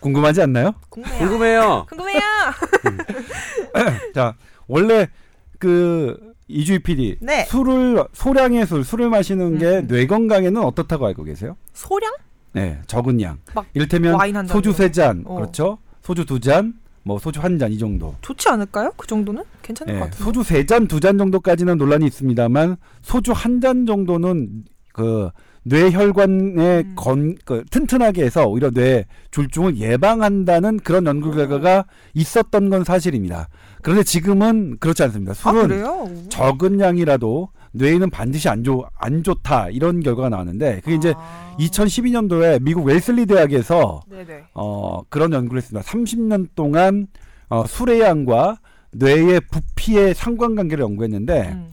궁금하지 0.00 0.42
않나요? 0.42 0.72
궁금해요. 0.88 1.20
궁금해요. 1.20 1.84
궁금해요. 1.88 3.12
자 4.14 4.34
원래 4.66 5.08
그 5.58 6.34
이주희 6.48 6.78
PD 6.80 7.16
네. 7.20 7.44
술을 7.46 8.04
소량의 8.12 8.66
술 8.66 8.84
술을 8.84 9.10
마시는 9.10 9.58
게 9.58 9.66
음. 9.78 9.86
뇌 9.88 10.06
건강에는 10.06 10.62
어떻다고 10.62 11.06
알고 11.06 11.24
계세요? 11.24 11.56
소량? 11.72 12.12
네 12.52 12.80
적은 12.86 13.20
양. 13.20 13.38
막 13.54 13.66
이를테면. 13.74 14.16
소주 14.46 14.72
세 14.72 14.90
잔, 14.90 15.22
어. 15.26 15.34
그렇죠? 15.34 15.78
소주 16.02 16.24
두 16.24 16.38
잔, 16.40 16.74
뭐 17.02 17.18
소주 17.18 17.40
한 17.40 17.58
잔 17.58 17.72
이 17.72 17.78
정도. 17.78 18.14
좋지 18.22 18.48
않을까요? 18.48 18.92
그 18.96 19.06
정도는 19.06 19.42
괜찮을 19.62 19.92
네, 19.94 19.98
것 19.98 20.04
같은데. 20.06 20.24
소주 20.24 20.42
세 20.44 20.64
잔, 20.64 20.86
두 20.86 21.00
잔 21.00 21.18
정도까지는 21.18 21.76
논란이 21.78 22.06
있습니다만 22.06 22.76
소주 23.02 23.32
한 23.32 23.60
잔 23.60 23.84
정도는 23.86 24.64
그 24.92 25.28
뇌혈관의 25.64 26.84
음. 26.84 26.92
건, 26.96 27.36
그 27.44 27.64
튼튼하게 27.70 28.24
해서 28.24 28.46
오히려 28.46 28.70
뇌 28.70 29.04
줄중을 29.32 29.76
예방한다는 29.78 30.78
그런 30.78 31.06
연구 31.06 31.32
결과가 31.32 31.84
있었던 32.14 32.70
건 32.70 32.84
사실입니다. 32.84 33.48
그런데 33.86 34.02
지금은 34.02 34.78
그렇지 34.80 35.04
않습니다. 35.04 35.30
아 35.30 35.34
술은 35.34 35.68
그래요? 35.68 36.10
적은 36.28 36.80
양이라도 36.80 37.50
뇌에는 37.70 38.10
반드시 38.10 38.48
안, 38.48 38.64
좋, 38.64 38.84
안 38.98 39.22
좋다 39.22 39.70
이런 39.70 40.00
결과가 40.00 40.28
나왔는데 40.28 40.80
그게 40.80 40.96
이제 40.96 41.14
아. 41.16 41.54
2012년도에 41.60 42.60
미국 42.62 42.84
웰슬리 42.84 43.26
대학에서 43.26 44.02
네네. 44.10 44.46
어, 44.54 45.02
그런 45.08 45.32
연구를 45.32 45.58
했습니다. 45.58 45.88
30년 45.88 46.48
동안 46.56 47.06
어, 47.48 47.64
술의 47.64 48.00
양과 48.00 48.58
뇌의 48.90 49.42
부피의 49.52 50.14
상관관계를 50.14 50.82
연구했는데 50.82 51.50
음, 51.52 51.72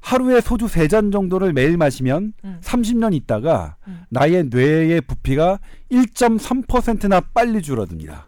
하루에 0.00 0.40
소주 0.40 0.66
3잔 0.66 1.12
정도를 1.12 1.52
매일 1.52 1.76
마시면 1.76 2.32
음. 2.42 2.58
30년 2.64 3.14
있다가 3.14 3.76
음. 3.86 4.00
나의 4.10 4.46
뇌의 4.50 5.02
부피가 5.02 5.60
1.3%나 5.92 7.20
빨리 7.32 7.62
줄어듭니다. 7.62 8.26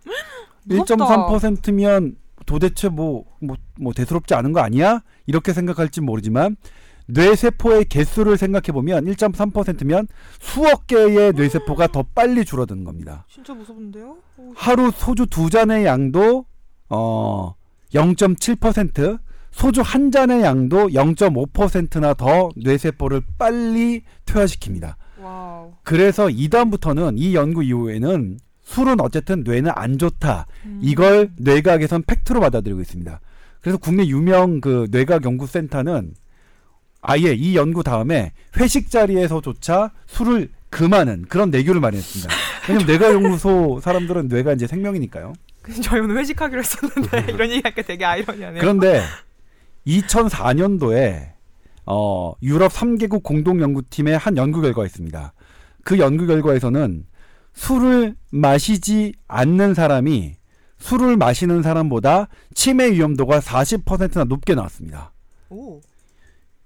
무섭다. 0.66 0.94
1.3%면 0.94 2.14
도대체 2.46 2.88
뭐, 2.88 3.24
뭐, 3.40 3.56
뭐 3.78 3.92
대수롭지 3.92 4.34
않은 4.34 4.52
거 4.52 4.60
아니야? 4.60 5.02
이렇게 5.26 5.52
생각할지 5.52 6.00
모르지만 6.00 6.56
뇌세포의 7.08 7.86
개수를 7.86 8.36
생각해보면 8.36 9.04
1.3%면 9.04 10.08
수억 10.40 10.86
개의 10.86 11.32
뇌세포가 11.32 11.88
더 11.88 12.04
빨리 12.14 12.44
줄어드는 12.44 12.84
겁니다. 12.84 13.24
진짜 13.28 13.54
무서운데요? 13.54 14.16
오, 14.38 14.52
하루 14.54 14.90
소주 14.90 15.26
두 15.26 15.50
잔의 15.50 15.84
양도 15.84 16.46
어 16.88 17.54
0.7% 17.92 19.18
소주 19.52 19.80
한 19.82 20.10
잔의 20.10 20.42
양도 20.42 20.88
0.5%나 20.88 22.14
더 22.14 22.50
뇌세포를 22.56 23.22
빨리 23.38 24.02
퇴화시킵니다. 24.26 24.96
와우. 25.22 25.72
그래서 25.82 26.28
이 26.28 26.48
다음부터는 26.48 27.18
이 27.18 27.34
연구 27.34 27.62
이후에는 27.62 28.38
술은 28.66 29.00
어쨌든 29.00 29.42
뇌는 29.44 29.70
안 29.74 29.96
좋다. 29.96 30.46
음. 30.64 30.80
이걸 30.82 31.30
뇌과학에선 31.36 32.02
팩트로 32.06 32.40
받아들이고 32.40 32.80
있습니다. 32.80 33.20
그래서 33.60 33.78
국내 33.78 34.06
유명 34.06 34.60
그 34.60 34.88
뇌과학 34.90 35.24
연구센터는 35.24 36.14
아예 37.00 37.32
이 37.32 37.56
연구 37.56 37.84
다음에 37.84 38.32
회식 38.58 38.90
자리에서조차 38.90 39.92
술을 40.06 40.50
금하는 40.70 41.26
그런 41.28 41.50
내규를 41.50 41.80
마련했습니다. 41.80 42.34
왜냐면 42.68 42.86
뇌과학 42.90 43.14
연구소 43.14 43.80
사람들은 43.80 44.28
뇌가 44.28 44.54
이제 44.54 44.66
생명이니까요. 44.66 45.32
저희 45.82 46.00
오늘 46.00 46.18
회식하기로 46.18 46.60
했었는데 46.60 47.26
이런 47.32 47.50
얘기하니까 47.50 47.82
되게 47.82 48.04
아이러니하네요. 48.04 48.60
그런데 48.60 49.00
2004년도에 49.86 51.34
어, 51.86 52.34
유럽 52.42 52.72
3개국 52.72 53.22
공동 53.22 53.60
연구팀의 53.60 54.18
한 54.18 54.36
연구 54.36 54.60
결과가 54.60 54.86
있습니다. 54.86 55.32
그 55.84 55.98
연구 56.00 56.26
결과에서는 56.26 57.04
술을 57.56 58.14
마시지 58.30 59.14
않는 59.26 59.74
사람이 59.74 60.36
술을 60.78 61.16
마시는 61.16 61.62
사람보다 61.62 62.28
치매 62.54 62.92
위험도가 62.92 63.40
40%나 63.40 64.24
높게 64.24 64.54
나왔습니다. 64.54 65.12
오, 65.48 65.80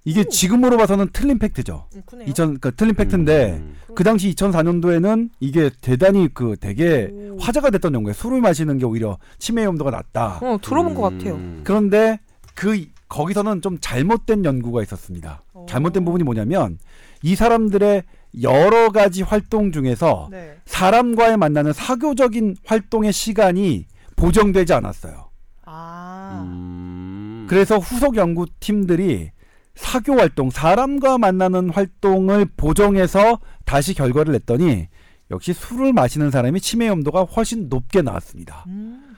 이게 0.05 0.21
오. 0.23 0.25
지금으로 0.25 0.77
봐서는 0.77 1.09
틀린 1.13 1.39
팩트죠. 1.39 1.87
음, 1.95 2.03
크네요. 2.05 2.29
2000, 2.29 2.59
그 2.59 2.75
틀린 2.75 2.95
팩트인데 2.95 3.53
음. 3.63 3.77
그 3.95 4.03
당시 4.03 4.35
2004년도에는 4.35 5.31
이게 5.39 5.71
대단히 5.81 6.29
그 6.35 6.57
되게 6.61 7.09
오. 7.13 7.39
화제가 7.39 7.71
됐던 7.71 7.95
연구예요. 7.95 8.15
술을 8.15 8.41
마시는 8.41 8.79
게 8.79 8.85
오히려 8.85 9.19
치매 9.39 9.63
위험도가 9.63 9.91
낮다. 9.91 10.41
어 10.43 10.59
들어본 10.61 10.95
것 10.95 11.03
같아요. 11.03 11.35
음. 11.35 11.61
그런데 11.63 12.19
그 12.55 12.85
거기서는 13.09 13.63
좀 13.63 13.79
잘못된 13.81 14.45
연구가 14.45 14.83
있었습니다. 14.83 15.43
어. 15.53 15.67
잘못된 15.69 16.05
부분이 16.05 16.25
뭐냐면 16.25 16.79
이 17.23 17.37
사람들의 17.37 18.03
여러 18.43 18.91
가지 18.91 19.23
활동 19.23 19.73
중에서 19.73 20.29
네. 20.31 20.57
사람과의 20.65 21.37
만나는 21.37 21.73
사교적인 21.73 22.57
활동의 22.65 23.13
시간이 23.13 23.87
보정되지 24.17 24.73
않았어요. 24.73 25.31
아. 25.67 26.45
음. 26.47 27.47
그래서 27.49 27.79
후속 27.79 28.17
연구팀들이 28.17 29.31
사교 29.75 30.15
활동, 30.15 30.51
사람과 30.51 31.19
만나는 31.19 31.71
활동을 31.71 32.47
보정해서 32.57 33.41
다시 33.65 33.95
결과를 33.95 34.33
냈더니 34.33 34.89
역시 35.31 35.53
술을 35.53 35.93
마시는 35.93 36.31
사람이 36.31 36.61
치매 36.61 36.87
위험도가 36.87 37.23
훨씬 37.23 37.69
높게 37.69 38.03
나왔습니다. 38.03 38.65
음. 38.67 39.10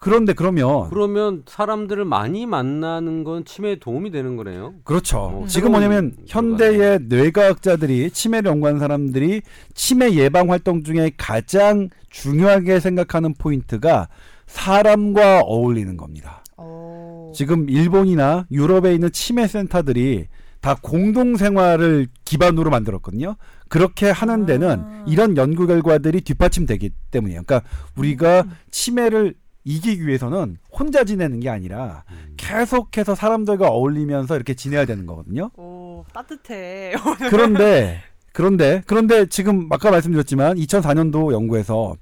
그런데 0.00 0.32
그러면 0.32 0.88
그러면 0.90 1.42
사람들을 1.46 2.04
많이 2.04 2.46
만나는 2.46 3.24
건 3.24 3.44
치매에 3.44 3.80
도움이 3.80 4.12
되는 4.12 4.36
거네요. 4.36 4.74
그렇죠. 4.84 5.18
어, 5.18 5.46
지금 5.48 5.72
뭐냐면. 5.72 6.14
현대의 6.26 7.00
뇌과학자들이 7.08 8.10
치매를 8.10 8.50
연구하는 8.50 8.78
사람들이 8.78 9.42
치매 9.74 10.12
예방 10.14 10.50
활동 10.50 10.84
중에 10.84 11.10
가장 11.16 11.88
중요하게 12.10 12.78
생각하는 12.78 13.34
포인트가 13.34 14.08
사람과 14.46 15.40
어울리는 15.40 15.96
겁니다. 15.96 16.44
어. 16.56 17.32
지금 17.34 17.68
일본이나 17.68 18.46
유럽에 18.52 18.94
있는 18.94 19.10
치매 19.12 19.48
센터들이 19.48 20.28
다 20.60 20.76
공동 20.80 21.36
생활을 21.36 22.06
기반으로 22.24 22.70
만들었거든요. 22.70 23.36
그렇게 23.68 24.10
하는 24.10 24.46
데는 24.46 24.80
아. 24.80 25.04
이런 25.06 25.36
연구 25.36 25.66
결과들이 25.66 26.20
뒷받침되기 26.22 26.90
때문이에요. 27.10 27.42
그러니까 27.44 27.68
우리가 27.96 28.42
음. 28.42 28.50
치매를 28.70 29.34
이기기 29.64 30.06
위해서는 30.06 30.56
혼자 30.72 31.04
지내는 31.04 31.40
게 31.40 31.50
아니라 31.50 32.04
음. 32.10 32.34
계속해서 32.36 33.14
사람들과 33.14 33.68
어울리면서 33.68 34.36
이렇게 34.36 34.54
지내야 34.54 34.84
되는 34.86 35.06
거거든요. 35.06 35.50
오 35.56 36.04
따뜻해. 36.12 36.94
그런데 37.30 38.00
그런데 38.32 38.82
그런데 38.86 39.26
지금 39.26 39.68
아까 39.70 39.90
말씀드렸지만 39.90 40.56
2004년도 40.56 41.32
연구에서 41.32 41.96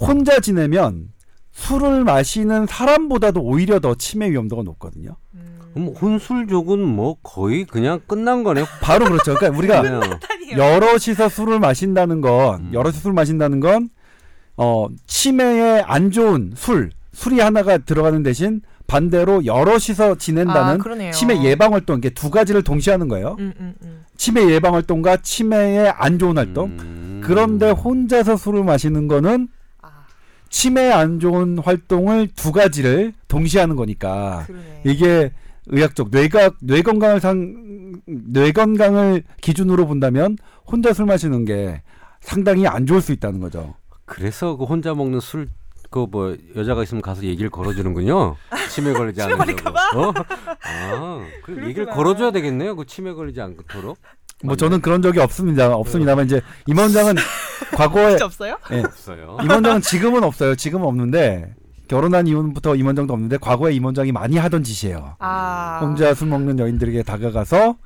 혼자 0.00 0.40
지내면 0.40 1.10
술을 1.52 2.04
마시는 2.04 2.66
사람보다도 2.66 3.40
오히려 3.42 3.80
더 3.80 3.94
치매 3.96 4.30
위험도가 4.30 4.62
높거든요. 4.62 5.16
음. 5.34 5.58
그럼 5.74 5.88
혼술족은 5.88 6.80
뭐 6.80 7.16
거의 7.22 7.64
그냥 7.64 8.00
끝난 8.06 8.44
거네요. 8.44 8.64
바로 8.80 9.06
그렇죠. 9.06 9.34
그러니까 9.34 9.58
우리가. 9.58 10.18
여럿이서 10.56 11.28
술을 11.28 11.58
마신다는 11.58 12.20
건 12.22 12.60
음. 12.60 12.70
여럿이 12.72 12.94
술 12.96 13.12
마신다는 13.12 13.60
건 13.60 13.90
어, 14.58 14.88
치매에 15.06 15.82
안 15.86 16.10
좋은 16.10 16.52
술 16.54 16.90
술이 17.12 17.40
하나가 17.40 17.78
들어가는 17.78 18.22
대신 18.22 18.60
반대로 18.86 19.44
여럿이서 19.44 20.12
아, 20.12 20.14
지낸다는 20.16 20.78
그러네요. 20.78 21.12
치매 21.12 21.42
예방 21.44 21.72
활동 21.74 21.98
이게 21.98 22.10
두 22.10 22.30
가지를 22.30 22.62
동시에 22.62 22.92
하는 22.92 23.08
거예요. 23.08 23.36
음, 23.38 23.52
음, 23.60 23.74
음. 23.82 24.04
치매 24.16 24.48
예방 24.50 24.74
활동과 24.74 25.18
치매에 25.18 25.88
안 25.88 26.18
좋은 26.18 26.36
활동. 26.38 26.70
음. 26.80 27.20
그런데 27.24 27.70
혼자서 27.70 28.36
술을 28.36 28.64
마시는 28.64 29.08
거는 29.08 29.48
아, 29.82 29.88
치매에 30.48 30.92
안 30.92 31.20
좋은 31.20 31.58
활동을 31.58 32.28
두 32.34 32.52
가지를 32.52 33.12
동시에 33.28 33.60
하는 33.60 33.76
거니까 33.76 34.44
그러네. 34.46 34.82
이게 34.84 35.32
의학적 35.66 36.08
뇌가 36.10 36.50
뇌 36.60 36.82
건강을 36.82 37.20
상 37.20 37.68
뇌 38.06 38.52
건강을 38.52 39.22
기준으로 39.40 39.86
본다면 39.86 40.36
혼자 40.66 40.92
술 40.92 41.06
마시는 41.06 41.44
게 41.44 41.82
상당히 42.20 42.66
안 42.66 42.86
좋을 42.86 43.00
수 43.00 43.12
있다는 43.12 43.40
거죠. 43.40 43.74
그래서 44.08 44.56
그 44.56 44.64
혼자 44.64 44.94
먹는 44.94 45.20
술 45.20 45.48
그뭐 45.90 46.36
여자가 46.56 46.82
있으면 46.82 47.00
가서 47.00 47.22
얘기를 47.22 47.48
걸어주는군요. 47.50 48.36
치매 48.70 48.92
걸리지 48.92 49.20
치매 49.20 49.32
않는 49.32 49.38
걸릴까봐? 49.38 49.80
어? 49.96 50.12
아, 50.64 51.20
그 51.44 51.56
얘기를. 51.64 51.86
걸어줘야 51.86 52.30
되겠네요. 52.30 52.76
그 52.76 52.84
치매 52.84 53.12
걸리지 53.12 53.40
않도록. 53.40 53.96
뭐 54.44 54.54
저는 54.54 54.80
그런 54.82 55.00
적이 55.02 55.20
없습니다. 55.20 55.74
없습니다만 55.74 56.26
이제 56.26 56.40
임 56.66 56.78
원장은 56.78 57.14
과거에 57.74 58.18
없어요? 58.22 58.58
예, 58.70 58.80
없어요. 58.80 59.38
임 59.42 59.50
원장은 59.50 59.80
지금은 59.80 60.22
없어요. 60.24 60.54
지금은 60.54 60.86
없는데 60.86 61.54
결혼한 61.88 62.26
이후부터 62.26 62.76
임 62.76 62.86
원장도 62.86 63.12
없는데 63.14 63.38
과거에 63.38 63.72
임 63.72 63.84
원장이 63.86 64.12
많이 64.12 64.36
하던 64.36 64.62
짓이에요. 64.62 65.16
아. 65.18 65.78
혼자 65.80 66.12
술 66.14 66.28
먹는 66.28 66.58
여인들에게 66.58 67.02
다가가서 67.02 67.76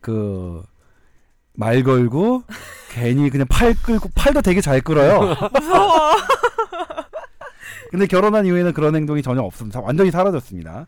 그 0.00 0.62
말 1.54 1.82
걸고 1.82 2.42
괜히 2.90 3.30
그냥 3.30 3.46
팔 3.48 3.74
끌고 3.74 4.10
팔도 4.14 4.42
되게 4.42 4.60
잘 4.60 4.80
끌어요. 4.80 5.34
무서워. 5.52 6.12
근데 7.90 8.06
결혼한 8.06 8.46
이후에는 8.46 8.72
그런 8.72 8.94
행동이 8.96 9.22
전혀 9.22 9.42
없습니다. 9.42 9.80
완전히 9.80 10.10
사라졌습니다. 10.10 10.86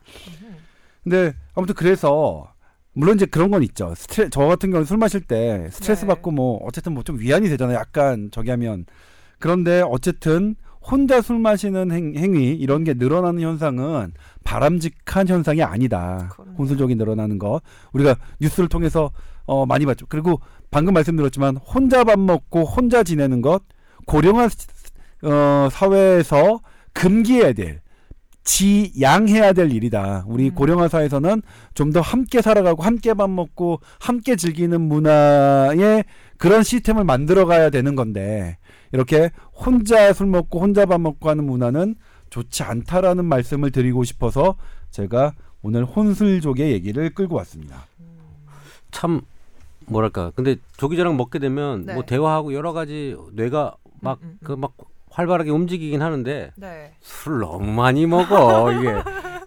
근데 1.03 1.35
아무튼 1.55 1.75
그래서 1.75 2.51
물론 2.95 3.17
이제 3.17 3.27
그런 3.27 3.51
건 3.51 3.62
있죠. 3.65 3.93
스트레 3.95 4.29
저 4.31 4.41
같은 4.47 4.71
경우는 4.71 4.87
술 4.87 4.97
마실 4.97 5.21
때 5.21 5.69
스트레스 5.71 6.03
네. 6.03 6.07
받고 6.07 6.31
뭐 6.31 6.61
어쨌든 6.65 6.95
뭐 6.95 7.03
좀 7.03 7.19
위안이 7.19 7.49
되잖아요. 7.51 7.77
약간 7.77 8.31
저기 8.33 8.51
하면 8.51 8.87
그런데 9.39 9.83
어쨌든 9.87 10.55
혼자 10.81 11.21
술 11.21 11.39
마시는 11.39 11.91
행, 11.91 12.15
행위 12.17 12.51
이런 12.55 12.85
게 12.85 12.95
늘어나는 12.95 13.43
현상은 13.43 14.12
바람직한 14.45 15.29
현상이 15.29 15.62
아니다. 15.62 16.29
그럼요. 16.33 16.53
혼술적이 16.59 16.95
늘어나는 16.95 17.39
거 17.39 17.61
우리가 17.93 18.17
뉴스를 18.41 18.69
통해서 18.69 19.11
어, 19.47 19.66
많이 19.66 19.86
봤죠. 19.86 20.07
그리고 20.09 20.40
방금 20.70 20.95
말씀드렸지만 20.95 21.57
혼자 21.57 22.05
밥 22.05 22.18
먹고 22.18 22.64
혼자 22.64 23.03
지내는 23.03 23.42
것 23.42 23.62
고령화 24.07 24.49
어, 25.24 25.68
사회에서 25.70 26.61
금기해야 26.92 27.53
될 27.53 27.80
지양해야 28.45 29.55
될 29.55 29.72
일이다. 29.72 30.24
우리 30.26 30.51
음. 30.51 30.55
고령화 30.55 30.88
사회에서는 30.88 31.42
좀 31.72 31.92
더 31.92 32.01
함께 32.01 32.42
살아가고 32.42 32.82
함께 32.82 33.14
밥 33.14 33.30
먹고 33.30 33.80
함께 34.01 34.36
즐기는 34.36 34.78
문화의 34.80 36.05
그런 36.38 36.62
시스템을 36.62 37.05
만들어 37.05 37.47
가야 37.47 37.70
되는 37.70 37.95
건데 37.95 38.59
이렇게 38.92 39.30
혼자 39.53 40.12
술 40.12 40.26
먹고 40.26 40.61
혼자 40.61 40.84
밥 40.86 41.01
먹고 41.01 41.30
하는 41.30 41.45
문화는 41.45 41.95
좋지 42.30 42.64
않다라는 42.64 43.24
말씀을 43.24 43.70
드리고 43.70 44.05
싶어서 44.05 44.57
제가 44.90 45.34
오늘 45.62 45.84
혼술족의 45.84 46.72
얘기를 46.72 47.14
끌고 47.14 47.36
왔습니다. 47.36 47.86
참 48.90 49.22
뭐랄까. 49.87 50.32
근데 50.35 50.57
조기자랑 50.76 51.16
먹게 51.16 51.39
되면 51.39 51.85
네. 51.87 51.95
뭐 51.95 52.05
대화하고 52.05 52.55
여러 52.55 52.72
가지 52.72 53.16
뇌가 53.32 53.76
막 54.01 54.18
음, 54.22 54.39
음, 54.41 54.45
그막 54.45 54.72
활발하게 55.11 55.51
움직이긴 55.51 56.03
하는데 56.03 56.53
네. 56.57 56.95
술 57.01 57.41
너무 57.41 57.72
많이 57.72 58.07
먹어 58.07 58.72
이게 58.72 58.95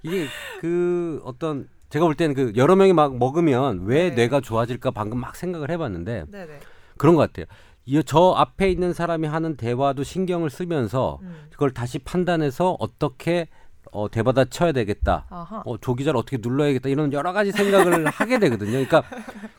이게 0.04 0.28
그 0.62 1.22
어떤 1.26 1.68
제가 1.90 2.06
볼 2.06 2.16
때는 2.16 2.36
그 2.36 2.54
여러 2.56 2.76
명이 2.76 2.94
막 2.94 3.18
먹으면 3.18 3.86
왜 3.86 4.10
네. 4.10 4.16
뇌가 4.16 4.42
좋아질까 4.42 4.92
방금 4.92 5.20
막 5.20 5.36
생각을 5.36 5.70
해봤는데 5.70 6.26
네네. 6.32 6.60
그런 6.98 7.16
것 7.16 7.22
같아요. 7.22 7.46
이저 7.86 8.34
앞에 8.36 8.70
있는 8.70 8.94
사람이 8.94 9.28
하는 9.28 9.56
대화도 9.56 10.04
신경을 10.04 10.50
쓰면서 10.50 11.20
음. 11.22 11.48
그걸 11.52 11.72
다시 11.72 12.00
판단해서 12.00 12.76
어떻게 12.80 13.48
어, 13.92 14.10
대받아 14.10 14.46
쳐야 14.46 14.72
되겠다. 14.72 15.26
아하. 15.30 15.62
어, 15.66 15.78
조기자를 15.78 16.18
어떻게 16.18 16.38
눌러야겠다 16.40 16.90
이런 16.90 17.14
여러 17.14 17.34
가지 17.34 17.52
생각을 17.52 18.06
하게 18.08 18.40
되거든요. 18.40 18.72
그러니까 18.72 19.04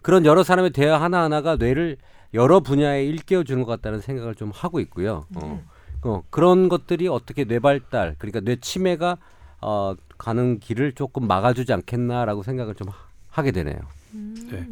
그런 0.03 0.25
여러 0.25 0.43
사람의 0.43 0.71
대화 0.71 1.01
하나 1.01 1.23
하나가 1.23 1.57
뇌를 1.57 1.97
여러 2.35 2.61
분야에 2.61 3.05
일깨워 3.05 3.45
주는 3.45 3.63
것 3.65 3.71
같다는 3.71 4.01
생각을 4.01 4.35
좀 4.35 4.51
하고 4.55 4.81
있고요. 4.81 5.25
어, 5.37 5.65
어, 6.03 6.23
그런 6.31 6.69
것들이 6.69 7.09
어떻게 7.09 7.45
뇌 7.45 7.59
발달 7.59 8.15
그러니까 8.19 8.41
뇌 8.41 8.57
치매가 8.57 9.17
어, 9.61 9.95
가는 10.19 10.59
길을 10.61 10.93
조금 10.93 11.27
막아주지 11.27 11.73
않겠나라고 11.73 12.43
생각을 12.43 12.75
좀 12.75 12.89
하- 12.89 12.95
하게 13.31 13.51
되네요. 13.53 13.77
음. 14.15 14.35
네. 14.51 14.67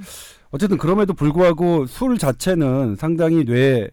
어쨌든 0.50 0.78
그럼에도 0.78 1.12
불구하고 1.12 1.86
술 1.86 2.18
자체는 2.18 2.96
상당히 2.96 3.44
뇌 3.44 3.90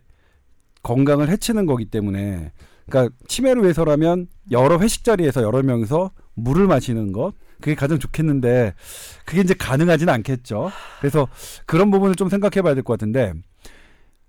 건강을 0.84 1.30
해치는 1.30 1.66
거기 1.66 1.86
때문에 1.86 2.51
그러니까 2.90 3.16
치매를 3.28 3.64
위해서라면 3.64 4.28
여러 4.52 4.78
회식 4.80 5.04
자리에서 5.04 5.42
여러 5.44 5.62
명이서 5.64 6.12
물을 6.36 6.68
마시는 6.68 7.12
것 7.12 7.34
그게 7.62 7.76
가장 7.76 7.98
좋겠는데 8.00 8.74
그게 9.26 9.42
이제 9.42 9.54
가능하지는 9.54 10.12
않겠죠. 10.14 10.72
그래서 11.00 11.28
그런 11.66 11.92
부분을 11.92 12.16
좀 12.16 12.28
생각해 12.30 12.62
봐야 12.62 12.74
될 12.74 12.84
것 12.84 12.94
같은데 12.94 13.34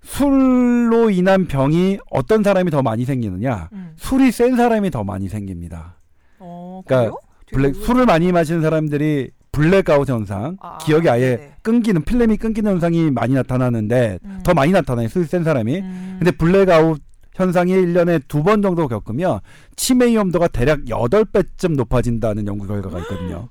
술로 0.03 1.11
인한 1.11 1.47
병이 1.47 1.99
어떤 2.11 2.43
사람이 2.43 2.71
더 2.71 2.83
많이 2.83 3.05
생기느냐 3.05 3.71
음. 3.73 3.93
술이 3.97 4.31
센 4.33 4.55
사람이 4.57 4.91
더 4.91 5.03
많이 5.03 5.29
생깁니다. 5.29 5.97
어, 6.39 6.83
그러니까 6.87 7.17
블랙. 7.51 7.75
술을 7.75 8.05
많이 8.07 8.31
마시는 8.31 8.61
사람들이 8.63 9.31
블랙아웃 9.53 10.09
현상, 10.09 10.57
아, 10.61 10.79
기억이 10.79 11.09
아예 11.09 11.37
네네. 11.37 11.55
끊기는 11.63 12.03
필름이 12.03 12.37
끊기는 12.39 12.71
현상이 12.71 13.11
많이 13.13 13.35
나타나는데 13.35 14.19
음. 14.25 14.41
더 14.45 14.53
많이 14.53 14.73
나타나요. 14.73 15.09
술센 15.09 15.45
사람이. 15.45 15.79
음. 15.79 16.17
근데 16.19 16.33
블랙아웃 16.33 17.01
현상이 17.35 17.73
1년에 17.73 18.23
두 18.29 18.43
번 18.43 18.63
정도 18.63 18.87
겪으면 18.89 19.41
치매 19.77 20.07
위험도가 20.09 20.49
대략 20.49 20.81
8배쯤 20.85 21.77
높아진다는 21.77 22.47
연구 22.47 22.67
결과가 22.67 22.99
있거든요. 23.01 23.49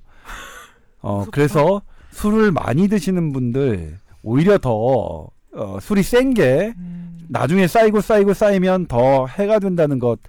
어, 1.01 1.25
그래서 1.31 1.81
술을 2.11 2.51
많이 2.51 2.87
드시는 2.87 3.33
분들 3.33 3.97
오히려 4.21 4.57
더 4.57 5.27
어, 5.55 5.79
술이 5.81 6.01
센게 6.03 6.73
음. 6.77 7.25
나중에 7.27 7.67
쌓이고 7.67 8.01
쌓이고 8.01 8.33
쌓이면 8.33 8.87
더 8.87 9.27
해가 9.27 9.59
된다는 9.59 9.99
것좀 9.99 10.19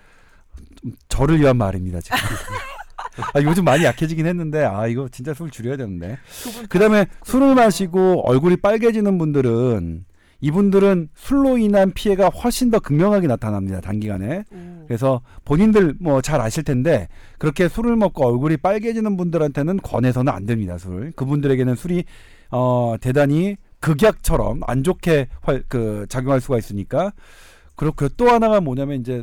저를 1.09 1.40
위한 1.40 1.57
말입니다 1.57 2.00
지금. 2.00 2.18
아, 3.34 3.40
요즘 3.42 3.64
많이 3.64 3.84
약해지긴 3.84 4.26
했는데 4.26 4.64
아 4.64 4.86
이거 4.88 5.09
진짜 5.09 5.32
술 5.34 5.50
줄여야 5.50 5.76
되는데. 5.76 6.18
그다음에 6.68 7.07
술을 7.24 7.55
마시고 7.55 8.22
얼굴이 8.28 8.57
빨개지는 8.57 9.16
분들은 9.18 10.05
이분들은 10.41 11.09
술로 11.14 11.57
인한 11.59 11.93
피해가 11.93 12.28
훨씬 12.28 12.70
더 12.70 12.78
극명하게 12.78 13.26
나타납니다 13.26 13.80
단기간에. 13.80 14.45
오. 14.53 14.85
그래서 14.87 15.22
본인들 15.45 15.95
뭐 16.01 16.20
잘 16.20 16.41
아실 16.41 16.62
텐데 16.64 17.09
그렇게 17.39 17.68
술을 17.68 17.97
먹고 17.97 18.26
얼굴이 18.26 18.59
빨개지는 18.59 19.16
분들한테는 19.16 19.78
권해서는 19.78 20.32
안 20.32 20.45
됩니다 20.47 20.76
술. 20.78 21.12
그분들에게는 21.16 21.74
술이 21.76 22.05
어 22.51 22.97
대단히 23.01 23.57
극약처럼 23.80 24.61
안 24.66 24.82
좋게 24.82 25.28
활, 25.43 25.62
그 25.68 26.07
작용할 26.09 26.41
수가 26.41 26.59
있으니까 26.59 27.12
그렇고 27.76 28.09
또 28.11 28.28
하나가 28.28 28.61
뭐냐면 28.61 29.01
이제 29.01 29.22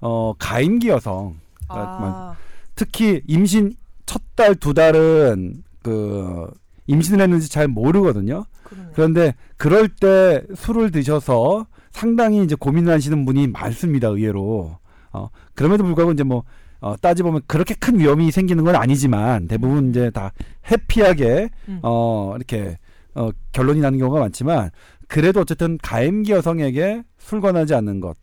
어 0.00 0.32
가임기 0.38 0.88
여성 0.88 1.36
아, 1.68 2.34
특히 2.74 3.22
임신 3.26 3.74
첫 4.06 4.20
달 4.36 4.54
두 4.56 4.72
달은 4.74 5.62
그 5.82 6.50
임신을 6.90 7.20
했는지 7.20 7.50
잘 7.50 7.68
모르거든요. 7.68 8.44
그러네요. 8.64 8.92
그런데 8.94 9.34
그럴 9.56 9.88
때 9.88 10.42
술을 10.54 10.90
드셔서 10.90 11.66
상당히 11.92 12.42
이제 12.42 12.54
고민을 12.54 12.92
하시는 12.92 13.24
분이 13.24 13.48
많습니다. 13.48 14.08
의외로. 14.08 14.78
어, 15.12 15.28
그럼에도 15.54 15.84
불구하고 15.84 16.12
이제 16.12 16.22
뭐 16.22 16.44
어, 16.80 16.96
따지보면 16.96 17.42
그렇게 17.46 17.74
큰 17.74 17.98
위험이 17.98 18.30
생기는 18.30 18.64
건 18.64 18.74
아니지만 18.74 19.46
대부분 19.48 19.90
이제 19.90 20.10
다 20.10 20.32
해피하게 20.70 21.50
음. 21.68 21.80
어, 21.82 22.34
이렇게 22.36 22.78
어, 23.14 23.30
결론이 23.52 23.80
나는 23.80 23.98
경우가 23.98 24.20
많지만 24.20 24.70
그래도 25.08 25.40
어쨌든 25.40 25.78
가임기 25.82 26.32
여성에게 26.32 27.02
술 27.18 27.40
권하지 27.40 27.74
않는 27.74 28.00
것 28.00 28.16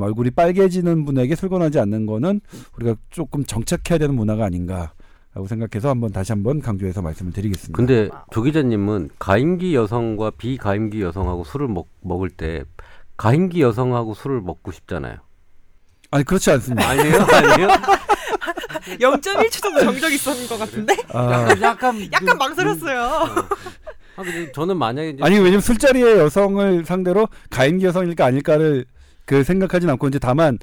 얼굴이 0.00 0.30
빨개지는 0.30 1.04
분에게 1.04 1.34
술 1.34 1.50
권하지 1.50 1.78
않는 1.78 2.06
거는 2.06 2.40
우리가 2.76 2.96
조금 3.10 3.44
정착해야 3.44 3.98
되는 3.98 4.14
문화가 4.14 4.46
아닌가 4.46 4.94
라고 5.34 5.46
생각해서 5.46 5.88
한번 5.88 6.12
다시 6.12 6.32
한번 6.32 6.60
강조해서 6.60 7.00
말씀을 7.00 7.32
드리겠습니다. 7.32 7.76
근데 7.76 8.10
조 8.30 8.42
기자님은 8.42 9.10
가임기 9.18 9.74
여성과 9.74 10.32
비가임기 10.36 11.00
여성하고 11.00 11.44
술을 11.44 11.68
먹, 11.68 11.88
먹을 12.02 12.28
때 12.28 12.64
가임기 13.16 13.62
여성하고 13.62 14.14
술을 14.14 14.42
먹고 14.42 14.72
싶잖아요. 14.72 15.16
아니 16.10 16.24
그렇지 16.24 16.50
않습니다. 16.50 16.86
아니에요? 16.86 17.16
아니에요? 17.32 17.68
0.1초 19.00 19.62
정도 19.62 19.80
정적 19.80 20.12
있었는 20.12 20.46
것 20.46 20.58
같은데 20.58 20.96
아, 21.14 21.48
약간 21.62 22.06
약간 22.12 22.36
망설였어요. 22.36 23.00
아, 23.02 24.22
근데 24.22 24.52
저는 24.52 24.76
만약에 24.76 25.10
이제 25.10 25.24
아니 25.24 25.36
왜냐면 25.36 25.62
술자리에 25.62 26.18
여성을 26.18 26.84
상대로 26.84 27.28
가임기 27.48 27.86
여성일까 27.86 28.26
아닐까를 28.26 28.84
그 29.24 29.44
생각하진 29.44 29.88
않고 29.88 30.08
이제 30.08 30.18
다만 30.18 30.58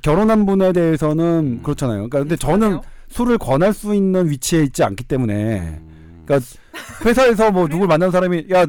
결혼한 0.00 0.46
분에 0.46 0.72
대해서는 0.72 1.58
음. 1.58 1.62
그렇잖아요. 1.62 2.08
그러니까 2.08 2.20
근데 2.20 2.36
저는 2.36 2.80
술을 3.14 3.38
권할 3.38 3.72
수 3.72 3.94
있는 3.94 4.28
위치에 4.28 4.62
있지 4.64 4.82
않기 4.82 5.04
때문에 5.04 5.60
음, 5.60 6.22
그러니까 6.26 6.46
회사에서 7.04 7.52
뭐 7.52 7.68
누굴 7.68 7.86
만난 7.86 8.10
사람이 8.10 8.46
야 8.52 8.66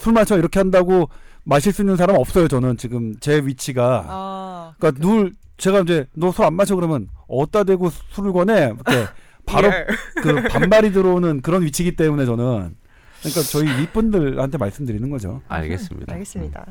술 0.00 0.14
마셔 0.14 0.38
이렇게 0.38 0.58
한다고 0.58 1.10
마실 1.44 1.70
수 1.72 1.82
있는 1.82 1.96
사람 1.96 2.16
없어요. 2.16 2.48
저는 2.48 2.76
지금 2.78 3.14
제 3.20 3.40
위치가 3.44 4.04
아, 4.08 4.74
그러니까 4.78 5.00
누굴 5.02 5.32
제가 5.58 5.80
이제 5.80 6.06
너 6.14 6.28
술 6.28 6.46
안 6.46 6.54
마셔 6.54 6.74
그러면 6.76 7.08
어디다 7.28 7.64
대고 7.64 7.90
술을 8.10 8.32
권해 8.32 8.72
이렇게 8.74 9.06
바로 9.46 9.68
예. 9.68 9.86
그 10.22 10.42
반발이 10.48 10.92
들어오는 10.92 11.40
그런 11.42 11.62
위치이기 11.62 11.96
때문에 11.96 12.24
저는 12.26 12.74
그러니까 13.20 13.42
저희 13.50 13.68
윗분들한테 13.80 14.56
말씀드리는 14.58 15.08
거죠. 15.10 15.42
알겠습니다. 15.48 16.12
알겠습니다. 16.12 16.66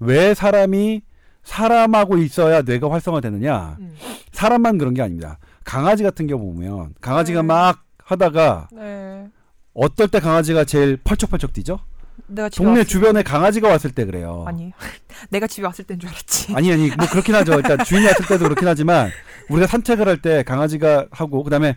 왜 0.00 0.34
사람이 0.34 1.02
사람하고 1.44 2.18
있어야 2.18 2.62
뇌가 2.62 2.90
활성화되느냐? 2.90 3.76
음. 3.80 3.94
사람만 4.32 4.78
그런 4.78 4.94
게 4.94 5.02
아닙니다. 5.02 5.38
강아지 5.68 6.02
같은 6.02 6.26
경우 6.26 6.42
보면 6.54 6.94
강아지가 7.02 7.42
네. 7.42 7.46
막 7.46 7.84
하다가 8.02 8.68
네. 8.72 9.28
어떨 9.74 10.08
때 10.08 10.18
강아지가 10.18 10.64
제일 10.64 10.96
펄쩍펄쩍 11.04 11.52
뛰죠? 11.52 11.78
내가 12.26 12.48
집에 12.48 12.64
동네 12.64 12.78
왔을 12.80 12.88
주변에 12.88 13.22
강아지가 13.22 13.68
왔을 13.68 13.90
때 13.90 14.06
그래요. 14.06 14.44
아니 14.48 14.72
내가 15.28 15.46
집에 15.46 15.66
왔을 15.66 15.84
땐줄 15.84 16.08
알았지. 16.08 16.54
아니 16.56 16.72
아니 16.72 16.88
뭐 16.88 17.06
그렇긴 17.06 17.34
하죠. 17.34 17.52
일단 17.56 17.84
주인이 17.84 18.06
왔을 18.06 18.24
때도 18.26 18.44
그렇긴 18.44 18.66
하지만 18.66 19.10
우리가 19.50 19.66
산책을 19.66 20.08
할 20.08 20.22
때 20.22 20.42
강아지가 20.42 21.06
하고 21.10 21.44
그다음에 21.44 21.76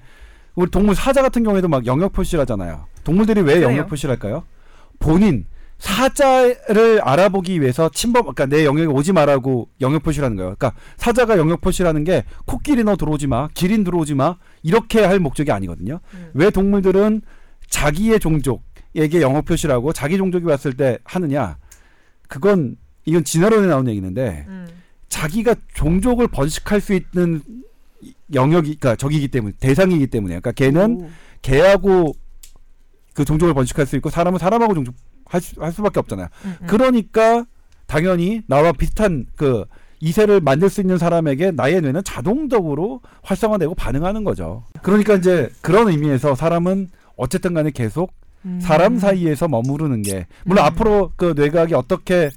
우리 0.55 0.71
동물 0.71 0.95
사자 0.95 1.21
같은 1.21 1.43
경우에도 1.43 1.67
막 1.67 1.85
영역 1.85 2.13
표시를 2.13 2.41
하잖아요. 2.43 2.85
동물들이 3.03 3.41
왜 3.41 3.55
그래요. 3.55 3.67
영역 3.71 3.89
표시를 3.89 4.13
할까요? 4.13 4.45
본인 4.99 5.45
사자를 5.81 7.01
알아보기 7.01 7.59
위해서 7.59 7.89
침범 7.89 8.21
그러니까 8.21 8.45
내 8.45 8.65
영역에 8.65 8.85
오지 8.85 9.13
말라고 9.13 9.67
영역 9.81 10.03
표시를 10.03 10.25
하는 10.25 10.37
거예요. 10.37 10.55
그러니까 10.55 10.79
사자가 10.97 11.39
영역 11.39 11.59
표시를 11.61 11.89
하는 11.89 12.03
게 12.03 12.23
코끼리 12.45 12.83
너 12.83 12.95
들어오지 12.95 13.25
마, 13.25 13.47
기린 13.55 13.83
들어오지 13.83 14.13
마 14.13 14.37
이렇게 14.61 15.03
할 15.03 15.19
목적이 15.19 15.51
아니거든요. 15.51 15.99
음. 16.13 16.29
왜 16.35 16.51
동물들은 16.51 17.23
자기의 17.67 18.19
종족에게 18.19 19.21
영역 19.21 19.45
표시를 19.45 19.73
하고 19.73 19.91
자기 19.91 20.17
종족이 20.17 20.45
왔을 20.45 20.77
때 20.77 20.99
하느냐? 21.03 21.57
그건 22.27 22.77
이건 23.05 23.23
진화론에 23.23 23.65
나온 23.65 23.89
얘기인데 23.89 24.45
음. 24.47 24.67
자기가 25.09 25.55
종족을 25.73 26.27
번식할 26.27 26.79
수 26.79 26.93
있는 26.93 27.41
영역이 28.33 28.75
그러니까 28.75 28.95
적이기 28.95 29.29
때문에 29.29 29.55
대상이기 29.59 30.07
때문에 30.07 30.39
그러니까 30.39 30.51
걔는 30.51 31.01
오. 31.01 31.09
개하고 31.41 32.13
그 33.15 33.25
종족을 33.25 33.55
번식할 33.55 33.87
수 33.87 33.95
있고 33.95 34.11
사람은 34.11 34.37
사람하고 34.37 34.75
종족 34.75 34.95
할, 35.31 35.39
수, 35.39 35.61
할 35.61 35.71
수밖에 35.71 35.99
없잖아요. 35.99 36.27
음, 36.45 36.55
음. 36.61 36.67
그러니까 36.67 37.45
당연히 37.87 38.41
나와 38.47 38.73
비슷한 38.73 39.25
그 39.35 39.65
이세를 40.01 40.41
만들 40.41 40.69
수 40.69 40.81
있는 40.81 40.97
사람에게 40.97 41.51
나의 41.51 41.81
뇌는 41.81 42.03
자동적으로 42.03 43.01
활성화되고 43.21 43.75
반응하는 43.75 44.23
거죠. 44.23 44.63
그러니까 44.81 45.15
이제 45.15 45.49
그런 45.61 45.87
의미에서 45.87 46.35
사람은 46.35 46.89
어쨌든 47.15 47.53
간에 47.53 47.71
계속 47.71 48.11
음. 48.43 48.59
사람 48.61 48.97
사이에서 48.97 49.47
머무르는 49.47 50.01
게 50.01 50.25
물론 50.43 50.65
음. 50.65 50.67
앞으로 50.67 51.11
그 51.15 51.33
뇌각이 51.35 51.75
어떻게 51.75 52.29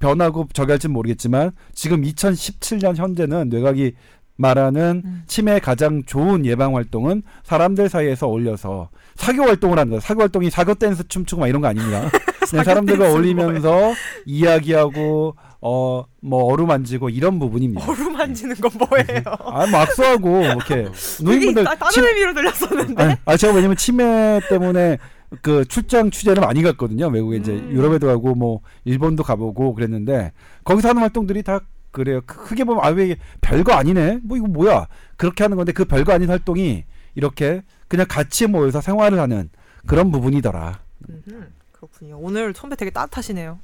변하고 0.00 0.48
저기 0.52 0.72
할지는 0.72 0.94
모르겠지만 0.94 1.52
지금 1.74 2.02
2017년 2.02 2.96
현재는 2.96 3.50
뇌각이 3.50 3.94
말하는 4.42 5.02
음. 5.04 5.22
치매의 5.26 5.60
가장 5.60 6.02
좋은 6.04 6.44
예방 6.44 6.74
활동은 6.76 7.22
사람들 7.44 7.88
사이에서 7.88 8.26
어울려서 8.26 8.90
사교 9.14 9.44
활동을 9.44 9.78
하는 9.78 9.90
거예요. 9.90 10.00
사교 10.00 10.20
활동이 10.20 10.50
사교 10.50 10.74
댄스 10.74 11.06
춤추고 11.08 11.40
막 11.40 11.48
이런 11.48 11.60
거 11.62 11.68
아닙니다. 11.68 12.10
그냥 12.50 12.64
사람들과 12.64 13.10
어울리면서 13.10 13.92
이야기하고 14.26 15.36
어 15.60 16.04
뭐 16.24 16.44
어루만지고 16.52 17.08
이런 17.10 17.40
부분입니다. 17.40 17.84
어루만지는 17.90 18.54
건 18.56 18.70
뭐예요? 18.78 19.22
아, 19.44 19.66
뭐 19.66 19.80
악수하고 19.80 20.42
이렇게 20.44 20.86
누님분들 21.20 21.64
다- 21.64 21.74
다른 21.74 21.90
침- 21.90 22.04
의미로 22.04 22.32
들렸었는데. 22.32 23.02
아니, 23.02 23.14
아 23.24 23.36
제가 23.36 23.52
왜냐면 23.54 23.76
치매 23.76 24.40
때문에 24.48 24.98
그 25.40 25.64
출장 25.64 26.12
취재를 26.12 26.40
많이 26.42 26.62
갔거든요. 26.62 27.08
외국에 27.08 27.38
이제 27.38 27.50
음. 27.52 27.70
유럽에도 27.72 28.06
가고 28.06 28.36
뭐 28.36 28.60
일본도 28.84 29.24
가보고 29.24 29.74
그랬는데 29.74 30.30
거기서 30.62 30.90
하는 30.90 31.02
활동들이 31.02 31.42
다 31.42 31.58
그래요. 31.92 32.20
크- 32.26 32.44
크게 32.44 32.64
보면 32.64 32.84
아왜 32.84 33.16
별거 33.40 33.72
아니네. 33.74 34.20
뭐 34.24 34.36
이거 34.36 34.46
뭐야? 34.46 34.86
그렇게 35.16 35.44
하는 35.44 35.56
건데 35.56 35.72
그 35.72 35.84
별거 35.84 36.12
아닌 36.12 36.28
활동이 36.30 36.84
이렇게 37.14 37.62
그냥 37.88 38.06
같이 38.08 38.46
모여서 38.46 38.80
생활을 38.80 39.20
하는 39.20 39.50
그런 39.86 40.10
부분이더라. 40.10 40.80
음흠, 41.08 41.46
그렇군요. 41.72 42.18
오늘 42.18 42.52
선배 42.56 42.76
되게 42.76 42.90
따뜻하시네요. 42.90 43.58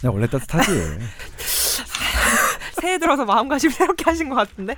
그냥 0.00 0.14
원래 0.14 0.26
따뜻하지. 0.28 0.70
새해 2.80 2.98
들어서 2.98 3.24
마음가짐 3.24 3.70
새롭게 3.70 4.04
하신 4.06 4.28
것 4.30 4.34
같은데. 4.36 4.76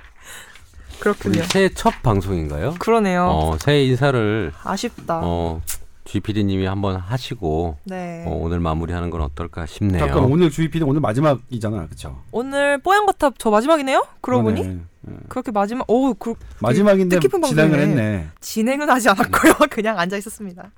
그렇군요. 0.99 1.41
새해 1.43 1.69
첫 1.73 1.93
방송인가요? 2.03 2.75
그러네요. 2.79 3.25
어, 3.27 3.57
새해 3.59 3.85
인사를 3.85 4.51
아쉽다. 4.63 5.21
어, 5.23 5.61
GPD님이 6.05 6.65
한번 6.65 6.97
하시고 6.97 7.77
네. 7.85 8.25
어, 8.27 8.31
오늘 8.41 8.59
마무리하는 8.59 9.09
건 9.09 9.21
어떨까 9.21 9.65
싶네요. 9.65 9.99
잠깐 10.05 10.23
오늘 10.25 10.49
주의 10.51 10.69
PD 10.69 10.83
오늘 10.83 11.01
마지막이잖아, 11.01 11.85
그렇죠? 11.85 12.21
오늘 12.31 12.77
뽀얀 12.79 13.05
거탑 13.05 13.35
저 13.37 13.49
마지막이네요? 13.49 14.05
그러고 14.21 14.43
보니 14.43 14.79
그렇게 15.27 15.51
마지막. 15.51 15.89
오, 15.89 16.13
그, 16.13 16.35
마지막인데 16.59 17.19
뜻깊은 17.19 17.41
진행을. 17.43 17.79
했네. 17.79 18.27
진행은 18.39 18.89
하지 18.89 19.09
않았고요. 19.09 19.53
그냥 19.71 19.99
앉아 19.99 20.17
있었습니다. 20.17 20.71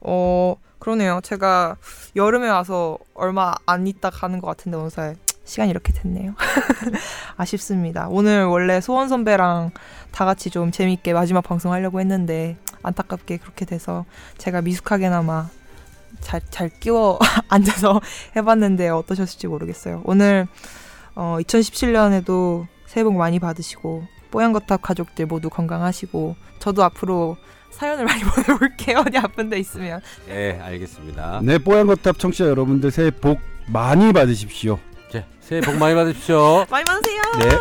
어, 0.00 0.56
그러네요. 0.78 1.20
제가 1.22 1.76
여름에 2.16 2.48
와서 2.48 2.98
얼마 3.14 3.54
안 3.66 3.86
있다 3.86 4.10
가는 4.10 4.40
것 4.40 4.46
같은데 4.46 4.76
오늘 4.76 4.90
시간이 5.44 5.70
이렇게 5.70 5.92
됐네요. 5.92 6.34
아쉽습니다. 7.36 8.08
오늘 8.08 8.44
원래 8.44 8.80
소원 8.80 9.08
선배랑 9.08 9.70
다 10.12 10.24
같이 10.24 10.50
좀 10.50 10.70
재밌게 10.70 11.12
마지막 11.12 11.42
방송 11.42 11.72
하려고 11.72 12.00
했는데 12.00 12.56
안타깝게 12.82 13.38
그렇게 13.38 13.64
돼서 13.64 14.04
제가 14.38 14.62
미숙하게나마 14.62 15.48
잘, 16.20 16.40
잘 16.50 16.68
끼워 16.68 17.18
앉아서 17.48 18.00
해봤는데 18.36 18.88
어떠셨을지 18.88 19.46
모르겠어요. 19.46 20.02
오늘 20.04 20.46
어, 21.14 21.38
2017년에도 21.40 22.66
새해 22.86 23.04
복 23.04 23.14
많이 23.14 23.38
받으시고 23.38 24.04
뽀얀거탑 24.30 24.82
가족들 24.82 25.26
모두 25.26 25.50
건강하시고 25.50 26.36
저도 26.58 26.84
앞으로 26.84 27.36
사연을 27.70 28.04
많이 28.04 28.22
보내볼게요. 28.24 29.04
어디 29.06 29.18
아픈 29.18 29.48
데 29.48 29.58
있으면. 29.58 30.00
예, 30.28 30.58
알겠습니다. 30.62 31.40
네, 31.42 31.58
뽀얀거탑 31.58 32.18
청취자 32.18 32.46
여러분들 32.46 32.90
새해 32.90 33.10
복 33.10 33.40
많이 33.66 34.12
받으십시오. 34.12 34.78
자, 35.12 35.24
새해 35.40 35.60
복 35.60 35.76
많이 35.76 35.94
받으십시오. 35.94 36.66
많이 36.70 36.84
받으세요. 36.84 37.22
네. 37.38 37.58